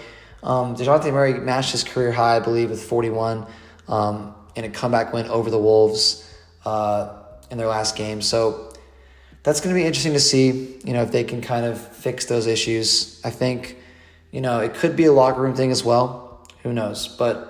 um, 0.42 0.76
DeJounte 0.76 1.12
Murray 1.12 1.34
matched 1.34 1.72
his 1.72 1.84
career 1.84 2.12
high, 2.12 2.36
I 2.36 2.40
believe, 2.40 2.70
with 2.70 2.82
41 2.82 3.46
um, 3.88 4.34
in 4.54 4.64
a 4.64 4.68
comeback 4.68 5.12
win 5.12 5.26
over 5.26 5.50
the 5.50 5.58
Wolves 5.58 6.24
uh, 6.64 7.22
in 7.50 7.58
their 7.58 7.66
last 7.66 7.96
game. 7.96 8.22
So 8.22 8.72
that's 9.42 9.60
going 9.60 9.74
to 9.74 9.80
be 9.80 9.86
interesting 9.86 10.12
to 10.12 10.20
see, 10.20 10.78
you 10.84 10.92
know, 10.92 11.02
if 11.02 11.10
they 11.10 11.24
can 11.24 11.40
kind 11.40 11.64
of 11.64 11.80
fix 11.80 12.26
those 12.26 12.46
issues. 12.46 13.20
I 13.24 13.30
think, 13.30 13.76
you 14.30 14.40
know, 14.40 14.60
it 14.60 14.74
could 14.74 14.94
be 14.96 15.06
a 15.06 15.12
locker 15.12 15.40
room 15.40 15.54
thing 15.54 15.70
as 15.70 15.84
well. 15.84 16.46
Who 16.62 16.72
knows? 16.72 17.08
But 17.08 17.47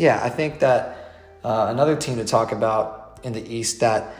yeah, 0.00 0.20
I 0.22 0.30
think 0.30 0.60
that 0.60 1.14
uh, 1.44 1.66
another 1.70 1.96
team 1.96 2.16
to 2.16 2.24
talk 2.24 2.52
about 2.52 3.20
in 3.22 3.32
the 3.32 3.54
East 3.54 3.80
that, 3.80 4.14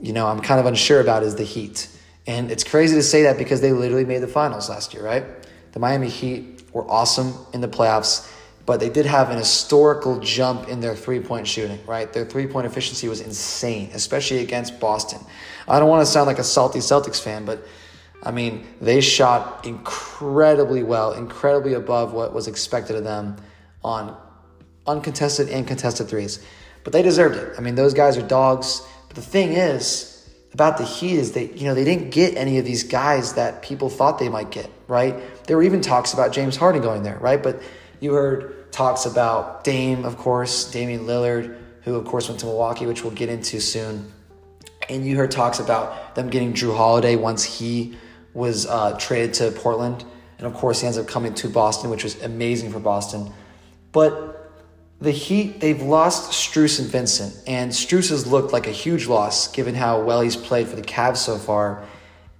you 0.00 0.12
know, 0.12 0.26
I'm 0.26 0.40
kind 0.40 0.60
of 0.60 0.66
unsure 0.66 1.00
about 1.00 1.22
is 1.22 1.34
the 1.34 1.44
Heat. 1.44 1.88
And 2.26 2.50
it's 2.50 2.64
crazy 2.64 2.94
to 2.96 3.02
say 3.02 3.22
that 3.24 3.36
because 3.36 3.60
they 3.60 3.72
literally 3.72 4.04
made 4.04 4.20
the 4.20 4.28
finals 4.28 4.68
last 4.68 4.94
year, 4.94 5.04
right? 5.04 5.24
The 5.72 5.80
Miami 5.80 6.08
Heat 6.08 6.62
were 6.72 6.88
awesome 6.90 7.34
in 7.52 7.60
the 7.60 7.68
playoffs 7.68 8.30
but 8.70 8.78
they 8.78 8.88
did 8.88 9.04
have 9.04 9.30
an 9.30 9.36
historical 9.36 10.20
jump 10.20 10.68
in 10.68 10.78
their 10.78 10.94
three 10.94 11.18
point 11.18 11.44
shooting, 11.44 11.84
right? 11.86 12.12
Their 12.12 12.24
three 12.24 12.46
point 12.46 12.66
efficiency 12.66 13.08
was 13.08 13.20
insane, 13.20 13.90
especially 13.94 14.38
against 14.38 14.78
Boston. 14.78 15.18
I 15.66 15.80
don't 15.80 15.88
want 15.88 16.06
to 16.06 16.12
sound 16.12 16.28
like 16.28 16.38
a 16.38 16.44
salty 16.44 16.78
Celtics 16.78 17.20
fan, 17.20 17.44
but 17.44 17.66
I 18.22 18.30
mean, 18.30 18.64
they 18.80 19.00
shot 19.00 19.66
incredibly 19.66 20.84
well, 20.84 21.14
incredibly 21.14 21.74
above 21.74 22.12
what 22.12 22.32
was 22.32 22.46
expected 22.46 22.94
of 22.94 23.02
them 23.02 23.38
on 23.82 24.16
uncontested 24.86 25.48
and 25.48 25.66
contested 25.66 26.08
threes. 26.08 26.44
But 26.84 26.92
they 26.92 27.02
deserved 27.02 27.36
it. 27.36 27.54
I 27.58 27.60
mean, 27.60 27.74
those 27.74 27.94
guys 27.94 28.16
are 28.16 28.26
dogs. 28.26 28.82
But 29.08 29.16
the 29.16 29.22
thing 29.22 29.52
is 29.52 30.28
about 30.52 30.78
the 30.78 30.84
Heat 30.84 31.16
is 31.16 31.32
they, 31.32 31.50
you 31.52 31.64
know, 31.64 31.74
they 31.74 31.84
didn't 31.84 32.10
get 32.10 32.36
any 32.36 32.58
of 32.58 32.64
these 32.64 32.82
guys 32.82 33.34
that 33.34 33.62
people 33.62 33.88
thought 33.88 34.18
they 34.18 34.28
might 34.28 34.50
get, 34.50 34.70
right? 34.88 35.14
There 35.46 35.56
were 35.56 35.62
even 35.62 35.80
talks 35.80 36.12
about 36.12 36.32
James 36.32 36.56
Harden 36.56 36.82
going 36.82 37.02
there, 37.02 37.18
right? 37.18 37.42
But 37.42 37.62
you 38.00 38.14
heard 38.14 38.72
talks 38.72 39.04
about 39.06 39.64
Dame, 39.64 40.04
of 40.04 40.16
course, 40.16 40.70
Damian 40.70 41.06
Lillard, 41.06 41.58
who 41.82 41.94
of 41.96 42.04
course 42.04 42.28
went 42.28 42.40
to 42.40 42.46
Milwaukee, 42.46 42.86
which 42.86 43.02
we'll 43.02 43.12
get 43.12 43.28
into 43.28 43.60
soon. 43.60 44.12
And 44.88 45.06
you 45.06 45.16
heard 45.16 45.30
talks 45.30 45.60
about 45.60 46.14
them 46.14 46.30
getting 46.30 46.52
Jrue 46.52 46.76
Holiday 46.76 47.16
once 47.16 47.44
he 47.44 47.96
was 48.34 48.66
uh, 48.66 48.96
traded 48.98 49.34
to 49.34 49.50
Portland. 49.50 50.04
And 50.38 50.46
of 50.46 50.54
course, 50.54 50.80
he 50.80 50.86
ends 50.86 50.98
up 50.98 51.06
coming 51.06 51.34
to 51.34 51.48
Boston, 51.48 51.90
which 51.90 52.02
was 52.02 52.20
amazing 52.22 52.72
for 52.72 52.80
Boston. 52.80 53.32
But 53.92 54.29
the 55.00 55.10
Heat, 55.10 55.60
they've 55.60 55.80
lost 55.80 56.32
Strus 56.32 56.78
and 56.78 56.88
Vincent. 56.88 57.34
And 57.46 57.72
Strus 57.72 58.10
has 58.10 58.26
looked 58.26 58.52
like 58.52 58.66
a 58.66 58.72
huge 58.72 59.06
loss 59.06 59.48
given 59.48 59.74
how 59.74 60.02
well 60.02 60.20
he's 60.20 60.36
played 60.36 60.68
for 60.68 60.76
the 60.76 60.82
Cavs 60.82 61.18
so 61.18 61.38
far. 61.38 61.84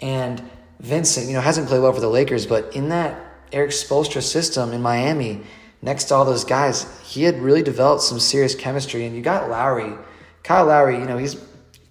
And 0.00 0.42
Vincent, 0.80 1.26
you 1.26 1.34
know, 1.34 1.40
hasn't 1.40 1.68
played 1.68 1.80
well 1.80 1.92
for 1.92 2.00
the 2.00 2.08
Lakers, 2.08 2.46
but 2.46 2.74
in 2.74 2.90
that 2.90 3.18
Erik 3.52 3.70
Spoelstra 3.70 4.22
system 4.22 4.72
in 4.72 4.82
Miami, 4.82 5.40
next 5.82 6.04
to 6.04 6.14
all 6.14 6.24
those 6.24 6.44
guys, 6.44 6.86
he 7.02 7.22
had 7.22 7.38
really 7.40 7.62
developed 7.62 8.02
some 8.02 8.20
serious 8.20 8.54
chemistry. 8.54 9.04
And 9.06 9.16
you 9.16 9.22
got 9.22 9.48
Lowry, 9.48 9.94
Kyle 10.42 10.66
Lowry. 10.66 10.98
You 10.98 11.06
know, 11.06 11.18
he's 11.18 11.36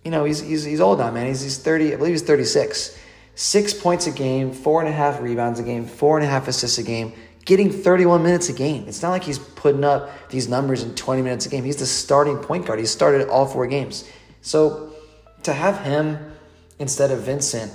you 0.04 0.12
know, 0.12 0.24
he's, 0.24 0.40
he's, 0.40 0.64
he's 0.64 0.82
old 0.82 1.00
now, 1.00 1.12
man. 1.12 1.28
He's, 1.28 1.42
he's 1.42 1.58
30, 1.58 1.94
I 1.94 1.98
believe 1.98 2.14
he's 2.14 2.22
36. 2.22 2.98
Six 3.36 3.74
points 3.74 4.08
a 4.08 4.12
game, 4.12 4.52
four 4.52 4.82
and 4.82 4.90
a 4.90 4.92
half 4.92 5.22
rebounds 5.22 5.60
a 5.60 5.64
game, 5.64 5.86
four 5.86 6.18
and 6.18 6.26
a 6.26 6.30
half 6.30 6.48
assists 6.48 6.78
a 6.78 6.84
game, 6.84 7.14
getting 7.50 7.72
31 7.72 8.22
minutes 8.22 8.48
a 8.48 8.54
game. 8.54 8.86
It's 8.88 9.02
not 9.02 9.10
like 9.10 9.24
he's 9.24 9.40
putting 9.40 9.84
up 9.84 10.30
these 10.30 10.48
numbers 10.48 10.84
in 10.84 10.94
20 10.94 11.24
minutes 11.24 11.48
a 11.48 11.50
game. 11.50 11.64
He's 11.64 11.78
the 11.78 11.88
starting 11.88 12.38
point 12.38 12.68
guard. 12.68 12.78
He's 12.78 12.92
started 12.92 13.28
all 13.28 13.48
four 13.48 13.66
games. 13.66 14.08
So 14.42 14.94
to 15.42 15.52
have 15.52 15.80
him 15.80 16.32
instead 16.78 17.10
of 17.10 17.22
Vincent, 17.22 17.74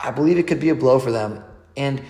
I 0.00 0.10
believe 0.10 0.38
it 0.38 0.46
could 0.46 0.58
be 0.58 0.70
a 0.70 0.74
blow 0.74 0.98
for 0.98 1.12
them. 1.12 1.44
And 1.76 2.00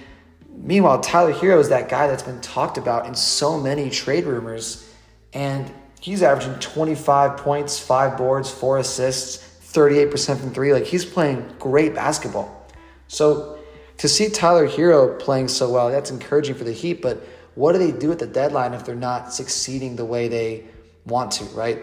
meanwhile, 0.48 1.00
Tyler 1.00 1.32
Herro 1.32 1.58
is 1.58 1.70
that 1.70 1.88
guy 1.88 2.06
that's 2.06 2.22
been 2.22 2.40
talked 2.40 2.78
about 2.78 3.06
in 3.06 3.16
so 3.16 3.58
many 3.60 3.90
trade 3.90 4.22
rumors. 4.22 4.88
And 5.32 5.68
he's 6.00 6.22
averaging 6.22 6.60
25 6.60 7.38
points, 7.38 7.76
five 7.76 8.16
boards, 8.16 8.52
four 8.52 8.78
assists, 8.78 9.38
38% 9.72 10.38
from 10.38 10.54
three. 10.54 10.72
Like 10.72 10.84
he's 10.84 11.04
playing 11.04 11.56
great 11.58 11.92
basketball. 11.92 12.68
So 13.08 13.58
to 13.98 14.08
see 14.08 14.28
Tyler 14.28 14.68
Herro 14.68 15.18
playing 15.18 15.48
so 15.48 15.70
well, 15.70 15.90
that's 15.90 16.10
encouraging 16.10 16.54
for 16.54 16.64
the 16.64 16.72
Heat. 16.72 17.00
But 17.02 17.26
what 17.54 17.72
do 17.72 17.78
they 17.78 17.92
do 17.92 18.10
at 18.12 18.18
the 18.18 18.26
deadline 18.26 18.74
if 18.74 18.84
they're 18.84 18.94
not 18.94 19.32
succeeding 19.32 19.96
the 19.96 20.04
way 20.04 20.28
they 20.28 20.64
want 21.06 21.32
to, 21.32 21.44
right? 21.46 21.80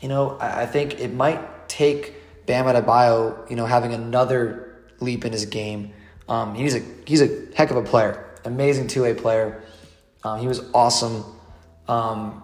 You 0.00 0.08
know, 0.08 0.38
I 0.40 0.66
think 0.66 1.00
it 1.00 1.12
might 1.12 1.68
take 1.68 2.14
Bam 2.46 2.66
Adebayo, 2.66 3.48
you 3.50 3.56
know, 3.56 3.66
having 3.66 3.92
another 3.92 4.82
leap 5.00 5.24
in 5.24 5.32
his 5.32 5.46
game. 5.46 5.92
Um, 6.28 6.54
he's 6.54 6.74
a 6.74 6.82
he's 7.06 7.20
a 7.20 7.46
heck 7.54 7.70
of 7.70 7.76
a 7.76 7.82
player, 7.82 8.24
amazing 8.44 8.88
two 8.88 9.02
way 9.02 9.14
player. 9.14 9.62
Um, 10.24 10.40
he 10.40 10.46
was 10.46 10.62
awesome, 10.74 11.24
um, 11.88 12.42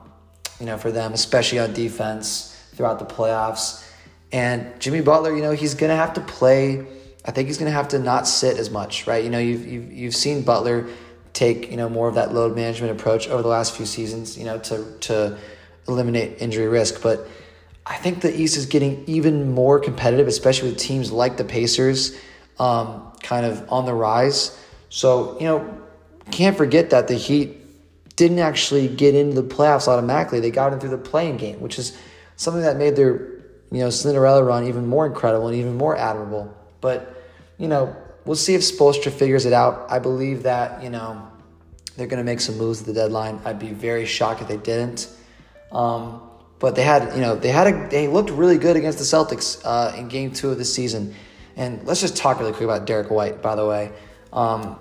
you 0.60 0.66
know, 0.66 0.78
for 0.78 0.92
them, 0.92 1.12
especially 1.12 1.58
on 1.58 1.72
defense 1.72 2.56
throughout 2.74 2.98
the 2.98 3.04
playoffs. 3.04 3.86
And 4.32 4.80
Jimmy 4.80 5.00
Butler, 5.02 5.34
you 5.34 5.42
know, 5.42 5.52
he's 5.52 5.74
gonna 5.74 5.96
have 5.96 6.14
to 6.14 6.20
play 6.20 6.86
I 7.24 7.30
think 7.30 7.46
he's 7.48 7.58
going 7.58 7.70
to 7.70 7.76
have 7.76 7.88
to 7.88 7.98
not 7.98 8.26
sit 8.26 8.58
as 8.58 8.70
much, 8.70 9.06
right? 9.06 9.22
You 9.22 9.30
know, 9.30 9.38
you've, 9.38 9.66
you've, 9.66 9.92
you've 9.92 10.16
seen 10.16 10.42
Butler 10.42 10.88
take, 11.32 11.70
you 11.70 11.76
know, 11.76 11.88
more 11.88 12.08
of 12.08 12.16
that 12.16 12.34
load 12.34 12.56
management 12.56 12.98
approach 12.98 13.28
over 13.28 13.42
the 13.42 13.48
last 13.48 13.76
few 13.76 13.86
seasons, 13.86 14.36
you 14.36 14.44
know, 14.44 14.58
to, 14.58 14.98
to 15.00 15.38
eliminate 15.88 16.42
injury 16.42 16.66
risk. 16.66 17.00
But 17.02 17.28
I 17.86 17.96
think 17.96 18.20
the 18.20 18.34
East 18.38 18.56
is 18.56 18.66
getting 18.66 19.04
even 19.06 19.52
more 19.52 19.78
competitive, 19.80 20.26
especially 20.26 20.70
with 20.70 20.78
teams 20.78 21.12
like 21.12 21.36
the 21.36 21.44
Pacers 21.44 22.16
um, 22.58 23.12
kind 23.22 23.46
of 23.46 23.70
on 23.72 23.86
the 23.86 23.94
rise. 23.94 24.58
So, 24.88 25.38
you 25.38 25.46
know, 25.46 25.78
can't 26.30 26.56
forget 26.56 26.90
that 26.90 27.08
the 27.08 27.14
Heat 27.14 27.58
didn't 28.16 28.40
actually 28.40 28.88
get 28.88 29.14
into 29.14 29.40
the 29.40 29.48
playoffs 29.48 29.88
automatically. 29.88 30.40
They 30.40 30.50
got 30.50 30.72
in 30.72 30.80
through 30.80 30.90
the 30.90 30.98
play-in 30.98 31.36
game, 31.38 31.60
which 31.60 31.78
is 31.78 31.96
something 32.36 32.62
that 32.62 32.76
made 32.76 32.94
their, 32.94 33.12
you 33.70 33.78
know, 33.78 33.90
Cinderella 33.90 34.44
run 34.44 34.64
even 34.64 34.86
more 34.86 35.06
incredible 35.06 35.48
and 35.48 35.56
even 35.56 35.76
more 35.76 35.96
admirable. 35.96 36.54
But, 36.82 37.24
you 37.56 37.68
know, 37.68 37.96
we'll 38.26 38.36
see 38.36 38.54
if 38.54 38.60
Spoelstra 38.60 39.10
figures 39.10 39.46
it 39.46 39.54
out. 39.54 39.86
I 39.88 39.98
believe 39.98 40.42
that, 40.42 40.82
you 40.82 40.90
know, 40.90 41.26
they're 41.96 42.06
going 42.06 42.18
to 42.18 42.24
make 42.24 42.40
some 42.40 42.58
moves 42.58 42.80
at 42.80 42.86
the 42.86 42.92
deadline. 42.92 43.40
I'd 43.46 43.58
be 43.58 43.72
very 43.72 44.04
shocked 44.04 44.42
if 44.42 44.48
they 44.48 44.58
didn't. 44.58 45.08
Um, 45.70 46.20
but 46.58 46.74
they 46.74 46.82
had, 46.82 47.14
you 47.14 47.20
know, 47.20 47.34
they 47.34 47.48
had 47.48 47.66
a, 47.66 47.88
they 47.88 48.06
looked 48.08 48.30
really 48.30 48.58
good 48.58 48.76
against 48.76 48.98
the 48.98 49.04
Celtics 49.04 49.60
uh, 49.64 49.96
in 49.96 50.08
Game 50.08 50.30
Two 50.32 50.50
of 50.50 50.58
the 50.58 50.64
season. 50.64 51.14
And 51.56 51.84
let's 51.86 52.00
just 52.00 52.16
talk 52.16 52.40
really 52.40 52.52
quick 52.52 52.64
about 52.64 52.86
Derrick 52.86 53.10
White. 53.10 53.42
By 53.42 53.54
the 53.56 53.66
way, 53.66 53.92
um, 54.32 54.78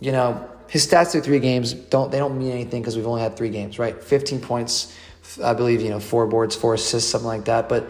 you 0.00 0.12
know, 0.12 0.48
his 0.68 0.86
stats 0.86 1.12
through 1.12 1.22
three 1.22 1.40
games 1.40 1.74
don't 1.74 2.10
they 2.10 2.18
don't 2.18 2.38
mean 2.38 2.52
anything 2.52 2.80
because 2.82 2.96
we've 2.96 3.06
only 3.06 3.22
had 3.22 3.36
three 3.36 3.50
games, 3.50 3.78
right? 3.78 4.02
Fifteen 4.02 4.40
points, 4.40 4.96
I 5.42 5.54
believe, 5.54 5.80
you 5.82 5.90
know, 5.90 6.00
four 6.00 6.26
boards, 6.26 6.54
four 6.54 6.74
assists, 6.74 7.10
something 7.10 7.26
like 7.26 7.46
that. 7.46 7.68
But 7.68 7.88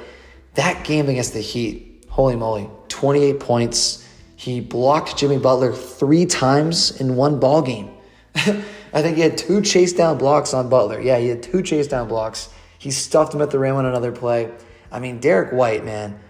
that 0.54 0.84
game 0.84 1.08
against 1.08 1.32
the 1.34 1.40
Heat, 1.40 2.06
holy 2.08 2.36
moly, 2.36 2.68
28 2.92 3.40
points. 3.40 4.06
He 4.36 4.60
blocked 4.60 5.16
Jimmy 5.16 5.38
Butler 5.38 5.72
three 5.72 6.26
times 6.26 7.00
in 7.00 7.16
one 7.16 7.40
ball 7.40 7.62
game. 7.62 7.90
I 8.34 9.00
think 9.00 9.16
he 9.16 9.22
had 9.22 9.38
two 9.38 9.62
chase 9.62 9.92
down 9.92 10.18
blocks 10.18 10.52
on 10.52 10.68
Butler. 10.68 11.00
Yeah, 11.00 11.18
he 11.18 11.28
had 11.28 11.42
two 11.42 11.62
chase 11.62 11.86
down 11.86 12.08
blocks. 12.08 12.48
He 12.78 12.90
stuffed 12.90 13.34
him 13.34 13.40
at 13.40 13.50
the 13.50 13.58
rim 13.58 13.76
on 13.76 13.86
another 13.86 14.12
play. 14.12 14.52
I 14.90 15.00
mean, 15.00 15.20
Derrick 15.20 15.52
White, 15.52 15.84
man, 15.84 16.20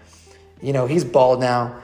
you 0.61 0.71
know, 0.71 0.87
he's 0.87 1.03
bald 1.03 1.39
now. 1.39 1.81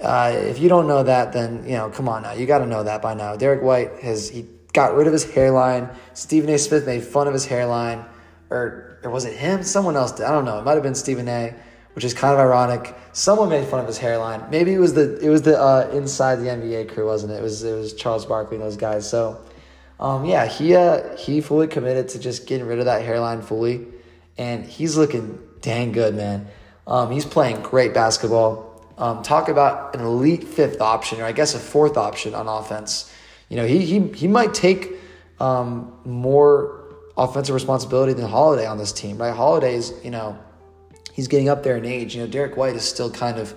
Uh, 0.00 0.32
if 0.34 0.58
you 0.58 0.68
don't 0.68 0.86
know 0.86 1.02
that, 1.02 1.32
then, 1.32 1.64
you 1.64 1.76
know, 1.76 1.90
come 1.90 2.08
on 2.08 2.22
now. 2.22 2.32
You 2.32 2.46
got 2.46 2.58
to 2.58 2.66
know 2.66 2.84
that 2.84 3.02
by 3.02 3.14
now. 3.14 3.36
Derrick 3.36 3.62
White 3.62 4.00
has, 4.00 4.28
he 4.28 4.46
got 4.72 4.94
rid 4.94 5.06
of 5.06 5.12
his 5.12 5.24
hairline. 5.32 5.90
Stephen 6.14 6.48
A. 6.50 6.58
Smith 6.58 6.86
made 6.86 7.02
fun 7.02 7.26
of 7.26 7.32
his 7.32 7.46
hairline. 7.46 8.04
Or, 8.50 8.98
or 9.02 9.10
was 9.10 9.24
it 9.24 9.36
him? 9.36 9.62
Someone 9.62 9.96
else 9.96 10.12
did. 10.12 10.26
I 10.26 10.30
don't 10.30 10.44
know. 10.44 10.58
It 10.58 10.64
might 10.64 10.74
have 10.74 10.82
been 10.82 10.94
Stephen 10.94 11.28
A 11.28 11.54
which 11.94 12.04
is 12.04 12.14
kind 12.14 12.32
of 12.32 12.40
ironic. 12.40 12.94
Someone 13.12 13.48
made 13.48 13.66
fun 13.66 13.80
of 13.80 13.86
his 13.86 13.98
hairline. 13.98 14.48
Maybe 14.50 14.72
it 14.72 14.78
was 14.78 14.94
the 14.94 15.18
it 15.18 15.28
was 15.28 15.42
the 15.42 15.60
uh, 15.60 15.90
inside 15.92 16.36
the 16.36 16.46
NBA 16.46 16.92
crew, 16.94 17.06
wasn't 17.06 17.32
it? 17.32 17.36
It 17.36 17.42
was 17.42 17.62
it 17.64 17.74
was 17.74 17.94
Charles 17.94 18.26
Barkley 18.26 18.56
and 18.56 18.64
those 18.64 18.76
guys. 18.76 19.08
So, 19.08 19.40
um, 19.98 20.24
yeah, 20.24 20.46
he 20.46 20.74
uh, 20.74 21.16
he 21.16 21.40
fully 21.40 21.66
committed 21.66 22.08
to 22.10 22.18
just 22.18 22.46
getting 22.46 22.66
rid 22.66 22.78
of 22.78 22.84
that 22.84 23.02
hairline 23.02 23.42
fully, 23.42 23.86
and 24.38 24.64
he's 24.64 24.96
looking 24.96 25.38
dang 25.60 25.92
good, 25.92 26.14
man. 26.14 26.46
Um, 26.86 27.10
he's 27.10 27.24
playing 27.24 27.62
great 27.62 27.92
basketball. 27.92 28.68
Um, 28.96 29.22
talk 29.22 29.48
about 29.48 29.94
an 29.94 30.02
elite 30.02 30.44
fifth 30.44 30.80
option, 30.80 31.20
or 31.20 31.24
I 31.24 31.32
guess 31.32 31.54
a 31.54 31.58
fourth 31.58 31.96
option 31.96 32.34
on 32.34 32.46
offense. 32.46 33.12
You 33.48 33.56
know, 33.56 33.66
he 33.66 33.84
he 33.84 34.00
he 34.12 34.28
might 34.28 34.54
take 34.54 34.92
um, 35.40 35.92
more 36.04 36.84
offensive 37.16 37.54
responsibility 37.54 38.12
than 38.12 38.28
Holiday 38.28 38.66
on 38.66 38.78
this 38.78 38.92
team, 38.92 39.18
right? 39.18 39.34
Holiday's, 39.34 39.92
you 40.04 40.10
know 40.10 40.38
he's 41.12 41.28
getting 41.28 41.48
up 41.48 41.62
there 41.62 41.76
in 41.76 41.84
age. 41.84 42.14
You 42.14 42.22
know, 42.22 42.26
Derrick 42.26 42.56
White 42.56 42.76
is 42.76 42.82
still 42.82 43.10
kind 43.10 43.38
of, 43.38 43.54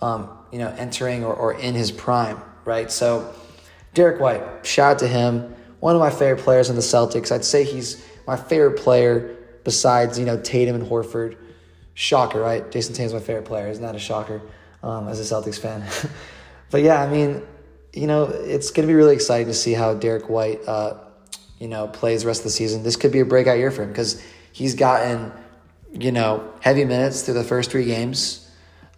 um, 0.00 0.30
you 0.50 0.58
know, 0.58 0.68
entering 0.68 1.24
or, 1.24 1.34
or 1.34 1.54
in 1.54 1.74
his 1.74 1.90
prime, 1.92 2.40
right? 2.64 2.90
So, 2.90 3.32
Derrick 3.94 4.20
White, 4.20 4.66
shout 4.66 4.92
out 4.92 4.98
to 5.00 5.08
him. 5.08 5.54
One 5.80 5.94
of 5.94 6.00
my 6.00 6.10
favorite 6.10 6.42
players 6.42 6.70
in 6.70 6.76
the 6.76 6.82
Celtics. 6.82 7.32
I'd 7.32 7.44
say 7.44 7.64
he's 7.64 8.04
my 8.26 8.36
favorite 8.36 8.78
player 8.78 9.36
besides, 9.64 10.18
you 10.18 10.24
know, 10.24 10.38
Tatum 10.40 10.76
and 10.76 10.86
Horford. 10.86 11.36
Shocker, 11.94 12.40
right? 12.40 12.70
Jayson 12.70 12.94
Tatum's 12.94 13.12
my 13.12 13.20
favorite 13.20 13.44
player. 13.44 13.68
Isn't 13.68 13.82
that 13.82 13.94
a 13.94 13.98
shocker 13.98 14.40
um, 14.82 15.08
as 15.08 15.20
a 15.20 15.34
Celtics 15.34 15.58
fan? 15.58 15.84
but 16.70 16.82
yeah, 16.82 17.02
I 17.02 17.08
mean, 17.08 17.42
you 17.92 18.06
know, 18.06 18.24
it's 18.24 18.70
going 18.70 18.86
to 18.86 18.90
be 18.90 18.94
really 18.94 19.14
exciting 19.14 19.48
to 19.48 19.54
see 19.54 19.74
how 19.74 19.94
Derrick 19.94 20.30
White, 20.30 20.60
uh, 20.66 20.94
you 21.58 21.68
know, 21.68 21.88
plays 21.88 22.22
the 22.22 22.28
rest 22.28 22.40
of 22.40 22.44
the 22.44 22.50
season. 22.50 22.82
This 22.82 22.96
could 22.96 23.12
be 23.12 23.20
a 23.20 23.26
breakout 23.26 23.58
year 23.58 23.70
for 23.70 23.82
him 23.82 23.90
because 23.90 24.22
he's 24.52 24.74
gotten 24.74 25.32
you 25.92 26.12
know, 26.12 26.52
heavy 26.60 26.84
minutes 26.84 27.22
through 27.22 27.34
the 27.34 27.44
first 27.44 27.70
three 27.70 27.84
games. 27.84 28.50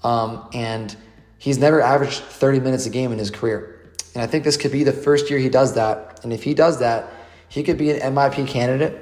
Um, 0.03 0.49
and 0.53 0.95
he's 1.39 1.59
never 1.59 1.81
averaged 1.81 2.21
30 2.21 2.61
minutes 2.61 2.87
a 2.87 2.91
game 2.91 3.13
in 3.13 3.19
his 3.19 3.31
career. 3.31 3.93
And 4.15 4.23
I 4.23 4.27
think 4.27 4.45
this 4.45 4.57
could 4.57 4.73
be 4.73 4.85
the 4.85 4.93
first 4.93 5.31
year 5.31 5.39
he 5.39 5.49
does 5.49 5.75
that. 5.75 6.21
And 6.23 6.33
if 6.33 6.43
he 6.43 6.55
does 6.55 6.79
that, 6.81 7.13
he 7.49 7.63
could 7.63 7.79
be 7.79 7.91
an 7.91 8.15
MIP 8.15 8.47
candidate. 8.47 9.01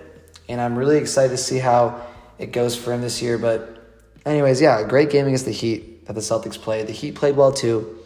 And 0.48 0.60
I'm 0.60 0.76
really 0.76 0.98
excited 0.98 1.30
to 1.30 1.36
see 1.36 1.58
how 1.58 2.06
it 2.38 2.52
goes 2.52 2.76
for 2.76 2.92
him 2.92 3.00
this 3.00 3.20
year. 3.20 3.38
But, 3.38 3.78
anyways, 4.24 4.60
yeah, 4.60 4.82
great 4.86 5.10
game 5.10 5.26
against 5.26 5.44
the 5.44 5.52
Heat 5.52 6.06
that 6.06 6.14
the 6.14 6.20
Celtics 6.20 6.60
played. 6.60 6.86
The 6.86 6.92
Heat 6.92 7.14
played 7.14 7.36
well 7.36 7.52
too. 7.52 7.98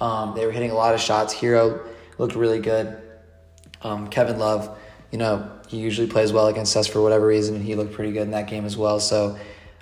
Um, 0.00 0.34
they 0.34 0.46
were 0.46 0.52
hitting 0.52 0.70
a 0.70 0.74
lot 0.74 0.94
of 0.94 1.00
shots. 1.00 1.34
Herro 1.34 1.86
looked 2.18 2.34
really 2.34 2.60
good. 2.60 2.96
Um, 3.82 4.08
Kevin 4.08 4.38
Love, 4.38 4.76
you 5.10 5.18
know, 5.18 5.50
he 5.72 5.78
usually 5.78 6.06
plays 6.06 6.34
well 6.34 6.48
against 6.48 6.76
us 6.76 6.86
for 6.86 7.00
whatever 7.00 7.26
reason, 7.26 7.56
and 7.56 7.64
he 7.64 7.74
looked 7.74 7.94
pretty 7.94 8.12
good 8.12 8.24
in 8.24 8.32
that 8.32 8.46
game 8.46 8.66
as 8.66 8.76
well. 8.76 9.00
So, 9.00 9.38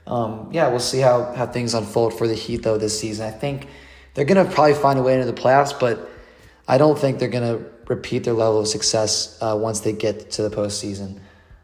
um, 0.07 0.49
yeah, 0.53 0.69
we'll 0.69 0.79
see 0.79 1.01
how, 1.01 1.33
how 1.35 1.47
things 1.47 1.75
unfold 1.75 2.17
for 2.17 2.29
the 2.29 2.35
Heat, 2.35 2.63
though, 2.63 2.79
this 2.79 2.99
season. 2.99 3.27
I 3.27 3.33
think 3.33 3.67
they're 4.15 4.25
going 4.25 4.47
to 4.47 4.51
probably 4.53 4.75
find 4.75 5.01
a 5.01 5.03
way 5.03 5.15
into 5.21 5.27
the 5.27 5.39
playoffs, 5.39 5.79
but 5.79 6.09
I 6.69 6.79
don't 6.79 6.97
think 6.97 7.19
they're 7.19 7.29
going 7.29 7.59
to 7.59 7.65
repeat 7.89 8.23
their 8.23 8.35
level 8.35 8.61
of 8.61 8.69
success 8.69 9.37
uh, 9.43 9.59
once 9.61 9.81
they 9.81 9.93
get 9.93 10.31
to 10.33 10.43
the 10.43 10.51
postseason. 10.51 11.19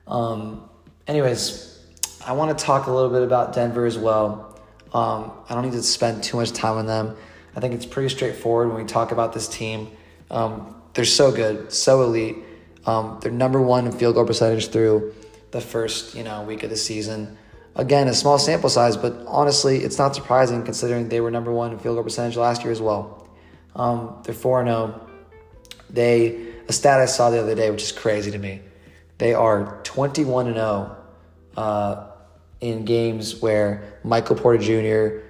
Um, 0.09 0.69
anyways, 1.07 1.79
I 2.27 2.33
want 2.33 2.59
to 2.59 2.65
talk 2.65 2.89
a 2.89 2.93
little 2.93 3.11
bit 3.11 3.23
about 3.23 3.53
Denver 3.53 3.87
as 3.87 3.97
well. 3.97 4.61
Um, 4.93 5.31
I 5.49 5.55
don't 5.55 5.63
need 5.63 5.73
to 5.73 5.85
spend 5.85 6.25
too 6.25 6.37
much 6.37 6.53
time 6.53 6.79
on 6.79 6.87
them. 6.87 7.17
I 7.55 7.61
think 7.61 7.75
it's 7.75 7.87
pretty 7.87 8.09
straightforward 8.09 8.69
when 8.69 8.79
we 8.79 8.85
talk 8.89 9.13
about 9.13 9.33
this 9.33 9.47
team. 9.47 9.93
Um, 10.33 10.75
they're 10.95 11.05
so 11.05 11.31
good, 11.31 11.73
so 11.73 12.03
elite. 12.03 12.39
Um, 12.87 13.19
they're 13.21 13.33
number 13.33 13.61
one 13.61 13.87
in 13.87 13.93
field 13.93 14.15
goal 14.15 14.25
percentage 14.25 14.69
through 14.69 15.13
the 15.51 15.61
first 15.61 16.15
you 16.15 16.23
know 16.23 16.43
week 16.43 16.63
of 16.63 16.71
the 16.71 16.77
season. 16.77 17.37
Again, 17.75 18.09
a 18.09 18.15
small 18.15 18.39
sample 18.39 18.71
size, 18.71 18.97
but 18.97 19.13
honestly, 19.27 19.79
it's 19.79 19.99
not 19.99 20.15
surprising 20.15 20.63
considering 20.63 21.11
they 21.11 21.21
were 21.21 21.31
number 21.31 21.53
one 21.53 21.73
in 21.73 21.79
field 21.79 21.97
goal 21.97 22.05
percentage 22.05 22.37
last 22.37 22.63
year 22.63 22.73
as 22.73 22.81
well. 22.81 23.29
Um, 23.75 24.23
they're 24.25 24.35
four 24.35 24.65
zero. 24.65 25.01
Oh. 25.01 25.11
They 25.91 26.55
a 26.69 26.73
stat 26.73 27.01
I 27.01 27.07
saw 27.07 27.31
the 27.31 27.41
other 27.41 27.55
day, 27.55 27.71
which 27.71 27.83
is 27.83 27.93
crazy 27.93 28.31
to 28.31 28.39
me. 28.39 28.63
They 29.19 29.35
are 29.35 29.81
twenty 29.83 30.25
one 30.25 30.47
and 30.47 30.57
zero 30.57 30.97
oh, 31.57 31.63
uh, 31.63 32.07
in 32.61 32.85
games 32.85 33.43
where 33.43 34.01
Michael 34.03 34.37
Porter 34.37 34.63
Jr., 34.63 35.25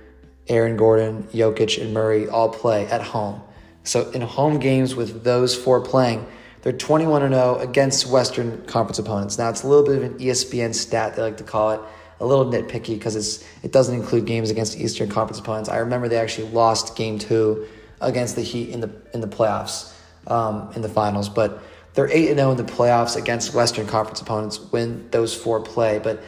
Aaron 0.48 0.76
Gordon, 0.76 1.24
Jokic, 1.24 1.82
and 1.82 1.92
Murray 1.92 2.28
all 2.28 2.48
play 2.48 2.86
at 2.86 3.02
home. 3.02 3.42
So 3.82 4.10
in 4.10 4.20
home 4.20 4.58
games 4.58 4.94
with 4.94 5.24
those 5.24 5.54
four 5.54 5.80
playing, 5.80 6.26
they're 6.66 6.76
21 6.76 7.30
0 7.30 7.58
against 7.60 8.08
Western 8.08 8.60
Conference 8.64 8.98
opponents. 8.98 9.38
Now, 9.38 9.48
it's 9.50 9.62
a 9.62 9.68
little 9.68 9.84
bit 9.84 9.98
of 9.98 10.02
an 10.02 10.18
ESPN 10.18 10.74
stat, 10.74 11.14
they 11.14 11.22
like 11.22 11.36
to 11.36 11.44
call 11.44 11.70
it. 11.70 11.80
a 12.18 12.26
little 12.26 12.44
nitpicky 12.44 12.98
because 12.98 13.44
it 13.62 13.70
doesn't 13.70 13.94
include 13.94 14.26
games 14.26 14.50
against 14.50 14.76
Eastern 14.76 15.08
Conference 15.08 15.38
opponents. 15.38 15.68
I 15.68 15.76
remember 15.76 16.08
they 16.08 16.18
actually 16.18 16.48
lost 16.48 16.96
Game 16.96 17.20
Two 17.20 17.68
against 18.00 18.34
the 18.34 18.42
Heat 18.42 18.70
in 18.70 18.80
the 18.80 18.90
in 19.14 19.20
the 19.20 19.28
playoffs, 19.28 19.94
um, 20.26 20.72
in 20.74 20.82
the 20.82 20.88
finals, 20.88 21.28
but 21.28 21.62
they're 21.94 22.10
eight 22.10 22.30
and 22.30 22.38
zero 22.38 22.48
oh 22.48 22.50
in 22.50 22.56
the 22.56 22.64
playoffs 22.64 23.16
against 23.16 23.54
Western 23.54 23.86
Conference 23.86 24.20
opponents 24.20 24.58
when 24.72 25.08
those 25.12 25.36
four 25.36 25.60
play. 25.60 26.00
But 26.00 26.20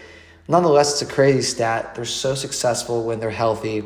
nonetheless, 0.47 0.93
it's 0.93 1.11
a 1.11 1.13
crazy 1.13 1.43
stat. 1.43 1.97
They're 1.97 2.05
so 2.05 2.37
successful 2.37 3.05
when 3.05 3.19
they're 3.19 3.29
healthy. 3.29 3.83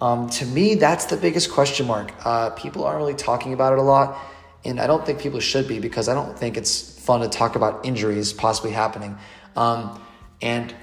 Um, 0.00 0.30
to 0.30 0.46
me, 0.46 0.76
that's 0.76 1.06
the 1.06 1.16
biggest 1.16 1.50
question 1.50 1.88
mark. 1.88 2.12
Uh, 2.24 2.50
people 2.50 2.84
aren't 2.84 2.98
really 2.98 3.14
talking 3.14 3.52
about 3.52 3.72
it 3.72 3.80
a 3.80 3.82
lot, 3.82 4.16
and 4.64 4.80
I 4.80 4.86
don't 4.86 5.04
think 5.04 5.20
people 5.20 5.40
should 5.40 5.68
be 5.68 5.78
because 5.78 6.08
I 6.08 6.14
don't 6.14 6.38
think 6.38 6.56
it's 6.56 6.98
fun 7.00 7.20
to 7.20 7.28
talk 7.28 7.56
about 7.56 7.86
injuries 7.86 8.32
possibly 8.32 8.70
happening. 8.70 9.16
Um, 9.56 10.00
and 10.42 10.74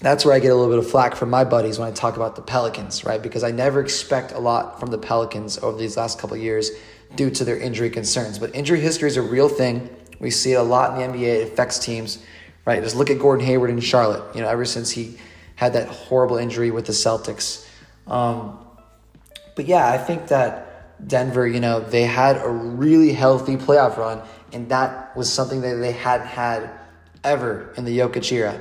that's 0.00 0.24
where 0.24 0.34
I 0.34 0.38
get 0.38 0.48
a 0.48 0.54
little 0.54 0.70
bit 0.70 0.84
of 0.84 0.90
flack 0.90 1.14
from 1.14 1.30
my 1.30 1.44
buddies 1.44 1.78
when 1.78 1.88
I 1.88 1.92
talk 1.92 2.16
about 2.16 2.36
the 2.36 2.42
Pelicans, 2.42 3.04
right? 3.04 3.22
Because 3.22 3.42
I 3.42 3.50
never 3.50 3.80
expect 3.80 4.32
a 4.32 4.38
lot 4.38 4.78
from 4.78 4.90
the 4.90 4.98
Pelicans 4.98 5.58
over 5.58 5.78
these 5.78 5.96
last 5.96 6.18
couple 6.18 6.36
years 6.36 6.70
due 7.16 7.30
to 7.30 7.44
their 7.44 7.58
injury 7.58 7.90
concerns. 7.90 8.38
But 8.38 8.54
injury 8.54 8.80
history 8.80 9.08
is 9.08 9.16
a 9.16 9.22
real 9.22 9.48
thing. 9.48 9.88
We 10.20 10.30
see 10.30 10.52
it 10.52 10.56
a 10.56 10.62
lot 10.62 11.00
in 11.00 11.12
the 11.12 11.18
NBA. 11.18 11.42
It 11.42 11.52
affects 11.52 11.78
teams, 11.78 12.22
right? 12.64 12.82
Just 12.82 12.96
look 12.96 13.10
at 13.10 13.18
Gordon 13.18 13.46
Hayward 13.46 13.70
in 13.70 13.80
Charlotte. 13.80 14.34
You 14.34 14.42
know, 14.42 14.48
ever 14.48 14.64
since 14.64 14.90
he 14.90 15.18
had 15.56 15.72
that 15.74 15.88
horrible 15.88 16.36
injury 16.36 16.70
with 16.70 16.86
the 16.86 16.92
Celtics. 16.92 17.66
Um, 18.06 18.58
but 19.54 19.66
yeah, 19.66 19.88
I 19.88 19.98
think 19.98 20.28
that 20.28 20.63
Denver, 21.06 21.46
you 21.46 21.60
know, 21.60 21.80
they 21.80 22.04
had 22.04 22.36
a 22.36 22.48
really 22.48 23.12
healthy 23.12 23.56
playoff 23.56 23.96
run, 23.96 24.22
and 24.52 24.68
that 24.68 25.16
was 25.16 25.32
something 25.32 25.60
that 25.62 25.74
they 25.76 25.92
hadn't 25.92 26.26
had 26.26 26.70
ever 27.22 27.72
in 27.76 27.84
the 27.84 27.98
Jokic 27.98 28.30
era. 28.32 28.60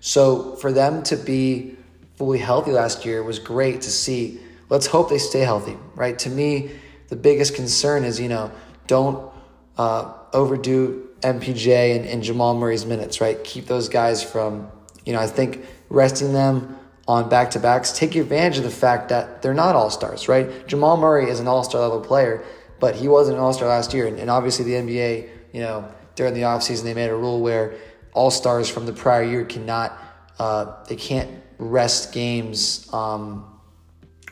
So 0.00 0.56
for 0.56 0.72
them 0.72 1.02
to 1.04 1.16
be 1.16 1.76
fully 2.16 2.38
healthy 2.38 2.72
last 2.72 3.04
year 3.04 3.22
was 3.22 3.38
great 3.38 3.82
to 3.82 3.90
see. 3.90 4.40
Let's 4.68 4.86
hope 4.86 5.10
they 5.10 5.18
stay 5.18 5.40
healthy, 5.40 5.76
right? 5.94 6.18
To 6.20 6.30
me, 6.30 6.70
the 7.08 7.16
biggest 7.16 7.54
concern 7.54 8.04
is, 8.04 8.20
you 8.20 8.28
know, 8.28 8.50
don't 8.86 9.30
uh, 9.76 10.12
overdo 10.32 11.08
MPJ 11.20 11.96
and, 11.96 12.06
and 12.06 12.22
Jamal 12.22 12.54
Murray's 12.54 12.86
minutes, 12.86 13.20
right? 13.20 13.42
Keep 13.44 13.66
those 13.66 13.88
guys 13.88 14.22
from, 14.22 14.70
you 15.04 15.12
know, 15.12 15.20
I 15.20 15.26
think 15.26 15.64
resting 15.88 16.32
them 16.32 16.78
on 17.12 17.28
back 17.28 17.50
to 17.50 17.60
backs, 17.60 17.92
take 17.92 18.14
advantage 18.16 18.56
of 18.56 18.64
the 18.64 18.70
fact 18.70 19.10
that 19.10 19.42
they're 19.42 19.52
not 19.52 19.76
all 19.76 19.90
stars, 19.90 20.28
right? 20.28 20.66
Jamal 20.66 20.96
Murray 20.96 21.28
is 21.28 21.40
an 21.40 21.46
all 21.46 21.62
star 21.62 21.82
level 21.82 22.00
player, 22.00 22.42
but 22.80 22.94
he 22.94 23.06
wasn't 23.06 23.36
an 23.36 23.42
all 23.42 23.52
star 23.52 23.68
last 23.68 23.92
year. 23.92 24.06
And, 24.06 24.18
and, 24.18 24.30
obviously, 24.30 24.64
the 24.64 24.72
NBA, 24.72 25.28
you 25.52 25.60
know, 25.60 25.86
during 26.14 26.32
the 26.32 26.42
offseason, 26.42 26.84
they 26.84 26.94
made 26.94 27.10
a 27.10 27.16
rule 27.16 27.40
where 27.40 27.74
all 28.14 28.30
stars 28.30 28.68
from 28.68 28.86
the 28.86 28.94
prior 28.94 29.22
year 29.22 29.44
cannot, 29.44 29.96
uh, 30.38 30.84
they 30.88 30.96
can't 30.96 31.30
rest 31.58 32.14
games, 32.14 32.88
um, 32.94 33.44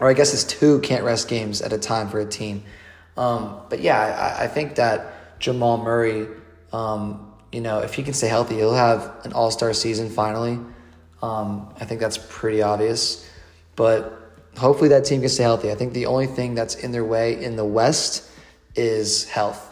or 0.00 0.08
I 0.08 0.14
guess 0.14 0.32
it's 0.32 0.44
two 0.44 0.80
can't 0.80 1.04
rest 1.04 1.28
games 1.28 1.60
at 1.60 1.74
a 1.74 1.78
time 1.78 2.08
for 2.08 2.18
a 2.18 2.26
team. 2.26 2.62
Um, 3.16 3.60
but 3.68 3.80
yeah, 3.80 3.98
I, 4.38 4.44
I, 4.44 4.46
think 4.46 4.76
that 4.76 5.38
Jamal 5.38 5.76
Murray, 5.76 6.26
um, 6.72 7.34
you 7.52 7.60
know, 7.60 7.80
if 7.80 7.92
he 7.92 8.02
can 8.02 8.14
stay 8.14 8.28
healthy, 8.28 8.56
he'll 8.56 8.72
have 8.72 9.12
an 9.24 9.34
all 9.34 9.50
star 9.50 9.74
season 9.74 10.08
finally. 10.08 10.58
Um, 11.22 11.72
I 11.80 11.84
think 11.84 12.00
that's 12.00 12.18
pretty 12.18 12.62
obvious. 12.62 13.28
But 13.76 14.34
hopefully 14.56 14.88
that 14.90 15.04
team 15.04 15.20
can 15.20 15.28
stay 15.28 15.42
healthy. 15.42 15.70
I 15.70 15.74
think 15.74 15.92
the 15.92 16.06
only 16.06 16.26
thing 16.26 16.54
that's 16.54 16.74
in 16.74 16.92
their 16.92 17.04
way 17.04 17.42
in 17.42 17.56
the 17.56 17.64
West 17.64 18.28
is 18.74 19.28
health. 19.28 19.70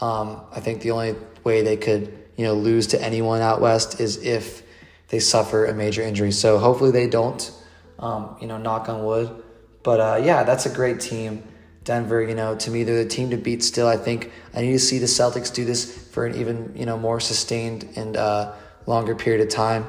Um, 0.00 0.40
I 0.52 0.60
think 0.60 0.82
the 0.82 0.92
only 0.92 1.16
way 1.44 1.62
they 1.62 1.76
could, 1.76 2.26
you 2.36 2.44
know, 2.44 2.54
lose 2.54 2.88
to 2.88 3.02
anyone 3.02 3.40
out 3.40 3.60
west 3.60 4.00
is 4.00 4.18
if 4.24 4.62
they 5.08 5.18
suffer 5.18 5.66
a 5.66 5.74
major 5.74 6.02
injury. 6.02 6.32
So 6.32 6.58
hopefully 6.58 6.90
they 6.90 7.08
don't. 7.08 7.50
Um, 7.98 8.36
you 8.40 8.46
know, 8.46 8.58
knock 8.58 8.88
on 8.88 9.04
wood. 9.04 9.42
But 9.82 10.00
uh, 10.00 10.20
yeah, 10.22 10.44
that's 10.44 10.66
a 10.66 10.70
great 10.70 11.00
team. 11.00 11.42
Denver, 11.82 12.22
you 12.22 12.34
know, 12.34 12.54
to 12.56 12.70
me 12.70 12.84
they're 12.84 13.02
the 13.02 13.08
team 13.08 13.30
to 13.30 13.36
beat. 13.36 13.64
Still, 13.64 13.88
I 13.88 13.96
think 13.96 14.30
I 14.54 14.60
need 14.60 14.72
to 14.72 14.78
see 14.78 14.98
the 14.98 15.06
Celtics 15.06 15.52
do 15.52 15.64
this 15.64 16.08
for 16.08 16.26
an 16.26 16.36
even 16.36 16.72
you 16.76 16.86
know 16.86 16.98
more 16.98 17.18
sustained 17.18 17.88
and 17.96 18.16
uh, 18.16 18.52
longer 18.86 19.16
period 19.16 19.40
of 19.40 19.48
time. 19.48 19.86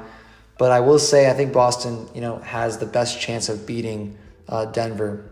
But 0.60 0.74
I 0.74 0.82
will 0.82 1.00
say, 1.00 1.30
I 1.30 1.34
think 1.34 1.54
Boston, 1.54 2.10
you 2.14 2.20
know, 2.20 2.38
has 2.40 2.78
the 2.78 2.86
best 2.86 3.22
chance 3.22 3.48
of 3.48 3.66
beating 3.66 4.18
uh, 4.50 4.66
Denver 4.66 5.32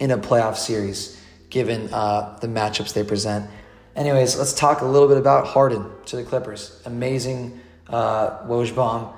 in 0.00 0.10
a 0.10 0.16
playoff 0.16 0.56
series, 0.56 1.22
given 1.50 1.92
uh, 1.92 2.38
the 2.40 2.48
matchups 2.48 2.94
they 2.94 3.04
present. 3.04 3.50
Anyways, 3.94 4.38
let's 4.38 4.54
talk 4.54 4.80
a 4.80 4.86
little 4.86 5.08
bit 5.08 5.18
about 5.18 5.46
Harden 5.46 5.84
to 6.06 6.16
the 6.16 6.24
Clippers. 6.24 6.80
Amazing 6.86 7.60
uh, 7.90 8.46
Woj 8.46 8.74
bomb, 8.74 9.12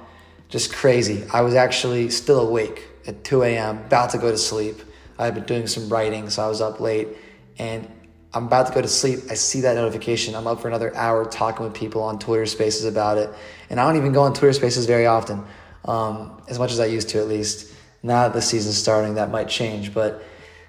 just 0.49 0.73
crazy. 0.73 1.25
I 1.33 1.43
was 1.43 1.55
actually 1.55 2.11
still 2.11 2.41
awake 2.41 2.89
at 3.07 3.23
2 3.23 3.45
a.m., 3.45 3.79
about 3.79 4.11
to 4.11 4.19
go 4.19 4.33
to 4.33 4.39
sleep. 4.39 4.81
I 5.21 5.27
had 5.27 5.37
been 5.37 5.45
doing 5.45 5.69
some 5.69 5.89
writing, 5.89 6.31
so 6.31 6.45
I 6.45 6.49
was 6.49 6.61
up 6.61 6.81
late, 6.81 7.09
and 7.59 7.89
I'm 8.35 8.47
about 8.47 8.67
to 8.67 8.75
go 8.75 8.83
to 8.83 8.89
sleep. 8.89 9.21
I 9.31 9.35
see 9.35 9.63
that 9.63 9.75
notification. 9.75 10.35
I'm 10.35 10.47
up 10.47 10.61
for 10.61 10.69
another 10.69 10.95
hour 10.95 11.25
talking 11.25 11.65
with 11.65 11.75
people 11.75 12.03
on 12.03 12.19
Twitter 12.19 12.45
Spaces 12.45 12.85
about 12.85 13.17
it. 13.17 13.31
And 13.71 13.81
I 13.81 13.87
don't 13.87 13.97
even 13.97 14.13
go 14.13 14.23
on 14.23 14.35
Twitter 14.35 14.53
Spaces 14.53 14.85
very 14.87 15.07
often, 15.07 15.45
um, 15.87 16.43
as 16.47 16.59
much 16.59 16.71
as 16.71 16.81
I 16.81 16.87
used 16.87 17.09
to 17.11 17.21
at 17.21 17.29
least. 17.29 17.73
Now 18.03 18.25
that 18.25 18.35
the 18.35 18.43
season's 18.43 18.77
starting, 18.77 19.15
that 19.15 19.31
might 19.31 19.49
change. 19.49 19.95
But 19.95 20.23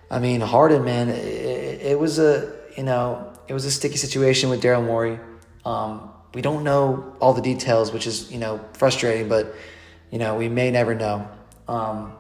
I 0.10 0.20
mean, 0.20 0.42
Harden, 0.42 0.84
man, 0.86 1.10
it, 1.10 1.82
it 1.82 2.00
was 2.00 2.18
a 2.18 2.56
you 2.78 2.84
know 2.84 3.34
it 3.48 3.54
was 3.54 3.66
a 3.66 3.72
sticky 3.72 3.98
situation 3.98 4.50
with 4.50 4.64
Daryl 4.64 4.86
Morey. 4.86 5.20
Um, 5.66 6.10
we 6.34 6.42
don't 6.42 6.64
know 6.64 7.16
all 7.20 7.34
the 7.34 7.42
details, 7.42 7.92
which 7.92 8.08
is 8.08 8.32
you 8.32 8.40
know 8.40 8.64
frustrating, 8.74 9.28
but 9.28 9.54
you 10.12 10.18
know 10.18 10.36
we 10.36 10.48
may 10.48 10.72
never 10.72 10.96
know. 10.96 11.28
Um, 11.68 12.14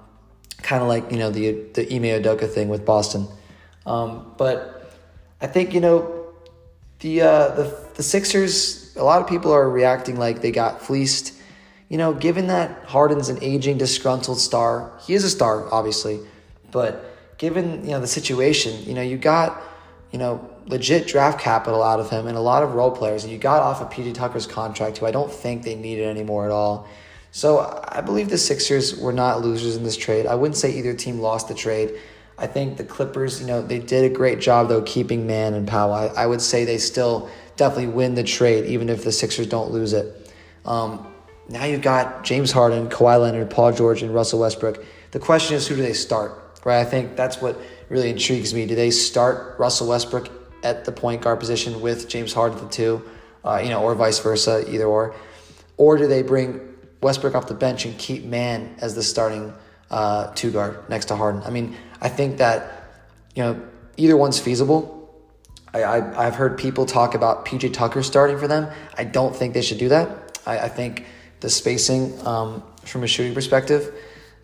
kind 0.61 0.81
of 0.81 0.89
like 0.89 1.11
you 1.11 1.17
know 1.17 1.31
the 1.31 1.51
the 1.73 1.83
Ime 1.95 2.21
Udoka 2.21 2.47
thing 2.47 2.67
with 2.67 2.85
Boston, 2.85 3.27
um, 3.85 4.33
but 4.37 4.78
I 5.41 5.47
think 5.47 5.73
you 5.73 5.79
know 5.79 6.33
the 6.99 7.21
uh, 7.21 7.47
the 7.49 7.87
the 7.95 8.03
Sixers. 8.03 8.95
A 8.95 9.03
lot 9.03 9.21
of 9.21 9.27
people 9.27 9.51
are 9.51 9.69
reacting 9.69 10.17
like 10.17 10.41
they 10.41 10.51
got 10.51 10.81
fleeced. 10.81 11.33
You 11.87 11.97
know, 11.97 12.13
given 12.13 12.47
that 12.47 12.85
Harden's 12.85 13.29
an 13.29 13.39
aging, 13.41 13.77
disgruntled 13.77 14.39
star, 14.39 14.91
he 15.01 15.13
is 15.15 15.23
a 15.23 15.29
star, 15.29 15.71
obviously, 15.73 16.19
but 16.71 17.37
given 17.37 17.83
you 17.83 17.91
know 17.91 17.99
the 17.99 18.07
situation, 18.07 18.83
you 18.83 18.93
know 18.93 19.01
you 19.01 19.17
got 19.17 19.61
you 20.11 20.19
know 20.19 20.49
legit 20.67 21.07
draft 21.07 21.39
capital 21.39 21.81
out 21.81 21.99
of 21.99 22.09
him 22.09 22.27
and 22.27 22.37
a 22.37 22.41
lot 22.41 22.61
of 22.61 22.75
role 22.75 22.91
players, 22.91 23.23
and 23.23 23.33
you 23.33 23.39
got 23.39 23.61
off 23.61 23.81
of 23.81 23.89
PJ 23.89 24.13
Tucker's 24.13 24.45
contract, 24.45 24.97
who 24.97 25.05
I 25.05 25.11
don't 25.11 25.31
think 25.31 25.63
they 25.63 25.75
needed 25.75 26.05
anymore 26.05 26.45
at 26.45 26.51
all. 26.51 26.87
So 27.31 27.83
I 27.87 28.01
believe 28.01 28.29
the 28.29 28.37
Sixers 28.37 28.95
were 28.99 29.13
not 29.13 29.41
losers 29.41 29.75
in 29.75 29.83
this 29.83 29.97
trade. 29.97 30.25
I 30.25 30.35
wouldn't 30.35 30.57
say 30.57 30.73
either 30.73 30.93
team 30.93 31.19
lost 31.19 31.47
the 31.47 31.53
trade. 31.53 31.93
I 32.39 32.47
think 32.47 32.77
the 32.77 32.83
Clippers, 32.83 33.41
you 33.41 33.47
know, 33.47 33.61
they 33.61 33.79
did 33.79 34.09
a 34.09 34.13
great 34.13 34.39
job 34.39 34.69
though 34.69 34.81
keeping 34.81 35.27
Mann 35.27 35.53
and 35.53 35.67
Powell. 35.67 35.93
I, 35.93 36.07
I 36.07 36.25
would 36.25 36.41
say 36.41 36.65
they 36.65 36.77
still 36.77 37.29
definitely 37.57 37.87
win 37.93 38.15
the 38.15 38.23
trade, 38.23 38.65
even 38.65 38.89
if 38.89 39.03
the 39.03 39.11
Sixers 39.11 39.47
don't 39.47 39.71
lose 39.71 39.93
it. 39.93 40.33
Um, 40.65 41.05
now 41.49 41.65
you've 41.65 41.81
got 41.81 42.23
James 42.23 42.51
Harden, 42.51 42.89
Kawhi 42.89 43.19
Leonard, 43.19 43.49
Paul 43.49 43.73
George, 43.73 44.01
and 44.01 44.13
Russell 44.13 44.39
Westbrook. 44.39 44.83
The 45.11 45.19
question 45.19 45.55
is, 45.55 45.67
who 45.67 45.75
do 45.75 45.81
they 45.81 45.93
start? 45.93 46.31
Right? 46.63 46.79
I 46.79 46.85
think 46.85 47.15
that's 47.15 47.41
what 47.41 47.59
really 47.89 48.09
intrigues 48.09 48.53
me. 48.53 48.65
Do 48.65 48.75
they 48.75 48.91
start 48.91 49.59
Russell 49.59 49.87
Westbrook 49.87 50.29
at 50.63 50.85
the 50.85 50.91
point 50.91 51.21
guard 51.21 51.39
position 51.39 51.81
with 51.81 52.07
James 52.07 52.33
Harden 52.33 52.57
at 52.57 52.63
the 52.63 52.69
two, 52.69 53.01
uh, 53.43 53.59
you 53.63 53.69
know, 53.69 53.81
or 53.81 53.95
vice 53.95 54.19
versa, 54.19 54.63
either 54.73 54.85
or, 54.85 55.15
or 55.77 55.97
do 55.97 56.07
they 56.07 56.21
bring 56.21 56.61
Westbrook 57.01 57.35
off 57.35 57.47
the 57.47 57.53
bench 57.53 57.85
and 57.85 57.97
keep 57.97 58.23
Mann 58.25 58.75
as 58.79 58.93
the 58.93 59.03
starting 59.03 59.53
uh, 59.89 60.31
two 60.35 60.51
guard 60.51 60.89
next 60.89 61.05
to 61.05 61.15
Harden? 61.15 61.41
I 61.43 61.49
mean, 61.49 61.75
I 62.01 62.09
think 62.09 62.37
that 62.37 62.83
you 63.35 63.43
know 63.43 63.61
either 63.97 64.17
one's 64.17 64.39
feasible. 64.39 64.95
I, 65.73 65.83
I 65.83 66.23
have 66.23 66.35
heard 66.35 66.57
people 66.57 66.85
talk 66.87 67.13
about 67.13 67.45
PJ 67.45 67.73
Tucker 67.73 68.01
starting 68.01 68.39
for 68.39 68.47
them. 68.47 68.71
I 68.97 69.03
don't 69.03 69.35
think 69.35 69.53
they 69.53 69.61
should 69.61 69.77
do 69.77 69.89
that. 69.89 70.39
I, 70.45 70.59
I 70.59 70.67
think 70.67 71.05
the 71.41 71.49
spacing 71.49 72.25
um, 72.25 72.63
from 72.85 73.03
a 73.03 73.07
shooting 73.07 73.35
perspective 73.35 73.93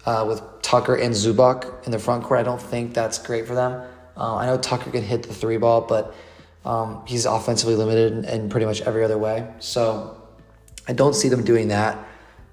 uh, 0.05 0.25
with 0.27 0.41
Tucker 0.61 0.95
and 0.95 1.13
Zubac 1.13 1.85
in 1.85 1.91
the 1.91 1.99
front 1.99 2.23
court, 2.23 2.39
I 2.39 2.43
don't 2.43 2.61
think 2.61 2.93
that's 2.93 3.17
great 3.17 3.47
for 3.47 3.55
them. 3.55 3.81
Uh, 4.15 4.35
I 4.35 4.45
know 4.45 4.57
Tucker 4.57 4.91
can 4.91 5.03
hit 5.03 5.23
the 5.23 5.33
three 5.33 5.57
ball, 5.57 5.81
but 5.81 6.15
um, 6.63 7.03
he's 7.05 7.25
offensively 7.25 7.75
limited 7.75 8.13
in, 8.13 8.25
in 8.25 8.49
pretty 8.49 8.65
much 8.65 8.81
every 8.81 9.03
other 9.03 9.17
way. 9.17 9.47
So 9.59 10.21
I 10.87 10.93
don't 10.93 11.13
see 11.13 11.29
them 11.29 11.43
doing 11.43 11.69
that. 11.69 11.97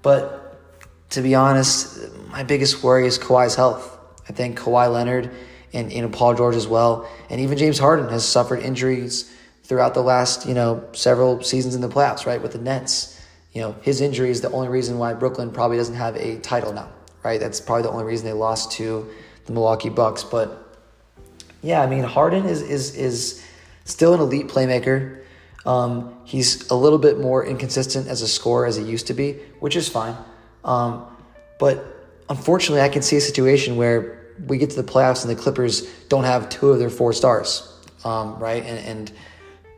But 0.03 1.11
to 1.11 1.23
be 1.23 1.35
honest, 1.35 1.99
my 2.29 2.43
biggest 2.43 2.83
worry 2.83 3.07
is 3.07 3.19
Kawhi's 3.19 3.55
health. 3.55 3.92
I 4.29 4.33
think 4.33 4.59
Kawhi 4.59 4.93
Leonard 4.93 5.31
and 5.73 5.93
you 5.93 6.03
know 6.03 6.09
Paul 6.09 6.35
George 6.35 6.57
as 6.57 6.67
well, 6.67 7.09
and 7.31 7.41
even 7.41 7.59
James 7.59 7.79
Harden 7.79 8.09
has 8.09 8.27
suffered 8.27 8.61
injuries 8.61 9.33
throughout 9.65 9.95
the 9.95 10.03
last 10.03 10.47
you 10.47 10.55
know 10.55 10.85
several 10.93 11.43
seasons 11.43 11.75
in 11.75 11.81
the 11.81 11.89
playoffs, 11.89 12.27
right? 12.27 12.41
With 12.41 12.53
the 12.53 12.59
Nets, 12.59 13.21
you 13.53 13.61
know 13.61 13.75
his 13.83 14.01
injury 14.01 14.31
is 14.31 14.41
the 14.41 14.51
only 14.51 14.69
reason 14.69 14.99
why 14.99 15.15
Brooklyn 15.15 15.51
probably 15.51 15.77
doesn't 15.77 15.95
have 15.95 16.17
a 16.17 16.39
title 16.41 16.73
now, 16.73 16.91
right? 17.23 17.41
That's 17.41 17.61
probably 17.61 17.83
the 17.83 17.91
only 17.91 18.05
reason 18.05 18.27
they 18.27 18.33
lost 18.33 18.73
to 18.73 19.09
the 19.47 19.53
Milwaukee 19.53 19.89
Bucks. 19.89 20.23
But 20.25 20.79
yeah, 21.63 21.83
I 21.83 21.87
mean 21.87 22.05
Harden 22.05 22.45
is 22.47 22.63
is 22.63 22.95
is 22.95 23.45
still 23.85 24.15
an 24.15 24.21
elite 24.21 24.49
playmaker. 24.49 25.19
Um, 25.65 26.17
he's 26.25 26.69
a 26.71 26.75
little 26.75 26.99
bit 26.99 27.21
more 27.21 27.47
inconsistent 27.47 28.09
as 28.09 28.21
a 28.21 28.29
scorer 28.29 28.67
as 28.67 28.77
he 28.77 28.83
used 28.83 29.07
to 29.07 29.15
be, 29.15 29.35
which 29.61 29.77
is 29.77 29.89
fine. 29.89 30.17
Um, 30.65 31.07
but 31.59 31.92
unfortunately, 32.33 32.81
I 32.81 32.89
can 32.89 33.03
see 33.03 33.17
a 33.17 33.21
situation 33.21 33.77
where 33.77 34.19
we 34.47 34.57
get 34.57 34.71
to 34.71 34.77
the 34.77 34.91
playoffs 34.91 35.23
and 35.23 35.31
the 35.31 35.41
Clippers 35.41 35.87
don't 36.09 36.25
have 36.25 36.49
two 36.49 36.71
of 36.71 36.79
their 36.79 36.89
four 36.89 37.13
stars, 37.13 37.71
um, 38.05 38.39
right? 38.39 38.65
And, 38.65 38.79
and 38.87 39.13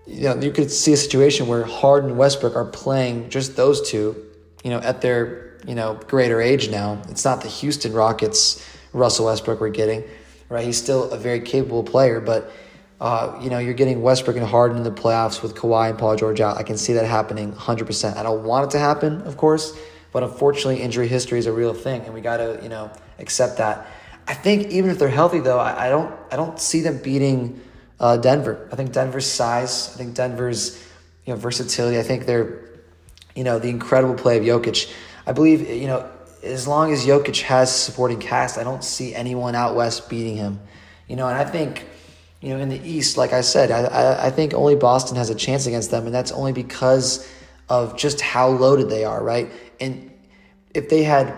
you 0.07 0.29
know, 0.29 0.37
you 0.41 0.53
could 0.53 0.71
see 0.71 0.93
a 0.93 0.97
situation 0.97 1.49
where 1.49 1.65
Harden 1.65 2.11
and 2.11 2.19
Westbrook 2.19 2.55
are 2.55 2.65
playing 2.65 3.29
just 3.29 3.57
those 3.57 3.91
two, 3.91 4.25
you 4.63 4.71
know, 4.71 4.79
at 4.79 5.01
their, 5.01 5.59
you 5.67 5.75
know, 5.75 5.99
greater 6.07 6.41
age 6.41 6.71
now. 6.71 7.03
It's 7.09 7.25
not 7.25 7.41
the 7.41 7.49
Houston 7.49 7.93
Rockets 7.93 8.65
Russell 8.93 9.27
Westbrook 9.27 9.61
we're 9.61 9.71
getting, 9.71 10.05
right? 10.49 10.65
He's 10.65 10.81
still 10.81 11.11
a 11.11 11.19
very 11.19 11.41
capable 11.41 11.83
player, 11.83 12.21
but, 12.21 12.53
uh, 13.01 13.37
you 13.43 13.51
know, 13.51 13.59
you're 13.59 13.75
getting 13.75 14.01
Westbrook 14.01 14.37
and 14.37 14.47
Harden 14.47 14.77
in 14.77 14.85
the 14.85 14.93
playoffs 14.93 15.43
with 15.43 15.57
Kawhi 15.57 15.91
and 15.91 15.99
Paul 15.99 16.15
George 16.15 16.41
out. 16.41 16.57
I 16.57 16.63
can 16.63 16.79
see 16.79 16.93
that 16.93 17.05
happening 17.05 17.53
100%. 17.53 18.17
I 18.17 18.23
don't 18.23 18.45
want 18.45 18.67
it 18.67 18.71
to 18.71 18.79
happen, 18.79 19.23
of 19.23 19.37
course, 19.37 19.77
but 20.15 20.23
unfortunately, 20.23 20.81
injury 20.81 21.09
history 21.09 21.39
is 21.39 21.45
a 21.45 21.53
real 21.53 21.75
thing, 21.75 22.01
and 22.07 22.15
we 22.15 22.23
got 22.23 22.39
to, 22.39 22.59
you 22.63 22.71
know, 22.71 22.91
accept 23.19 23.59
that. 23.59 23.87
I 24.27 24.33
think 24.33 24.69
even 24.69 24.91
if 24.91 24.99
they're 24.99 25.09
healthy, 25.11 25.41
though, 25.41 25.59
I, 25.59 25.89
I 25.89 25.89
don't, 25.91 26.15
I 26.33 26.37
don't 26.37 26.59
see 26.59 26.81
them 26.81 27.03
beating– 27.03 27.61
uh, 28.01 28.17
Denver. 28.17 28.69
I 28.73 28.77
think 28.77 28.93
Denver's 28.93 29.27
size. 29.27 29.91
I 29.95 29.99
think 29.99 30.15
Denver's 30.15 30.83
you 31.25 31.33
know 31.33 31.39
versatility. 31.39 31.99
I 31.99 32.03
think 32.03 32.27
they're 32.27 32.69
you 33.35 33.45
know 33.45 33.59
the 33.59 33.69
incredible 33.69 34.15
play 34.15 34.39
of 34.39 34.45
Jokic. 34.45 34.93
I 35.27 35.33
believe 35.33 35.69
you 35.69 35.87
know 35.87 36.11
as 36.43 36.69
long 36.69 36.93
as 36.93 37.07
Jokic 37.07 37.43
has 37.43 37.75
supporting 37.75 38.21
cast, 38.21 38.59
I 38.59 38.65
don't 38.65 38.85
see 38.85 39.15
anyone 39.15 39.55
out 39.55 39.75
west 39.75 40.11
beating 40.11 40.37
him. 40.37 40.61
You 41.09 41.17
know, 41.17 41.29
and 41.29 41.39
I 41.39 41.45
think 41.45 41.87
you 42.41 42.51
know 42.51 42.59
in 42.59 42.69
the 42.69 42.81
East, 42.87 43.17
like 43.17 43.33
I 43.33 43.41
said, 43.41 43.71
I 43.71 43.85
I, 43.85 44.27
I 44.27 44.31
think 44.31 44.55
only 44.55 44.77
Boston 44.77 45.17
has 45.17 45.31
a 45.31 45.35
chance 45.35 45.67
against 45.67 45.91
them, 45.91 46.07
and 46.07 46.15
that's 46.15 46.33
only 46.33 46.53
because 46.53 47.29
of 47.71 47.97
just 47.97 48.21
how 48.21 48.49
loaded 48.49 48.91
they 48.91 49.05
are, 49.05 49.23
right? 49.23 49.51
And 49.81 50.11
if 50.75 50.89
they 50.89 51.03
had 51.03 51.35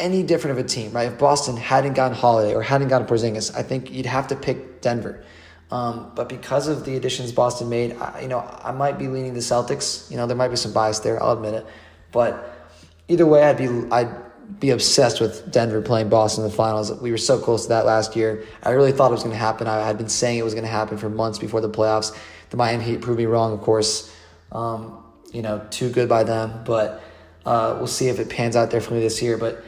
any 0.00 0.22
different 0.22 0.58
of 0.58 0.64
a 0.64 0.68
team, 0.68 0.92
right? 0.92 1.12
If 1.12 1.18
Boston 1.18 1.56
hadn't 1.56 1.94
gotten 1.94 2.16
Holiday 2.16 2.54
or 2.54 2.62
hadn't 2.62 2.88
gotten 2.88 3.06
Porzingis, 3.06 3.54
I 3.56 3.62
think 3.62 3.90
you'd 3.90 4.06
have 4.06 4.28
to 4.28 4.36
pick 4.36 4.80
Denver. 4.80 5.24
Um, 5.70 6.12
but 6.14 6.28
because 6.28 6.68
of 6.68 6.84
the 6.84 6.96
additions 6.96 7.32
Boston 7.32 7.70
made, 7.70 7.96
I, 7.96 8.20
you 8.20 8.28
know, 8.28 8.40
I 8.62 8.72
might 8.72 8.98
be 8.98 9.08
leaning 9.08 9.32
the 9.32 9.40
Celtics. 9.40 10.10
You 10.10 10.16
know, 10.18 10.26
there 10.26 10.36
might 10.36 10.48
be 10.48 10.56
some 10.56 10.72
bias 10.72 10.98
there. 10.98 11.22
I'll 11.22 11.32
admit 11.32 11.54
it. 11.54 11.66
But 12.10 12.68
either 13.08 13.24
way, 13.24 13.42
I'd 13.44 13.56
be 13.56 13.68
I'd 13.90 14.14
be 14.58 14.70
obsessed 14.70 15.20
with 15.20 15.50
Denver 15.50 15.80
playing 15.80 16.10
Boston 16.10 16.44
in 16.44 16.50
the 16.50 16.56
finals. 16.56 16.92
We 17.00 17.10
were 17.10 17.16
so 17.16 17.38
close 17.38 17.62
to 17.62 17.68
that 17.70 17.86
last 17.86 18.16
year. 18.16 18.44
I 18.62 18.70
really 18.70 18.92
thought 18.92 19.10
it 19.10 19.14
was 19.14 19.22
going 19.22 19.34
to 19.34 19.38
happen. 19.38 19.66
I 19.66 19.86
had 19.86 19.96
been 19.96 20.10
saying 20.10 20.38
it 20.38 20.44
was 20.44 20.52
going 20.52 20.64
to 20.64 20.70
happen 20.70 20.98
for 20.98 21.08
months 21.08 21.38
before 21.38 21.60
the 21.60 21.70
playoffs. 21.70 22.14
The 22.50 22.56
Miami 22.58 22.84
Heat 22.84 23.00
proved 23.00 23.18
me 23.18 23.26
wrong, 23.26 23.52
of 23.52 23.60
course. 23.62 24.14
Um, 24.50 25.02
you 25.32 25.40
know, 25.40 25.66
too 25.70 25.88
good 25.88 26.08
by 26.08 26.24
them. 26.24 26.64
But 26.66 27.02
uh, 27.44 27.74
we'll 27.78 27.86
see 27.86 28.08
if 28.08 28.18
it 28.18 28.28
pans 28.28 28.56
out 28.56 28.70
there 28.70 28.80
for 28.80 28.94
me 28.94 29.00
this 29.00 29.20
year. 29.22 29.36
But 29.36 29.62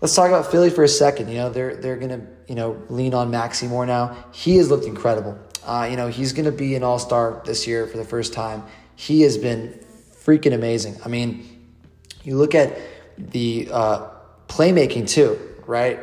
let's 0.00 0.14
talk 0.14 0.28
about 0.28 0.50
Philly 0.50 0.70
for 0.70 0.84
a 0.84 0.88
second. 0.88 1.28
You 1.28 1.36
know, 1.36 1.50
they're 1.50 1.76
they're 1.76 1.96
to 2.10 2.26
you 2.50 2.56
know, 2.56 2.82
lean 2.88 3.14
on 3.14 3.30
Maxey 3.30 3.68
more 3.68 3.86
now. 3.86 4.16
He 4.32 4.56
has 4.56 4.70
looked 4.70 4.84
incredible. 4.84 5.38
Uh, 5.64 5.86
you 5.88 5.96
know, 5.96 6.08
he's 6.08 6.32
to 6.46 6.50
be 6.50 6.74
an 6.74 6.82
all 6.82 6.98
star 6.98 7.40
this 7.46 7.64
year 7.64 7.86
for 7.86 7.96
the 7.96 8.04
first 8.04 8.32
time. 8.32 8.64
He 8.96 9.20
has 9.20 9.38
been 9.38 9.78
freaking 10.24 10.52
amazing. 10.52 10.96
I 11.04 11.08
mean, 11.08 11.46
you 12.24 12.36
look 12.36 12.56
at 12.56 12.76
the 13.16 13.68
uh, 13.70 14.08
playmaking 14.48 15.08
too, 15.08 15.38
right? 15.64 16.00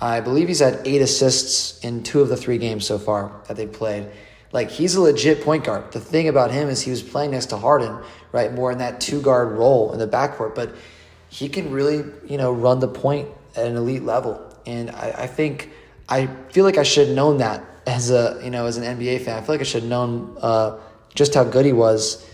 I 0.00 0.20
believe 0.20 0.46
he's 0.46 0.60
had 0.60 0.82
eight 0.84 1.02
assists 1.02 1.80
in 1.80 2.04
two 2.04 2.20
of 2.20 2.28
the 2.28 2.36
three 2.36 2.58
games 2.58 2.86
so 2.86 2.96
far 2.96 3.32
that 3.48 3.56
they've 3.56 3.72
played. 3.72 4.08
Like 4.52 4.70
he's 4.70 4.94
a 4.94 5.00
legit 5.00 5.42
point 5.42 5.64
guard. 5.64 5.92
The 5.92 6.00
thing 6.00 6.28
about 6.28 6.50
him 6.50 6.68
is 6.68 6.82
he 6.82 6.90
was 6.90 7.02
playing 7.02 7.32
next 7.32 7.46
to 7.46 7.58
Harden, 7.58 7.98
right? 8.32 8.52
More 8.52 8.72
in 8.72 8.78
that 8.78 9.00
two 9.00 9.20
guard 9.20 9.52
role 9.52 9.92
in 9.92 9.98
the 9.98 10.08
backcourt, 10.08 10.54
but 10.54 10.74
he 11.28 11.48
can 11.48 11.70
really, 11.70 12.04
you 12.26 12.38
know, 12.38 12.52
run 12.52 12.80
the 12.80 12.88
point 12.88 13.28
at 13.54 13.66
an 13.66 13.76
elite 13.76 14.02
level. 14.02 14.42
And 14.66 14.90
I, 14.90 15.14
I 15.18 15.26
think 15.26 15.70
I 16.08 16.26
feel 16.50 16.64
like 16.64 16.78
I 16.78 16.82
should 16.82 17.08
have 17.08 17.16
known 17.16 17.38
that 17.38 17.64
as 17.86 18.10
a 18.10 18.40
you 18.42 18.50
know 18.50 18.66
as 18.66 18.78
an 18.78 18.84
NBA 18.98 19.22
fan. 19.22 19.38
I 19.38 19.40
feel 19.44 19.54
like 19.54 19.60
I 19.60 19.64
should 19.64 19.82
have 19.82 19.90
known 19.90 20.36
uh, 20.40 20.78
just 21.14 21.34
how 21.34 21.44
good 21.44 21.66
he 21.66 21.72
was 21.72 22.26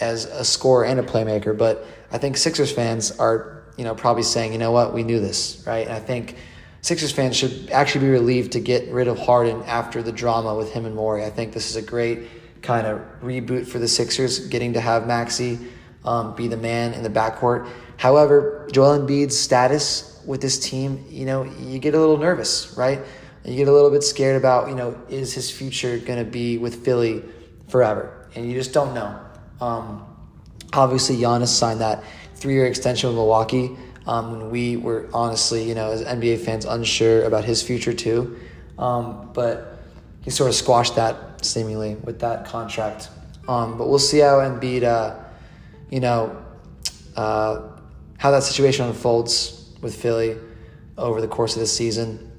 as 0.00 0.26
a 0.26 0.44
scorer 0.44 0.84
and 0.84 1.00
a 1.00 1.02
playmaker. 1.02 1.56
But 1.56 1.86
I 2.10 2.18
think 2.18 2.36
Sixers 2.36 2.72
fans 2.72 3.12
are 3.18 3.64
you 3.78 3.84
know 3.84 3.94
probably 3.94 4.22
saying, 4.24 4.52
you 4.52 4.58
know 4.58 4.72
what, 4.72 4.92
we 4.92 5.02
knew 5.02 5.20
this, 5.20 5.64
right? 5.66 5.86
And 5.86 5.94
I 5.94 6.00
think 6.00 6.36
Sixers 6.82 7.12
fans 7.12 7.36
should 7.36 7.70
actually 7.70 8.06
be 8.06 8.10
relieved 8.10 8.52
to 8.52 8.60
get 8.60 8.92
rid 8.92 9.06
of 9.06 9.16
Harden 9.18 9.62
after 9.62 10.02
the 10.02 10.10
drama 10.10 10.54
with 10.56 10.72
him 10.72 10.84
and 10.84 10.96
Morey. 10.96 11.24
I 11.24 11.30
think 11.30 11.52
this 11.52 11.70
is 11.70 11.76
a 11.76 11.82
great 11.82 12.28
kind 12.60 12.88
of 12.88 13.00
reboot 13.22 13.68
for 13.68 13.78
the 13.78 13.86
Sixers, 13.86 14.48
getting 14.48 14.72
to 14.72 14.80
have 14.80 15.06
Maxey 15.06 15.60
um, 16.04 16.34
be 16.34 16.48
the 16.48 16.56
man 16.56 16.92
in 16.94 17.04
the 17.04 17.08
backcourt. 17.08 17.68
However, 17.96 18.68
Joel 18.72 18.98
Embiid's 18.98 19.38
status 19.38 20.20
with 20.26 20.42
this 20.42 20.58
team, 20.58 21.04
you 21.08 21.24
know, 21.24 21.44
you 21.44 21.78
get 21.78 21.94
a 21.94 22.00
little 22.00 22.18
nervous, 22.18 22.76
right? 22.76 23.00
you 23.44 23.56
get 23.56 23.66
a 23.66 23.72
little 23.72 23.90
bit 23.90 24.04
scared 24.04 24.36
about, 24.36 24.68
you 24.68 24.74
know, 24.74 25.00
is 25.08 25.34
his 25.34 25.50
future 25.50 25.98
going 25.98 26.18
to 26.18 26.28
be 26.28 26.58
with 26.58 26.84
Philly 26.84 27.24
forever? 27.68 28.28
And 28.34 28.48
you 28.48 28.54
just 28.54 28.72
don't 28.72 28.94
know. 28.94 29.20
Um, 29.60 30.04
obviously, 30.72 31.16
Giannis 31.16 31.48
signed 31.48 31.80
that 31.80 32.04
three 32.34 32.54
year 32.54 32.66
extension 32.66 33.08
with 33.08 33.16
Milwaukee 33.16 33.76
um, 34.06 34.32
when 34.32 34.50
we 34.50 34.76
were 34.76 35.08
honestly, 35.12 35.68
you 35.68 35.74
know, 35.74 35.90
as 35.90 36.02
NBA 36.02 36.44
fans, 36.44 36.64
unsure 36.64 37.24
about 37.24 37.44
his 37.44 37.62
future 37.62 37.92
too. 37.92 38.38
Um, 38.78 39.30
but 39.32 39.78
he 40.22 40.30
sort 40.30 40.48
of 40.48 40.54
squashed 40.54 40.96
that 40.96 41.44
seemingly 41.44 41.96
with 41.96 42.20
that 42.20 42.46
contract. 42.46 43.08
Um, 43.48 43.76
but 43.76 43.88
we'll 43.88 43.98
see 43.98 44.18
how 44.18 44.38
Embiid, 44.38 44.84
uh, 44.84 45.18
you 45.90 46.00
know, 46.00 46.42
uh, 47.16 47.68
how 48.18 48.30
that 48.30 48.42
situation 48.42 48.86
unfolds 48.86 49.70
with 49.80 49.94
Philly 49.94 50.36
over 50.96 51.20
the 51.20 51.28
course 51.28 51.54
of 51.54 51.60
the 51.60 51.66
season. 51.66 52.30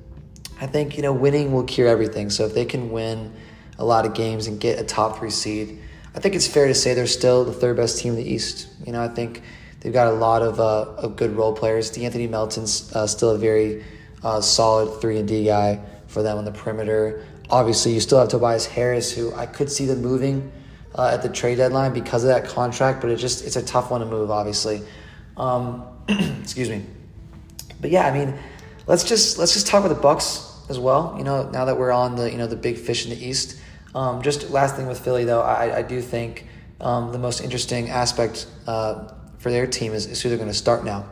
I 0.61 0.67
think, 0.67 0.95
you 0.95 1.03
know, 1.03 1.13
winning 1.13 1.51
will 1.51 1.63
cure 1.63 1.87
everything. 1.87 2.29
So 2.29 2.45
if 2.45 2.53
they 2.53 2.65
can 2.65 2.91
win 2.91 3.33
a 3.77 3.85
lot 3.85 4.05
of 4.05 4.13
games 4.13 4.47
and 4.47 4.59
get 4.59 4.79
a 4.79 4.83
top 4.83 5.19
three 5.19 5.29
seed, 5.29 5.81
I 6.15 6.19
think 6.19 6.35
it's 6.35 6.47
fair 6.47 6.67
to 6.67 6.75
say 6.75 6.93
they're 6.93 7.07
still 7.07 7.43
the 7.43 7.53
third 7.53 7.75
best 7.75 7.99
team 7.99 8.13
in 8.13 8.19
the 8.19 8.29
East. 8.29 8.67
You 8.85 8.93
know, 8.93 9.01
I 9.01 9.07
think 9.07 9.41
they've 9.83 9.93
got 9.93 10.07
a 10.07 10.15
lot 10.15 10.41
of, 10.41 10.59
uh, 10.59 10.93
of 10.97 11.15
good 11.15 11.35
role 11.35 11.53
players. 11.53 11.91
De'Anthony 11.91 12.29
Melton's 12.29 12.93
uh, 12.95 13.05
still 13.05 13.31
a 13.31 13.37
very 13.37 13.83
uh, 14.23 14.41
solid 14.41 15.01
3 15.01 15.19
and 15.19 15.27
D 15.27 15.45
guy 15.45 15.79
for 16.07 16.23
them 16.23 16.37
on 16.37 16.45
the 16.45 16.51
perimeter. 16.51 17.25
Obviously, 17.49 17.93
you 17.93 17.99
still 17.99 18.19
have 18.19 18.29
Tobias 18.29 18.65
Harris, 18.65 19.11
who 19.11 19.33
I 19.35 19.45
could 19.45 19.69
see 19.69 19.85
them 19.85 20.01
moving 20.01 20.51
uh, 20.95 21.11
at 21.13 21.21
the 21.21 21.29
trade 21.29 21.57
deadline 21.57 21.93
because 21.93 22.23
of 22.23 22.29
that 22.29 22.45
contract, 22.45 23.01
but 23.01 23.09
it 23.09 23.17
just 23.17 23.45
it's 23.45 23.55
a 23.55 23.65
tough 23.65 23.91
one 23.91 24.01
to 24.01 24.07
move, 24.07 24.31
obviously. 24.31 24.81
Um, 25.37 25.85
excuse 26.41 26.69
me. 26.69 26.85
But 27.81 27.91
yeah, 27.91 28.07
I 28.07 28.17
mean, 28.17 28.37
let's 28.87 29.03
just 29.03 29.37
let's 29.37 29.53
just 29.53 29.67
talk 29.67 29.83
about 29.83 29.93
the 29.93 30.01
Bucks 30.01 30.49
as 30.69 30.79
well. 30.79 31.15
You 31.17 31.23
know, 31.23 31.49
now 31.49 31.65
that 31.65 31.77
we're 31.77 31.91
on 31.91 32.15
the 32.15 32.31
you 32.31 32.37
know 32.37 32.47
the 32.47 32.55
big 32.55 32.77
fish 32.77 33.05
in 33.05 33.11
the 33.11 33.23
East. 33.23 33.59
Um, 33.95 34.21
just 34.23 34.49
last 34.49 34.75
thing 34.75 34.87
with 34.87 34.99
Philly 34.99 35.23
though, 35.23 35.41
I, 35.41 35.77
I 35.77 35.81
do 35.83 36.01
think 36.01 36.47
um, 36.81 37.11
the 37.11 37.19
most 37.19 37.41
interesting 37.41 37.89
aspect 37.89 38.47
uh, 38.65 39.13
for 39.43 39.51
their 39.51 39.67
team 39.67 39.93
is, 39.93 40.07
is 40.07 40.21
who 40.21 40.29
they're 40.29 40.37
going 40.37 40.49
to 40.49 40.55
start 40.55 40.83
now. 40.83 41.05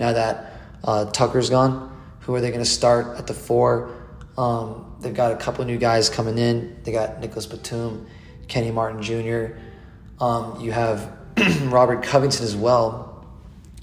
Now 0.00 0.12
that 0.12 0.52
uh, 0.84 1.04
Tucker's 1.10 1.50
gone, 1.50 1.90
who 2.20 2.34
are 2.34 2.40
they 2.40 2.48
going 2.48 2.64
to 2.64 2.70
start 2.70 3.18
at 3.18 3.26
the 3.26 3.34
four? 3.34 3.90
Um, 4.38 4.96
they've 5.00 5.12
got 5.12 5.32
a 5.32 5.36
couple 5.36 5.64
new 5.64 5.76
guys 5.76 6.08
coming 6.08 6.38
in. 6.38 6.80
They 6.84 6.92
got 6.92 7.20
Nicholas 7.20 7.46
Batum, 7.46 8.06
Kenyon 8.48 8.74
Martin 8.74 9.02
Jr. 9.02 9.58
Um, 10.24 10.60
you 10.60 10.72
have 10.72 11.12
Robert 11.64 12.02
Covington 12.02 12.44
as 12.44 12.56
well. 12.56 13.26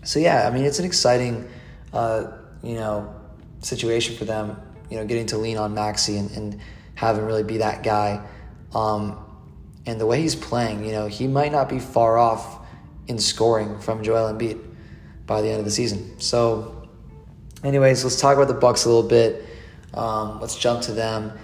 So 0.03 0.17
yeah, 0.17 0.47
I 0.47 0.51
mean 0.51 0.63
it's 0.63 0.79
an 0.79 0.85
exciting, 0.85 1.47
uh, 1.93 2.31
you 2.63 2.75
know, 2.75 3.13
situation 3.61 4.15
for 4.15 4.25
them 4.25 4.57
you 4.89 4.97
know, 4.97 5.05
getting 5.05 5.27
to 5.27 5.37
lean 5.37 5.57
on 5.57 5.73
Maxey 5.73 6.17
and, 6.17 6.31
and 6.31 6.61
have 6.95 7.17
him 7.17 7.25
really 7.25 7.43
be 7.43 7.57
that 7.57 7.83
guy. 7.83 8.25
Um, 8.73 9.17
and 9.85 9.99
the 9.99 10.05
way 10.05 10.21
he's 10.21 10.35
playing, 10.35 10.85
you 10.85 10.91
know, 10.91 11.07
he 11.07 11.27
might 11.27 11.51
not 11.51 11.69
be 11.69 11.79
far 11.79 12.17
off 12.17 12.65
in 13.09 13.19
scoring 13.19 13.77
from 13.79 14.01
Joel 14.03 14.31
Embiid 14.33 14.63
by 15.25 15.41
the 15.41 15.49
end 15.49 15.59
of 15.59 15.65
the 15.65 15.71
season. 15.71 16.19
So, 16.19 16.87
anyways, 17.63 18.03
let's 18.03 18.21
talk 18.21 18.37
about 18.37 18.47
the 18.47 18.53
Bucks 18.53 18.85
a 18.85 18.89
little 18.89 19.09
bit. 19.09 19.45
Um, 19.93 20.39
let's 20.39 20.57
jump 20.57 20.81
to 20.83 20.93
them. 20.93 21.37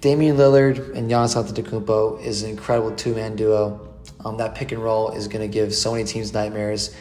Damian 0.00 0.36
Lillard 0.36 0.96
and 0.96 1.10
Giannis 1.10 1.36
Antetokounmpo 1.36 2.24
is 2.24 2.42
an 2.42 2.50
incredible 2.50 2.94
two-man 2.96 3.36
duo. 3.36 3.88
Um, 4.24 4.36
that 4.38 4.54
pick 4.54 4.72
and 4.72 4.82
roll 4.82 5.10
is 5.10 5.28
going 5.28 5.42
to 5.42 5.52
give 5.52 5.74
so 5.74 5.92
many 5.92 6.04
teams 6.04 6.32
nightmares 6.32 6.94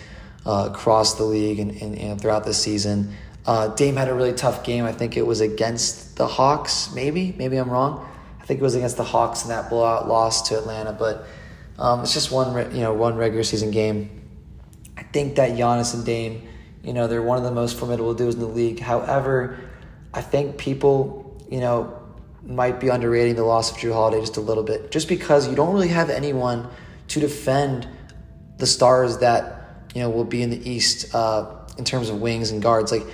uh, 0.45 0.69
across 0.71 1.15
the 1.15 1.23
league 1.23 1.59
and, 1.59 1.71
and, 1.81 1.97
and 1.97 2.21
throughout 2.21 2.43
the 2.43 2.53
season. 2.53 3.13
Uh, 3.45 3.69
Dame 3.69 3.95
had 3.95 4.09
a 4.09 4.13
really 4.13 4.33
tough 4.33 4.63
game. 4.63 4.83
I 4.83 4.91
think 4.91 5.15
it 5.15 5.25
was 5.25 5.41
against 5.41 6.17
the 6.17 6.27
Hawks, 6.27 6.91
maybe. 6.93 7.33
Maybe 7.37 7.57
I'm 7.57 7.69
wrong. 7.69 8.05
I 8.41 8.45
think 8.45 8.59
it 8.59 8.63
was 8.63 8.75
against 8.75 8.97
the 8.97 9.03
Hawks 9.03 9.43
in 9.43 9.49
that 9.49 9.69
blowout 9.69 10.07
loss 10.07 10.49
to 10.49 10.57
Atlanta. 10.57 10.91
But 10.91 11.25
um, 11.77 12.01
it's 12.01 12.13
just 12.13 12.31
one, 12.31 12.75
you 12.75 12.81
know, 12.81 12.93
one 12.93 13.15
regular 13.15 13.43
season 13.43 13.71
game. 13.71 14.21
I 14.97 15.03
think 15.03 15.35
that 15.35 15.51
Giannis 15.51 15.93
and 15.93 16.05
Dame, 16.05 16.47
you 16.83 16.93
know, 16.93 17.07
they're 17.07 17.21
one 17.21 17.37
of 17.37 17.43
the 17.43 17.51
most 17.51 17.77
formidable 17.77 18.13
duos 18.13 18.35
in 18.35 18.39
the 18.39 18.47
league. 18.47 18.79
However, 18.79 19.59
I 20.13 20.21
think 20.21 20.57
people, 20.57 21.39
you 21.49 21.59
know, 21.59 22.01
might 22.43 22.79
be 22.79 22.89
underrating 22.89 23.35
the 23.35 23.43
loss 23.43 23.71
of 23.71 23.77
Jrue 23.77 23.93
Holiday 23.93 24.21
just 24.21 24.37
a 24.37 24.41
little 24.41 24.63
bit, 24.63 24.91
just 24.91 25.07
because 25.07 25.47
you 25.47 25.55
don't 25.55 25.73
really 25.73 25.89
have 25.89 26.09
anyone 26.09 26.67
to 27.09 27.19
defend 27.19 27.87
the 28.57 28.65
stars 28.65 29.19
that 29.19 29.83
you 29.93 30.01
know 30.01 30.09
will 30.09 30.23
be 30.23 30.41
in 30.41 30.49
the 30.49 30.69
East. 30.69 31.13
Uh, 31.13 31.57
in 31.77 31.85
terms 31.85 32.09
of 32.09 32.21
wings 32.21 32.51
and 32.51 32.61
guards. 32.61 32.91
Like, 32.91 33.05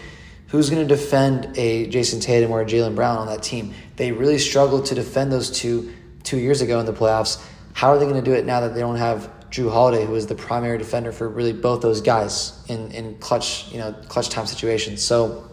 who's 0.47 0.69
going 0.69 0.87
to 0.87 0.95
defend 0.95 1.57
a 1.57 1.87
Jayson 1.87 2.21
Tatum 2.21 2.51
or 2.51 2.61
a 2.61 2.65
Jaylen 2.65 2.95
Brown 2.95 3.17
on 3.17 3.27
that 3.27 3.43
team? 3.43 3.73
They 3.95 4.11
really 4.11 4.39
struggled 4.39 4.85
to 4.87 4.95
defend 4.95 5.31
those 5.31 5.51
two 5.51 5.93
two 6.23 6.37
years 6.37 6.61
ago 6.61 6.79
in 6.79 6.85
the 6.85 6.93
playoffs. 6.93 7.43
How 7.73 7.89
are 7.89 7.97
they 7.97 8.05
going 8.05 8.15
to 8.15 8.21
do 8.21 8.33
it 8.33 8.45
now 8.45 8.61
that 8.61 8.73
they 8.73 8.79
don't 8.79 8.97
have 8.97 9.31
Jrue 9.49 9.71
Holiday, 9.71 10.05
who 10.05 10.15
is 10.15 10.27
the 10.27 10.35
primary 10.35 10.77
defender 10.77 11.11
for 11.11 11.27
really 11.27 11.53
both 11.53 11.81
those 11.81 12.01
guys 12.01 12.63
in, 12.69 12.91
in 12.91 13.17
clutch, 13.19 13.71
you 13.71 13.77
know, 13.77 13.93
clutch 14.07 14.29
time 14.29 14.45
situations? 14.45 15.03
So, 15.03 15.49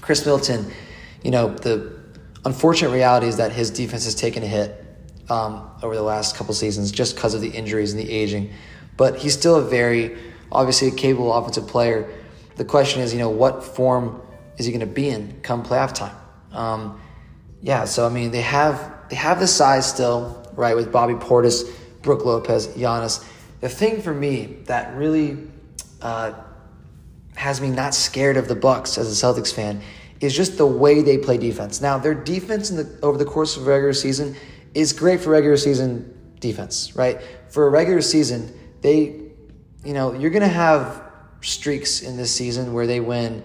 Khris 0.00 0.24
Middleton, 0.24 0.70
you 1.22 1.30
know, 1.30 1.48
the 1.48 2.00
unfortunate 2.44 2.90
reality 2.90 3.28
is 3.28 3.36
that 3.36 3.52
his 3.52 3.70
defense 3.70 4.04
has 4.04 4.14
taken 4.14 4.42
a 4.42 4.46
hit 4.46 4.84
um, 5.28 5.70
over 5.82 5.94
the 5.94 6.02
last 6.02 6.36
couple 6.36 6.54
seasons 6.54 6.90
just 6.90 7.14
because 7.14 7.34
of 7.34 7.40
the 7.40 7.50
injuries 7.50 7.92
and 7.92 8.00
the 8.00 8.10
aging. 8.10 8.50
But 8.96 9.18
he's 9.18 9.32
still 9.32 9.56
a 9.56 9.62
very, 9.62 10.16
obviously, 10.50 10.88
a 10.88 10.90
capable 10.90 11.32
offensive 11.32 11.66
player. 11.66 12.12
The 12.56 12.64
question 12.64 13.02
is, 13.02 13.12
you 13.12 13.18
know, 13.18 13.30
what 13.30 13.64
form 13.64 14.20
is 14.58 14.66
he 14.66 14.72
going 14.72 14.80
to 14.80 14.92
be 14.92 15.08
in 15.08 15.40
come 15.42 15.64
playoff 15.64 15.94
time? 15.94 16.16
Um, 16.52 17.00
yeah, 17.62 17.84
so 17.84 18.06
I 18.06 18.10
mean, 18.10 18.30
they 18.32 18.42
have 18.42 18.92
they 19.08 19.16
have 19.16 19.40
the 19.40 19.46
size 19.46 19.88
still, 19.88 20.41
right, 20.54 20.76
with 20.76 20.92
Bobby 20.92 21.14
Portis, 21.14 21.70
Brook 22.02 22.24
Lopez, 22.24 22.68
Giannis. 22.68 23.24
The 23.60 23.68
thing 23.68 24.02
for 24.02 24.12
me 24.12 24.58
that 24.64 24.94
really 24.96 25.38
uh, 26.00 26.32
has 27.36 27.60
me 27.60 27.70
not 27.70 27.94
scared 27.94 28.36
of 28.36 28.48
the 28.48 28.54
Bucks 28.54 28.98
as 28.98 29.08
a 29.08 29.26
Celtics 29.26 29.52
fan 29.52 29.80
is 30.20 30.34
just 30.34 30.56
the 30.56 30.66
way 30.66 31.02
they 31.02 31.18
play 31.18 31.36
defense. 31.36 31.80
Now, 31.80 31.98
their 31.98 32.14
defense 32.14 32.70
in 32.70 32.76
the 32.76 32.98
over 33.02 33.18
the 33.18 33.24
course 33.24 33.56
of 33.56 33.66
regular 33.66 33.92
season 33.92 34.36
is 34.74 34.92
great 34.92 35.20
for 35.20 35.30
regular 35.30 35.56
season 35.56 36.16
defense, 36.40 36.94
right? 36.94 37.20
For 37.48 37.66
a 37.66 37.70
regular 37.70 38.00
season, 38.00 38.58
they, 38.80 39.20
you 39.84 39.92
know, 39.92 40.12
you're 40.12 40.30
going 40.30 40.42
to 40.42 40.48
have 40.48 41.02
streaks 41.40 42.02
in 42.02 42.16
this 42.16 42.32
season 42.32 42.72
where 42.72 42.86
they 42.86 43.00
win 43.00 43.42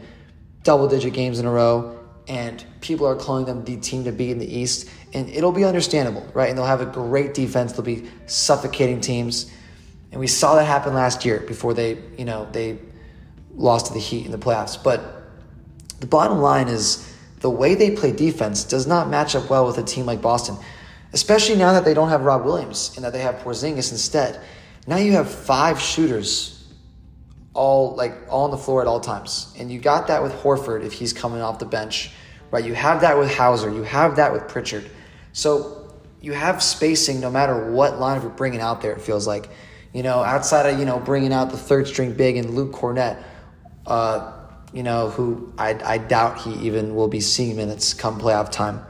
double 0.64 0.88
digit 0.88 1.14
games 1.14 1.40
in 1.40 1.46
a 1.46 1.52
row 1.52 2.00
and 2.28 2.64
people 2.88 3.06
are 3.06 3.16
calling 3.16 3.46
them 3.46 3.66
the 3.66 3.76
team 3.78 4.06
to 4.06 4.12
beat 4.12 4.32
in 4.32 4.40
the 4.40 4.58
East. 4.58 4.90
And 5.14 5.30
it'll 5.30 5.52
be 5.52 5.66
understandable, 5.66 6.26
right? 6.34 6.50
And 6.50 6.58
they'll 6.58 6.66
have 6.66 6.82
a 6.82 6.86
great 6.86 7.34
defense. 7.34 7.74
They'll 7.74 7.84
be 7.84 8.10
suffocating 8.26 9.02
teams. 9.02 9.52
And 10.12 10.20
we 10.20 10.28
saw 10.28 10.56
that 10.56 10.66
happen 10.66 10.94
last 10.94 11.26
year 11.26 11.42
before 11.42 11.74
they, 11.74 11.98
you 12.18 12.26
know, 12.26 12.48
they 12.52 12.80
lost 13.56 13.88
to 13.88 13.94
the 13.94 14.00
Heat 14.00 14.26
in 14.26 14.32
the 14.32 14.38
playoffs. 14.38 14.82
But 14.82 15.02
the 16.00 16.08
bottom 16.08 16.40
line 16.40 16.70
is 16.70 17.14
the 17.42 17.50
way 17.50 17.76
they 17.76 17.92
play 17.92 18.14
defense 18.14 18.64
does 18.64 18.88
not 18.88 19.10
match 19.10 19.36
up 19.36 19.50
well 19.50 19.68
with 19.68 19.78
a 19.78 19.84
team 19.84 20.06
like 20.06 20.22
Boston, 20.22 20.58
especially 21.12 21.58
now 21.58 21.74
that 21.74 21.84
they 21.84 21.94
don't 21.94 22.10
have 22.10 22.22
Rob 22.22 22.46
Williams 22.46 22.94
and 22.96 23.04
that 23.04 23.14
they 23.14 23.22
have 23.22 23.36
Porzingis 23.36 23.92
instead. 23.92 24.42
Now 24.88 24.98
you 24.98 25.12
have 25.12 25.30
five 25.30 25.82
shooters 25.82 26.54
all 27.54 27.96
like 27.96 28.14
all 28.30 28.46
on 28.46 28.52
the 28.52 28.58
floor 28.58 28.82
at 28.82 28.88
all 28.88 29.00
times. 29.00 29.54
And 29.60 29.72
you 29.72 29.80
got 29.80 30.08
that 30.08 30.24
with 30.24 30.32
Horford 30.32 30.84
if 30.84 30.94
he's 30.94 31.12
coming 31.12 31.42
off 31.42 31.60
the 31.60 31.66
bench, 31.66 32.12
right? 32.52 32.64
You 32.64 32.74
have 32.74 33.02
that 33.02 33.18
with 33.18 33.34
Hauser, 33.34 33.72
you 33.72 33.84
have 33.84 34.16
that 34.18 34.32
with 34.32 34.48
Pritchard. 34.48 34.90
So 35.34 35.94
you 36.22 36.34
have 36.34 36.64
spacing 36.64 37.20
no 37.20 37.30
matter 37.30 37.72
what 37.72 37.94
lineup 37.94 38.24
you're 38.24 38.32
bringing 38.32 38.60
out 38.60 38.82
there. 38.82 38.94
It 38.94 39.02
feels 39.02 39.28
like, 39.28 39.50
you 39.94 40.04
know, 40.04 40.24
outside 40.24 40.66
of 40.66 40.80
you 40.80 40.86
know 40.86 41.00
bringing 41.00 41.34
out 41.34 41.52
the 41.52 41.58
third 41.58 41.88
string 41.88 42.14
big 42.14 42.38
and 42.38 42.52
Luke 42.52 42.72
Kornet, 42.72 43.22
uh, 43.86 44.34
you 44.74 44.84
know, 44.84 45.10
who 45.10 45.54
I 45.58 45.80
I 45.84 45.98
doubt 45.98 46.40
he 46.42 46.54
even 46.68 46.96
will 46.96 47.08
be 47.08 47.22
seeing 47.22 47.56
minutes 47.56 47.94
come 47.94 48.20
playoff 48.20 48.52
time. 48.52 48.84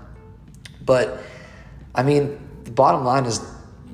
But 0.85 1.21
I 1.93 2.03
mean, 2.03 2.39
the 2.63 2.71
bottom 2.71 3.03
line 3.03 3.25
is 3.25 3.39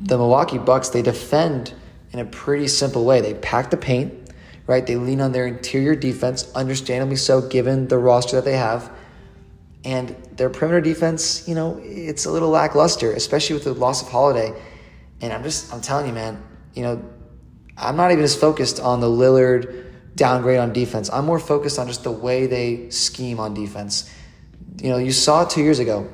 the 0.02 0.18
Milwaukee 0.18 0.58
Bucks 0.58 0.90
they 0.90 1.02
defend 1.02 1.74
in 2.12 2.20
a 2.20 2.26
pretty 2.26 2.68
simple 2.68 3.06
way. 3.06 3.22
They 3.22 3.34
pack 3.34 3.70
the 3.72 3.78
paint 3.78 4.24
right? 4.68 4.86
They 4.86 4.96
lean 4.96 5.22
on 5.22 5.32
their 5.32 5.46
interior 5.46 5.96
defense, 5.96 6.52
understandably 6.56 7.16
so, 7.16 7.42
given 7.42 7.88
the 7.88 7.98
roster 7.98 8.38
that 8.38 8.46
they 8.46 8.58
have. 8.58 8.92
And 9.86 10.10
their 10.38 10.50
perimeter 10.50 10.82
defense, 10.82 11.48
you 11.48 11.56
know, 11.56 11.80
it's 11.84 12.26
a 12.26 12.32
little 12.32 12.50
lackluster, 12.50 13.12
especially 13.12 13.56
with 13.56 13.66
the 13.66 13.74
loss 13.74 14.02
of 14.02 14.10
Holiday. 14.10 14.54
And 15.22 15.34
I'm 15.34 15.44
just, 15.44 15.74
I'm 15.74 15.82
telling 15.82 16.08
you, 16.08 16.14
man, 16.14 16.42
you 16.74 16.84
know, 16.84 17.04
I'm 17.78 17.96
not 17.96 18.12
even 18.12 18.24
as 18.24 18.36
focused 18.36 18.80
on 18.80 19.02
the 19.02 19.08
Lillard 19.08 19.92
downgrade 20.16 20.60
on 20.60 20.74
defense. 20.74 21.10
I'm 21.12 21.26
more 21.26 21.40
focused 21.40 21.80
on 21.80 21.88
just 21.88 22.04
the 22.04 22.12
way 22.12 22.46
they 22.48 22.90
scheme 22.92 23.40
on 23.40 23.54
defense. 23.54 24.14
You 24.82 24.90
know, 24.90 24.98
you 24.98 25.12
saw 25.12 25.44
two 25.44 25.62
years 25.62 25.80
ago, 25.80 26.10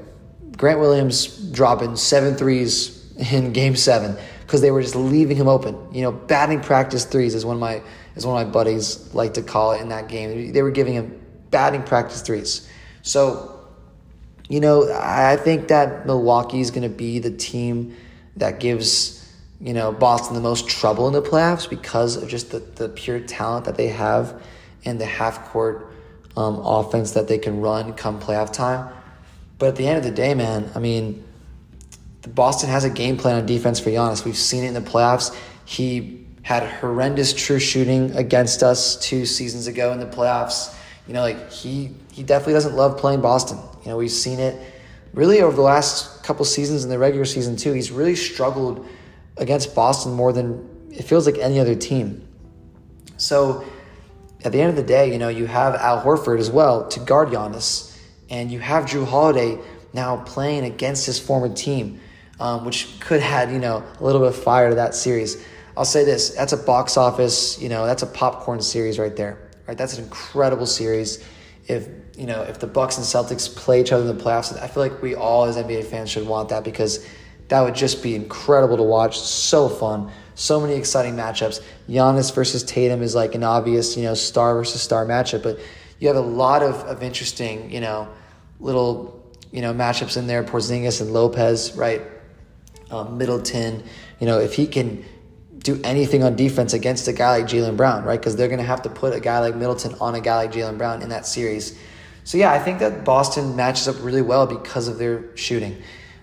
Grant 0.57 0.79
Williams 0.79 1.27
dropping 1.51 1.95
seven 1.95 2.35
threes 2.35 3.13
in 3.31 3.53
game 3.53 3.75
seven 3.75 4.17
because 4.41 4.61
they 4.61 4.71
were 4.71 4.81
just 4.81 4.95
leaving 4.95 5.37
him 5.37 5.47
open. 5.47 5.93
You 5.93 6.03
know, 6.03 6.11
batting 6.11 6.61
practice 6.61 7.05
threes 7.05 7.35
is 7.35 7.45
one 7.45 7.55
of 7.55 7.59
my 7.59 7.81
as 8.15 8.25
one 8.25 8.41
of 8.41 8.47
my 8.47 8.51
buddies 8.51 9.13
like 9.13 9.35
to 9.35 9.41
call 9.41 9.73
it 9.73 9.81
in 9.81 9.89
that 9.89 10.07
game. 10.07 10.51
They 10.51 10.61
were 10.61 10.71
giving 10.71 10.93
him 10.93 11.21
batting 11.51 11.83
practice 11.83 12.21
threes. 12.21 12.67
So, 13.01 13.58
you 14.49 14.59
know, 14.59 14.91
I 14.91 15.37
think 15.37 15.67
that 15.67 16.07
Milwaukee 16.07 16.59
is 16.59 16.71
going 16.71 16.83
to 16.83 16.89
be 16.89 17.19
the 17.19 17.31
team 17.31 17.95
that 18.35 18.59
gives, 18.59 19.31
you 19.61 19.73
know, 19.73 19.91
Boston 19.91 20.33
the 20.33 20.41
most 20.41 20.67
trouble 20.67 21.07
in 21.07 21.13
the 21.13 21.21
playoffs 21.21 21.69
because 21.69 22.17
of 22.17 22.27
just 22.27 22.51
the, 22.51 22.59
the 22.59 22.89
pure 22.89 23.19
talent 23.19 23.65
that 23.65 23.77
they 23.77 23.87
have 23.87 24.41
and 24.85 24.99
the 24.99 25.05
half 25.05 25.49
court 25.49 25.93
um, 26.35 26.57
offense 26.65 27.11
that 27.11 27.27
they 27.27 27.37
can 27.37 27.61
run 27.61 27.93
come 27.93 28.19
playoff 28.19 28.51
time. 28.51 28.91
But 29.59 29.69
at 29.69 29.75
the 29.75 29.87
end 29.87 29.97
of 29.97 30.03
the 30.03 30.11
day, 30.11 30.33
man, 30.33 30.71
I 30.73 30.79
mean, 30.79 31.23
Boston 32.27 32.69
has 32.69 32.83
a 32.83 32.89
game 32.89 33.17
plan 33.17 33.35
on 33.35 33.45
defense 33.45 33.79
for 33.79 33.91
Giannis. 33.91 34.25
We've 34.25 34.35
seen 34.37 34.63
it 34.63 34.67
in 34.69 34.73
the 34.73 34.81
playoffs. 34.81 35.35
He 35.65 36.25
had 36.41 36.63
horrendous 36.63 37.33
true 37.33 37.59
shooting 37.59 38.15
against 38.15 38.63
us 38.63 38.95
two 38.95 39.25
seasons 39.25 39.67
ago 39.67 39.91
in 39.91 39.99
the 39.99 40.05
playoffs. 40.07 40.75
You 41.07 41.13
know, 41.13 41.21
like 41.21 41.51
he 41.51 41.91
he 42.11 42.23
definitely 42.23 42.53
doesn't 42.53 42.75
love 42.75 42.97
playing 42.97 43.21
Boston. 43.21 43.59
Know, 43.89 43.97
we've 43.97 44.11
seen 44.11 44.39
it 44.39 44.55
really 45.13 45.41
over 45.41 45.55
the 45.55 45.63
last 45.63 46.23
couple 46.23 46.45
seasons 46.45 46.83
in 46.83 46.89
the 46.91 46.99
regular 46.99 47.25
season 47.25 47.55
too. 47.55 47.73
He's 47.73 47.91
really 47.91 48.15
struggled 48.15 48.87
against 49.37 49.73
Boston 49.73 50.13
more 50.13 50.31
than 50.31 50.89
it 50.91 51.03
feels 51.03 51.25
like 51.25 51.39
any 51.39 51.59
other 51.59 51.73
team. 51.73 52.27
So 53.17 53.65
at 54.45 54.51
the 54.51 54.61
end 54.61 54.69
of 54.69 54.75
the 54.75 54.83
day, 54.83 55.11
you 55.11 55.17
know, 55.17 55.29
you 55.29 55.47
have 55.47 55.73
Al 55.75 56.03
Horford 56.03 56.39
as 56.39 56.51
well 56.51 56.87
to 56.89 56.99
guard 56.99 57.29
Giannis, 57.29 57.97
and 58.29 58.51
you 58.51 58.59
have 58.59 58.85
Jrue 58.85 59.07
Holiday 59.07 59.57
now 59.91 60.17
playing 60.17 60.65
against 60.65 61.07
his 61.07 61.19
former 61.19 61.53
team, 61.53 61.99
um, 62.39 62.65
which 62.65 62.99
could 62.99 63.21
add, 63.21 63.51
you 63.51 63.59
know, 63.59 63.83
a 63.99 64.03
little 64.03 64.21
bit 64.21 64.29
of 64.29 64.43
fire 64.43 64.69
to 64.69 64.75
that 64.75 64.93
series. 64.93 65.43
I'll 65.75 65.83
say 65.83 66.05
this: 66.05 66.29
that's 66.29 66.53
a 66.53 66.57
box 66.57 66.95
office, 66.95 67.59
you 67.59 67.69
know, 67.69 67.87
that's 67.87 68.03
a 68.03 68.07
popcorn 68.07 68.61
series 68.61 68.99
right 68.99 69.15
there. 69.15 69.49
Right, 69.67 69.77
that's 69.77 69.97
an 69.97 70.03
incredible 70.03 70.65
series. 70.65 71.23
If 71.69 71.87
you 72.17 72.25
know, 72.25 72.41
if 72.41 72.59
the 72.59 72.67
Bucks 72.67 72.97
and 72.97 73.05
Celtics 73.05 73.55
play 73.55 73.79
each 73.79 73.93
other 73.93 74.09
in 74.09 74.17
the 74.17 74.21
playoffs, 74.21 74.61
I 74.61 74.67
feel 74.67 74.83
like 74.83 75.01
we 75.01 75.15
all 75.15 75.45
as 75.45 75.55
NBA 75.55 75.85
fans 75.85 76.09
should 76.09 76.27
want 76.27 76.49
that 76.49 76.65
because 76.65 77.07
that 77.47 77.61
would 77.61 77.75
just 77.75 78.03
be 78.03 78.13
incredible 78.13 78.75
to 78.75 78.83
watch. 78.83 79.19
So 79.19 79.69
fun, 79.69 80.11
so 80.35 80.59
many 80.59 80.73
exciting 80.73 81.15
matchups. 81.15 81.63
Giannis 81.87 82.35
versus 82.35 82.63
Tatum 82.63 83.01
is 83.01 83.15
like 83.15 83.35
an 83.35 83.43
obvious, 83.43 83.95
you 83.95 84.03
know, 84.03 84.15
star 84.15 84.55
versus 84.55 84.81
star 84.81 85.05
matchup, 85.05 85.43
but 85.43 85.59
you 85.99 86.07
have 86.07 86.17
a 86.17 86.21
lot 86.21 86.61
of, 86.61 86.75
of 86.83 87.03
interesting, 87.03 87.71
you 87.71 87.79
know, 87.79 88.09
little, 88.59 89.25
you 89.51 89.61
know, 89.61 89.73
matchups 89.73 90.17
in 90.17 90.27
there. 90.27 90.43
Porzingis 90.43 91.01
and 91.01 91.13
Lopez, 91.13 91.73
right? 91.75 92.01
Um, 92.91 93.17
Middleton, 93.17 93.83
you 94.19 94.27
know, 94.27 94.39
if 94.39 94.55
he 94.55 94.67
can 94.67 95.05
do 95.59 95.79
anything 95.83 96.23
on 96.23 96.35
defense 96.35 96.73
against 96.73 97.07
a 97.07 97.13
guy 97.13 97.37
like 97.37 97.45
Jaylen 97.45 97.75
Brown, 97.75 98.03
right? 98.03 98.19
Because 98.19 98.35
they're 98.35 98.47
going 98.47 98.59
to 98.59 98.65
have 98.65 98.81
to 98.83 98.89
put 98.89 99.13
a 99.13 99.19
guy 99.19 99.39
like 99.39 99.55
Middleton 99.55 99.95
on 99.99 100.15
a 100.15 100.21
guy 100.21 100.35
like 100.35 100.51
Jaylen 100.51 100.77
Brown 100.77 101.01
in 101.01 101.09
that 101.09 101.25
series. 101.25 101.77
So, 102.23 102.37
yeah, 102.37 102.51
I 102.51 102.59
think 102.59 102.79
that 102.79 103.03
Boston 103.03 103.55
matches 103.55 103.87
up 103.87 103.95
really 104.01 104.21
well 104.21 104.45
because 104.45 104.87
of 104.87 104.97
their 104.97 105.35
shooting. 105.35 105.81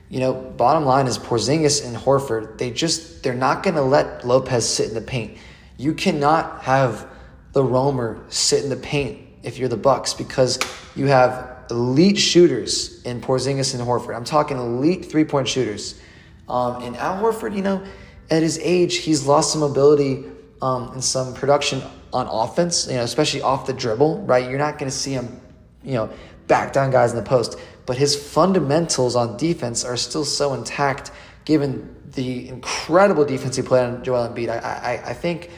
You 0.09 0.21
know, 0.21 0.33
bottom 0.35 0.85
line 0.85 1.07
is 1.07 1.19
Porzingis 1.19 1.85
and 1.85 1.97
Horford, 1.97 2.59
they 2.59 2.71
just, 2.71 3.23
they're 3.23 3.35
not 3.35 3.63
going 3.63 3.75
to 3.75 3.83
let 3.83 4.25
Lopez 4.27 4.69
sit 4.69 4.89
in 4.89 4.95
the 4.95 5.01
paint. 5.01 5.37
You 5.79 5.95
cannot 5.95 6.63
have 6.63 7.09
the 7.53 7.63
Romer 7.65 8.23
sit 8.29 8.63
in 8.63 8.71
the 8.71 8.77
paint 8.77 9.27
if 9.43 9.59
you're 9.59 9.69
the 9.69 9.77
Bucks 9.77 10.15
because 10.15 10.59
you 10.95 11.07
have 11.07 11.65
elite 11.71 12.19
shooters 12.19 13.03
in 13.03 13.21
Porzingis 13.21 13.75
and 13.75 13.83
Horford. 13.83 14.15
I'm 14.15 14.25
talking 14.25 14.57
elite 14.57 15.07
three 15.07 15.25
point 15.25 15.49
shooters. 15.49 16.01
Um, 16.49 16.83
and 16.83 16.97
Al 16.97 17.21
Horford, 17.21 17.57
you 17.57 17.63
know, 17.63 17.85
at 18.31 18.43
his 18.43 18.59
age, 18.59 18.97
he's 18.99 19.27
lost 19.27 19.53
some 19.53 19.63
ability 19.63 20.25
um, 20.61 20.93
and 20.93 21.05
some 21.05 21.35
production 21.35 21.83
on 22.13 22.27
offense, 22.27 22.87
you 22.87 22.95
know, 22.95 23.03
especially 23.03 23.43
off 23.43 23.67
the 23.67 23.73
dribble, 23.73 24.23
right? 24.23 24.49
You're 24.49 24.59
not 24.59 24.79
going 24.79 24.91
to 24.91 24.97
see 24.97 25.13
him, 25.13 25.41
you 25.83 25.95
know, 25.95 26.11
back 26.47 26.73
down 26.73 26.91
guys 26.91 27.11
in 27.13 27.17
the 27.17 27.23
post. 27.23 27.59
But 27.85 27.99
his 27.99 28.17
fundamentals 28.17 29.15
on 29.15 29.37
defense 29.37 29.85
are 29.85 29.97
still 29.97 30.25
so 30.25 30.55
intact 30.55 31.13
given 31.45 31.95
the 32.13 32.49
incredible 32.49 33.25
defense 33.25 33.57
he 33.57 33.63
played 33.63 33.85
on 33.85 34.03
Joel 34.03 34.29
Embiid. 34.29 34.49
I, 34.49 34.59
I, 34.59 35.11
I 35.11 35.13
think 35.13 35.51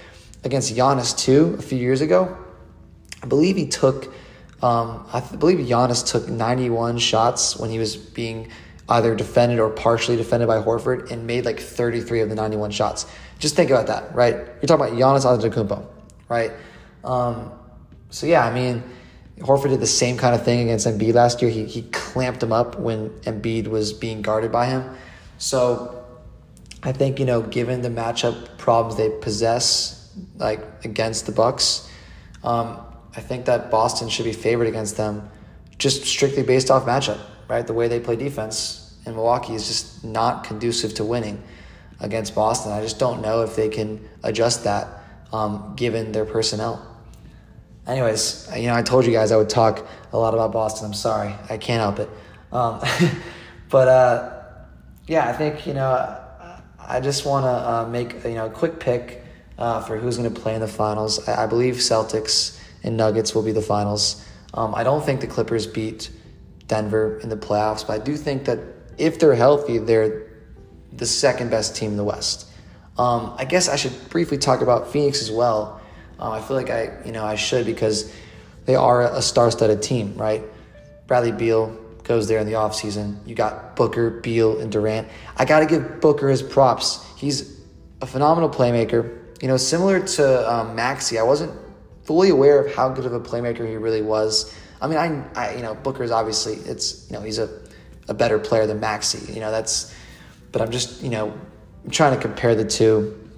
against 0.44 0.74
Giannis, 0.74 1.16
too, 1.16 1.56
a 1.58 1.62
few 1.62 1.78
years 1.78 2.00
ago, 2.00 2.36
I 3.22 3.26
believe 3.26 3.56
he 3.56 3.66
took, 3.66 4.12
um, 4.62 5.06
I 5.12 5.20
believe 5.20 5.58
Giannis 5.58 6.06
took 6.06 6.28
91 6.28 6.98
shots 6.98 7.56
when 7.56 7.70
he 7.70 7.78
was 7.78 7.96
being– 7.96 8.50
either 8.88 9.14
defended 9.14 9.58
or 9.58 9.68
partially 9.70 10.16
defended 10.16 10.48
by 10.48 10.60
Horford 10.60 11.10
and 11.10 11.26
made 11.26 11.44
like 11.44 11.60
33 11.60 12.20
of 12.20 12.28
the 12.28 12.34
91 12.34 12.70
shots. 12.70 13.06
Just 13.38 13.54
think 13.54 13.70
about 13.70 13.86
that, 13.88 14.14
right? 14.14 14.34
You're 14.34 14.66
talking 14.66 14.86
about 14.86 14.92
Giannis 14.92 15.24
Antetokounmpo, 15.24 15.86
right? 16.28 16.52
Um, 17.04 17.52
so 18.10 18.26
yeah, 18.26 18.46
I 18.46 18.52
mean, 18.52 18.82
Horford 19.40 19.70
did 19.70 19.80
the 19.80 19.86
same 19.86 20.16
kind 20.16 20.34
of 20.34 20.44
thing 20.44 20.60
against 20.60 20.86
Embiid 20.86 21.14
last 21.14 21.40
year. 21.42 21.50
He 21.50 21.64
he 21.64 21.82
clamped 21.82 22.42
him 22.42 22.52
up 22.52 22.78
when 22.78 23.10
Embiid 23.20 23.68
was 23.68 23.92
being 23.92 24.22
guarded 24.22 24.50
by 24.50 24.66
him. 24.66 24.96
So 25.36 26.04
I 26.82 26.92
think 26.92 27.18
you 27.18 27.26
know, 27.26 27.42
given 27.42 27.82
the 27.82 27.88
matchup 27.88 28.58
problems 28.58 28.96
they 28.96 29.10
possess, 29.20 30.12
like 30.36 30.60
against 30.84 31.26
the 31.26 31.32
Bucks, 31.32 31.88
um, 32.42 32.80
I 33.14 33.20
think 33.20 33.44
that 33.44 33.70
Boston 33.70 34.08
should 34.08 34.24
be 34.24 34.32
favored 34.32 34.66
against 34.66 34.96
them, 34.96 35.30
just 35.78 36.04
strictly 36.04 36.42
based 36.42 36.70
off 36.70 36.84
matchup. 36.84 37.20
Right, 37.48 37.66
the 37.66 37.72
way 37.72 37.88
they 37.88 37.98
play 37.98 38.16
defense 38.16 38.94
in 39.06 39.14
Milwaukee 39.14 39.54
is 39.54 39.66
just 39.66 40.04
not 40.04 40.44
conducive 40.44 40.94
to 40.94 41.04
winning 41.04 41.42
against 42.00 42.34
Boston. 42.34 42.72
I 42.72 42.82
just 42.82 42.98
don't 42.98 43.22
know 43.22 43.42
if 43.42 43.56
they 43.56 43.68
can 43.68 44.06
adjust 44.22 44.64
that 44.64 44.86
um, 45.32 45.74
given 45.76 46.12
their 46.12 46.24
personnel. 46.24 46.84
Anyways, 47.86 48.50
you 48.54 48.66
know, 48.66 48.74
I 48.74 48.82
told 48.82 49.06
you 49.06 49.12
guys 49.12 49.32
I 49.32 49.36
would 49.36 49.48
talk 49.48 49.86
a 50.12 50.18
lot 50.18 50.34
about 50.34 50.52
Boston. 50.52 50.86
I'm 50.86 50.94
sorry, 50.94 51.34
I 51.48 51.56
can't 51.56 51.80
help 51.80 51.98
it. 51.98 52.10
Um, 52.52 52.82
but 53.70 53.88
uh, 53.88 54.42
yeah, 55.06 55.28
I 55.28 55.32
think 55.32 55.66
you 55.66 55.72
know, 55.72 56.18
I 56.78 57.00
just 57.00 57.24
want 57.24 57.44
to 57.44 57.48
uh, 57.48 57.88
make 57.90 58.24
you 58.24 58.34
know 58.34 58.46
a 58.46 58.50
quick 58.50 58.78
pick 58.78 59.24
uh, 59.56 59.80
for 59.80 59.96
who's 59.96 60.18
going 60.18 60.32
to 60.32 60.40
play 60.40 60.54
in 60.54 60.60
the 60.60 60.68
finals. 60.68 61.26
I, 61.28 61.44
I, 61.44 61.46
believe 61.46 61.76
Celtics 61.76 62.60
and 62.84 62.96
Nuggets 62.96 63.34
will 63.34 63.42
be 63.42 63.52
the 63.52 63.62
finals. 63.62 64.24
Um, 64.54 64.74
I 64.74 64.84
don't 64.84 65.04
think 65.04 65.20
the 65.20 65.26
Clippers 65.26 65.66
beat 65.66 66.10
Denver 66.68 67.18
in 67.18 67.28
the 67.28 67.36
playoffs, 67.36 67.86
but 67.86 68.00
I 68.00 68.04
do 68.04 68.16
think 68.16 68.44
that 68.44 68.58
if 68.96 69.18
they're 69.18 69.34
healthy, 69.34 69.78
they're 69.78 70.26
the 70.92 71.06
second 71.06 71.50
best 71.50 71.74
team 71.74 71.92
in 71.92 71.96
the 71.96 72.04
West. 72.04 72.46
Um, 72.96 73.34
I 73.36 73.44
guess 73.44 73.68
I 73.68 73.76
should 73.76 73.92
briefly 74.10 74.38
talk 74.38 74.60
about 74.60 74.92
Phoenix 74.92 75.22
as 75.22 75.30
well. 75.30 75.80
Um, 76.18 76.32
I 76.32 76.40
feel 76.40 76.56
like 76.56 76.70
I, 76.70 76.92
you 77.04 77.12
know, 77.12 77.24
I 77.24 77.36
should 77.36 77.64
because 77.64 78.12
they 78.64 78.74
are 78.74 79.02
a 79.02 79.22
star-studded 79.22 79.82
team, 79.82 80.14
right? 80.16 80.42
Bradley 81.06 81.32
Beal 81.32 81.68
goes 82.02 82.26
there 82.26 82.38
in 82.38 82.46
the 82.46 82.54
offseason. 82.54 83.16
You 83.26 83.34
got 83.34 83.76
Booker, 83.76 84.10
Beal, 84.10 84.60
and 84.60 84.72
Durant. 84.72 85.08
I 85.36 85.44
got 85.44 85.60
to 85.60 85.66
give 85.66 86.00
Booker 86.00 86.28
his 86.28 86.42
props. 86.42 87.06
He's 87.16 87.60
a 88.02 88.06
phenomenal 88.06 88.50
playmaker. 88.50 89.18
You 89.40 89.48
know, 89.48 89.56
similar 89.56 90.00
to 90.00 90.52
um, 90.52 90.74
Maxey, 90.74 91.18
I 91.18 91.22
wasn't 91.22 91.52
fully 92.02 92.30
aware 92.30 92.64
of 92.64 92.74
how 92.74 92.88
good 92.88 93.06
of 93.06 93.12
a 93.12 93.20
playmaker 93.20 93.68
he 93.68 93.76
really 93.76 94.02
was. 94.02 94.54
I 94.80 94.86
mean, 94.86 94.98
I, 94.98 95.24
I 95.34 95.54
you 95.54 95.62
know, 95.62 95.74
Booker's 95.74 96.10
obviously 96.10 96.54
it's 96.54 97.08
you 97.10 97.16
know 97.16 97.22
he's 97.22 97.38
a, 97.38 97.48
a 98.08 98.14
better 98.14 98.38
player 98.38 98.66
than 98.66 98.80
Maxey. 98.80 99.32
You 99.32 99.40
know, 99.40 99.50
that's 99.50 99.94
but 100.52 100.62
I'm 100.62 100.70
just, 100.70 101.02
you 101.02 101.10
know, 101.10 101.32
I'm 101.84 101.90
trying 101.90 102.14
to 102.14 102.20
compare 102.20 102.54
the 102.54 102.64
two 102.64 103.28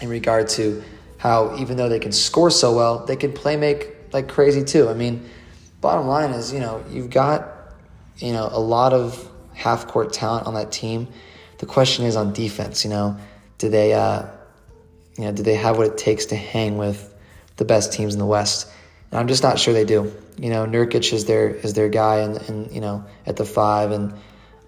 in 0.00 0.08
regard 0.08 0.48
to 0.50 0.82
how 1.18 1.56
even 1.56 1.76
though 1.76 1.88
they 1.88 1.98
can 1.98 2.12
score 2.12 2.50
so 2.50 2.74
well, 2.74 3.04
they 3.04 3.16
can 3.16 3.32
play 3.32 3.56
make 3.56 3.94
like 4.12 4.28
crazy 4.28 4.64
too. 4.64 4.88
I 4.88 4.94
mean, 4.94 5.28
bottom 5.80 6.06
line 6.06 6.30
is, 6.30 6.52
you 6.52 6.60
know, 6.60 6.84
you've 6.90 7.10
got, 7.10 7.48
you 8.18 8.32
know, 8.32 8.48
a 8.50 8.60
lot 8.60 8.92
of 8.92 9.28
half 9.54 9.86
court 9.86 10.12
talent 10.12 10.46
on 10.46 10.54
that 10.54 10.70
team. 10.70 11.08
The 11.58 11.66
question 11.66 12.04
is 12.04 12.16
on 12.16 12.32
defense, 12.32 12.84
you 12.84 12.90
know, 12.90 13.16
do 13.58 13.68
they 13.68 13.94
uh 13.94 14.26
you 15.16 15.24
know, 15.24 15.32
do 15.32 15.42
they 15.42 15.56
have 15.56 15.76
what 15.76 15.88
it 15.88 15.98
takes 15.98 16.26
to 16.26 16.36
hang 16.36 16.78
with 16.78 17.12
the 17.56 17.64
best 17.64 17.92
teams 17.92 18.14
in 18.14 18.20
the 18.20 18.26
West? 18.26 18.70
I'm 19.12 19.28
just 19.28 19.42
not 19.42 19.58
sure 19.58 19.72
they 19.72 19.84
do. 19.84 20.12
You 20.38 20.50
know, 20.50 20.66
Nurkic 20.66 21.12
is 21.12 21.24
their 21.24 21.48
is 21.48 21.74
their 21.74 21.88
guy 21.88 22.18
and 22.18 22.36
and 22.48 22.72
you 22.72 22.80
know, 22.80 23.04
at 23.26 23.36
the 23.36 23.44
five 23.44 23.90
and 23.90 24.14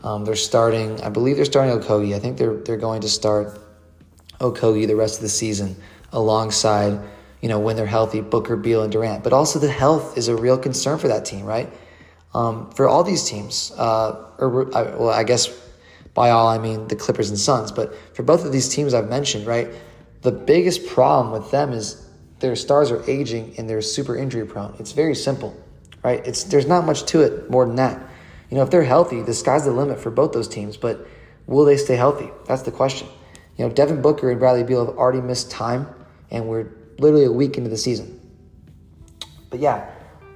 um, 0.02 0.24
they're 0.24 0.36
starting, 0.36 1.00
I 1.02 1.10
believe 1.10 1.36
they're 1.36 1.44
starting 1.44 1.78
Okogie. 1.78 2.14
I 2.14 2.18
think 2.18 2.38
they're 2.38 2.56
they're 2.56 2.78
going 2.78 3.02
to 3.02 3.08
start 3.08 3.58
Okogie 4.38 4.86
the 4.86 4.96
rest 4.96 5.16
of 5.16 5.22
the 5.22 5.28
season 5.28 5.76
alongside, 6.12 6.98
you 7.40 7.48
know, 7.48 7.58
when 7.58 7.76
they're 7.76 7.86
healthy, 7.86 8.20
Booker, 8.20 8.56
Beal, 8.56 8.82
and 8.82 8.90
Durant. 8.90 9.22
But 9.22 9.32
also 9.32 9.58
the 9.58 9.70
health 9.70 10.16
is 10.16 10.28
a 10.28 10.36
real 10.36 10.56
concern 10.56 10.98
for 10.98 11.08
that 11.08 11.26
team, 11.26 11.44
right? 11.44 11.70
Um, 12.32 12.70
for 12.70 12.88
all 12.88 13.04
these 13.04 13.24
teams, 13.24 13.72
uh, 13.76 14.24
or 14.38 14.64
well, 14.64 15.10
I 15.10 15.24
guess 15.24 15.48
by 16.14 16.30
all 16.30 16.48
I 16.48 16.58
mean 16.58 16.88
the 16.88 16.96
Clippers 16.96 17.28
and 17.28 17.38
Suns, 17.38 17.72
but 17.72 17.94
for 18.14 18.22
both 18.22 18.44
of 18.44 18.52
these 18.52 18.68
teams 18.68 18.94
I've 18.94 19.08
mentioned, 19.08 19.46
right, 19.46 19.68
the 20.22 20.32
biggest 20.32 20.86
problem 20.86 21.32
with 21.32 21.50
them 21.50 21.72
is 21.72 22.06
their 22.40 22.56
stars 22.56 22.90
are 22.90 23.02
aging 23.08 23.54
and 23.56 23.68
they're 23.68 23.82
super 23.82 24.16
injury 24.16 24.46
prone. 24.46 24.74
It's 24.78 24.92
very 24.92 25.14
simple, 25.14 25.54
right? 26.02 26.26
It's 26.26 26.44
there's 26.44 26.66
not 26.66 26.84
much 26.84 27.04
to 27.06 27.20
it 27.22 27.50
more 27.50 27.66
than 27.66 27.76
that 27.76 28.00
you 28.50 28.56
know, 28.56 28.62
if 28.64 28.70
they're 28.70 28.82
healthy, 28.82 29.22
the 29.22 29.32
sky's 29.32 29.64
the 29.64 29.70
limit 29.70 30.00
for 30.00 30.10
both 30.10 30.32
those 30.32 30.48
teams. 30.48 30.76
But 30.76 31.06
will 31.46 31.64
they 31.64 31.76
stay 31.76 31.96
healthy? 31.96 32.30
That's 32.46 32.62
the 32.62 32.72
question. 32.72 33.08
You 33.56 33.66
know, 33.66 33.72
Devin 33.72 34.02
Booker 34.02 34.30
and 34.30 34.40
Bradley 34.40 34.64
Beal 34.64 34.84
have 34.84 34.96
already 34.96 35.20
missed 35.20 35.50
time, 35.50 35.86
and 36.30 36.48
we're 36.48 36.68
literally 36.98 37.24
a 37.24 37.32
week 37.32 37.56
into 37.56 37.70
the 37.70 37.76
season. 37.76 38.20
But 39.50 39.60
yeah, 39.60 39.88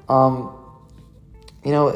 um, 0.09 0.57
you 1.65 1.73
know, 1.73 1.89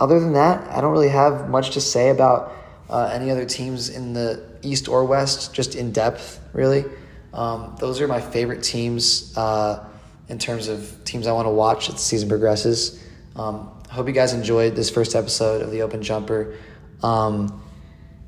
other 0.00 0.18
than 0.18 0.32
that, 0.32 0.68
I 0.70 0.80
don't 0.80 0.92
really 0.92 1.08
have 1.08 1.48
much 1.48 1.70
to 1.70 1.80
say 1.80 2.10
about 2.10 2.52
uh, 2.88 3.10
any 3.12 3.30
other 3.30 3.44
teams 3.44 3.88
in 3.88 4.12
the 4.12 4.44
East 4.62 4.88
or 4.88 5.04
West, 5.04 5.54
just 5.54 5.74
in 5.74 5.92
depth, 5.92 6.40
really. 6.52 6.84
Um, 7.32 7.76
those 7.78 8.00
are 8.00 8.08
my 8.08 8.20
favorite 8.20 8.62
teams 8.62 9.36
uh, 9.36 9.88
in 10.28 10.38
terms 10.38 10.68
of 10.68 11.04
teams 11.04 11.26
I 11.26 11.32
want 11.32 11.46
to 11.46 11.50
watch 11.50 11.88
as 11.88 11.94
the 11.96 12.00
season 12.00 12.28
progresses. 12.28 13.02
Um, 13.36 13.70
I 13.90 13.94
hope 13.94 14.06
you 14.06 14.12
guys 14.12 14.32
enjoyed 14.32 14.76
this 14.76 14.90
first 14.90 15.14
episode 15.14 15.62
of 15.62 15.70
the 15.70 15.82
Open 15.82 16.02
Jumper. 16.02 16.56
Um, 17.02 17.62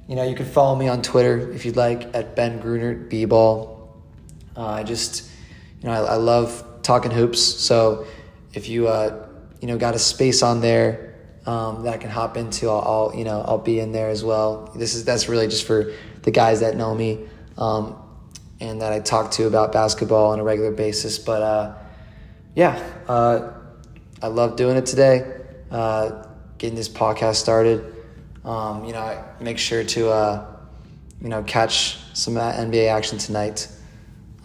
you 0.08 0.16
know, 0.16 0.24
you 0.24 0.34
can 0.34 0.46
follow 0.46 0.76
me 0.76 0.88
on 0.88 1.02
Twitter 1.02 1.50
if 1.52 1.64
you'd 1.64 1.76
like 1.76 2.14
at 2.14 2.36
Ben 2.36 2.60
Gruner 2.60 2.94
B 2.94 3.24
Ball. 3.24 3.94
Uh, 4.56 4.66
I 4.66 4.82
just, 4.82 5.30
you 5.80 5.88
know, 5.88 5.94
I, 5.94 6.14
I, 6.14 6.16
love 6.16 6.82
talking 6.82 7.10
hoops. 7.10 7.40
So 7.40 8.06
if 8.52 8.68
you, 8.68 8.88
uh, 8.88 9.26
you 9.60 9.68
know, 9.68 9.78
got 9.78 9.94
a 9.94 9.98
space 9.98 10.42
on 10.42 10.60
there 10.60 11.16
um, 11.46 11.82
that 11.84 11.94
I 11.94 11.96
can 11.96 12.10
hop 12.10 12.36
into, 12.36 12.68
I'll, 12.68 12.80
I'll, 12.80 13.18
you 13.18 13.24
know, 13.24 13.42
I'll 13.46 13.58
be 13.58 13.80
in 13.80 13.92
there 13.92 14.10
as 14.10 14.22
well. 14.22 14.72
This 14.76 14.94
is 14.94 15.04
that's 15.04 15.28
really 15.28 15.48
just 15.48 15.66
for 15.66 15.92
the 16.22 16.30
guys 16.30 16.60
that 16.60 16.76
know 16.76 16.94
me 16.94 17.26
um, 17.56 17.96
and 18.64 18.80
that 18.80 18.92
I 18.92 19.00
talk 19.00 19.30
to 19.32 19.46
about 19.46 19.72
basketball 19.72 20.32
on 20.32 20.40
a 20.40 20.44
regular 20.44 20.72
basis. 20.72 21.18
But 21.18 21.42
uh, 21.42 21.74
yeah, 22.54 22.82
uh, 23.08 23.52
I 24.22 24.26
love 24.28 24.56
doing 24.56 24.76
it 24.76 24.86
today 24.86 25.42
uh, 25.74 26.24
getting 26.58 26.76
this 26.76 26.88
podcast 26.88 27.36
started. 27.36 27.92
Um, 28.44 28.84
you 28.84 28.92
know, 28.92 29.24
make 29.40 29.58
sure 29.58 29.84
to 29.84 30.10
uh, 30.10 30.46
you 31.20 31.28
know 31.28 31.42
catch 31.42 31.98
some 32.14 32.34
NBA 32.34 32.88
action 32.88 33.18
tonight. 33.18 33.68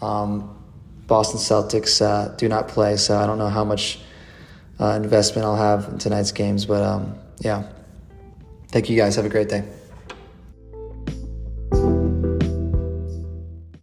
Um, 0.02 0.56
Boston 1.06 1.38
Celtics 1.38 2.00
uh, 2.02 2.34
do 2.36 2.48
not 2.48 2.68
play, 2.68 2.96
so 2.96 3.16
I 3.16 3.26
don't 3.26 3.38
know 3.38 3.48
how 3.48 3.64
much 3.64 4.00
uh, 4.78 4.98
investment 5.02 5.44
I'll 5.44 5.56
have 5.56 5.88
in 5.88 5.98
tonight's 5.98 6.32
games. 6.32 6.66
But 6.66 6.82
um, 6.82 7.18
yeah, 7.40 7.64
thank 8.68 8.90
you 8.90 8.96
guys. 8.96 9.16
Have 9.16 9.24
a 9.24 9.30
great 9.30 9.48
day. 9.48 9.64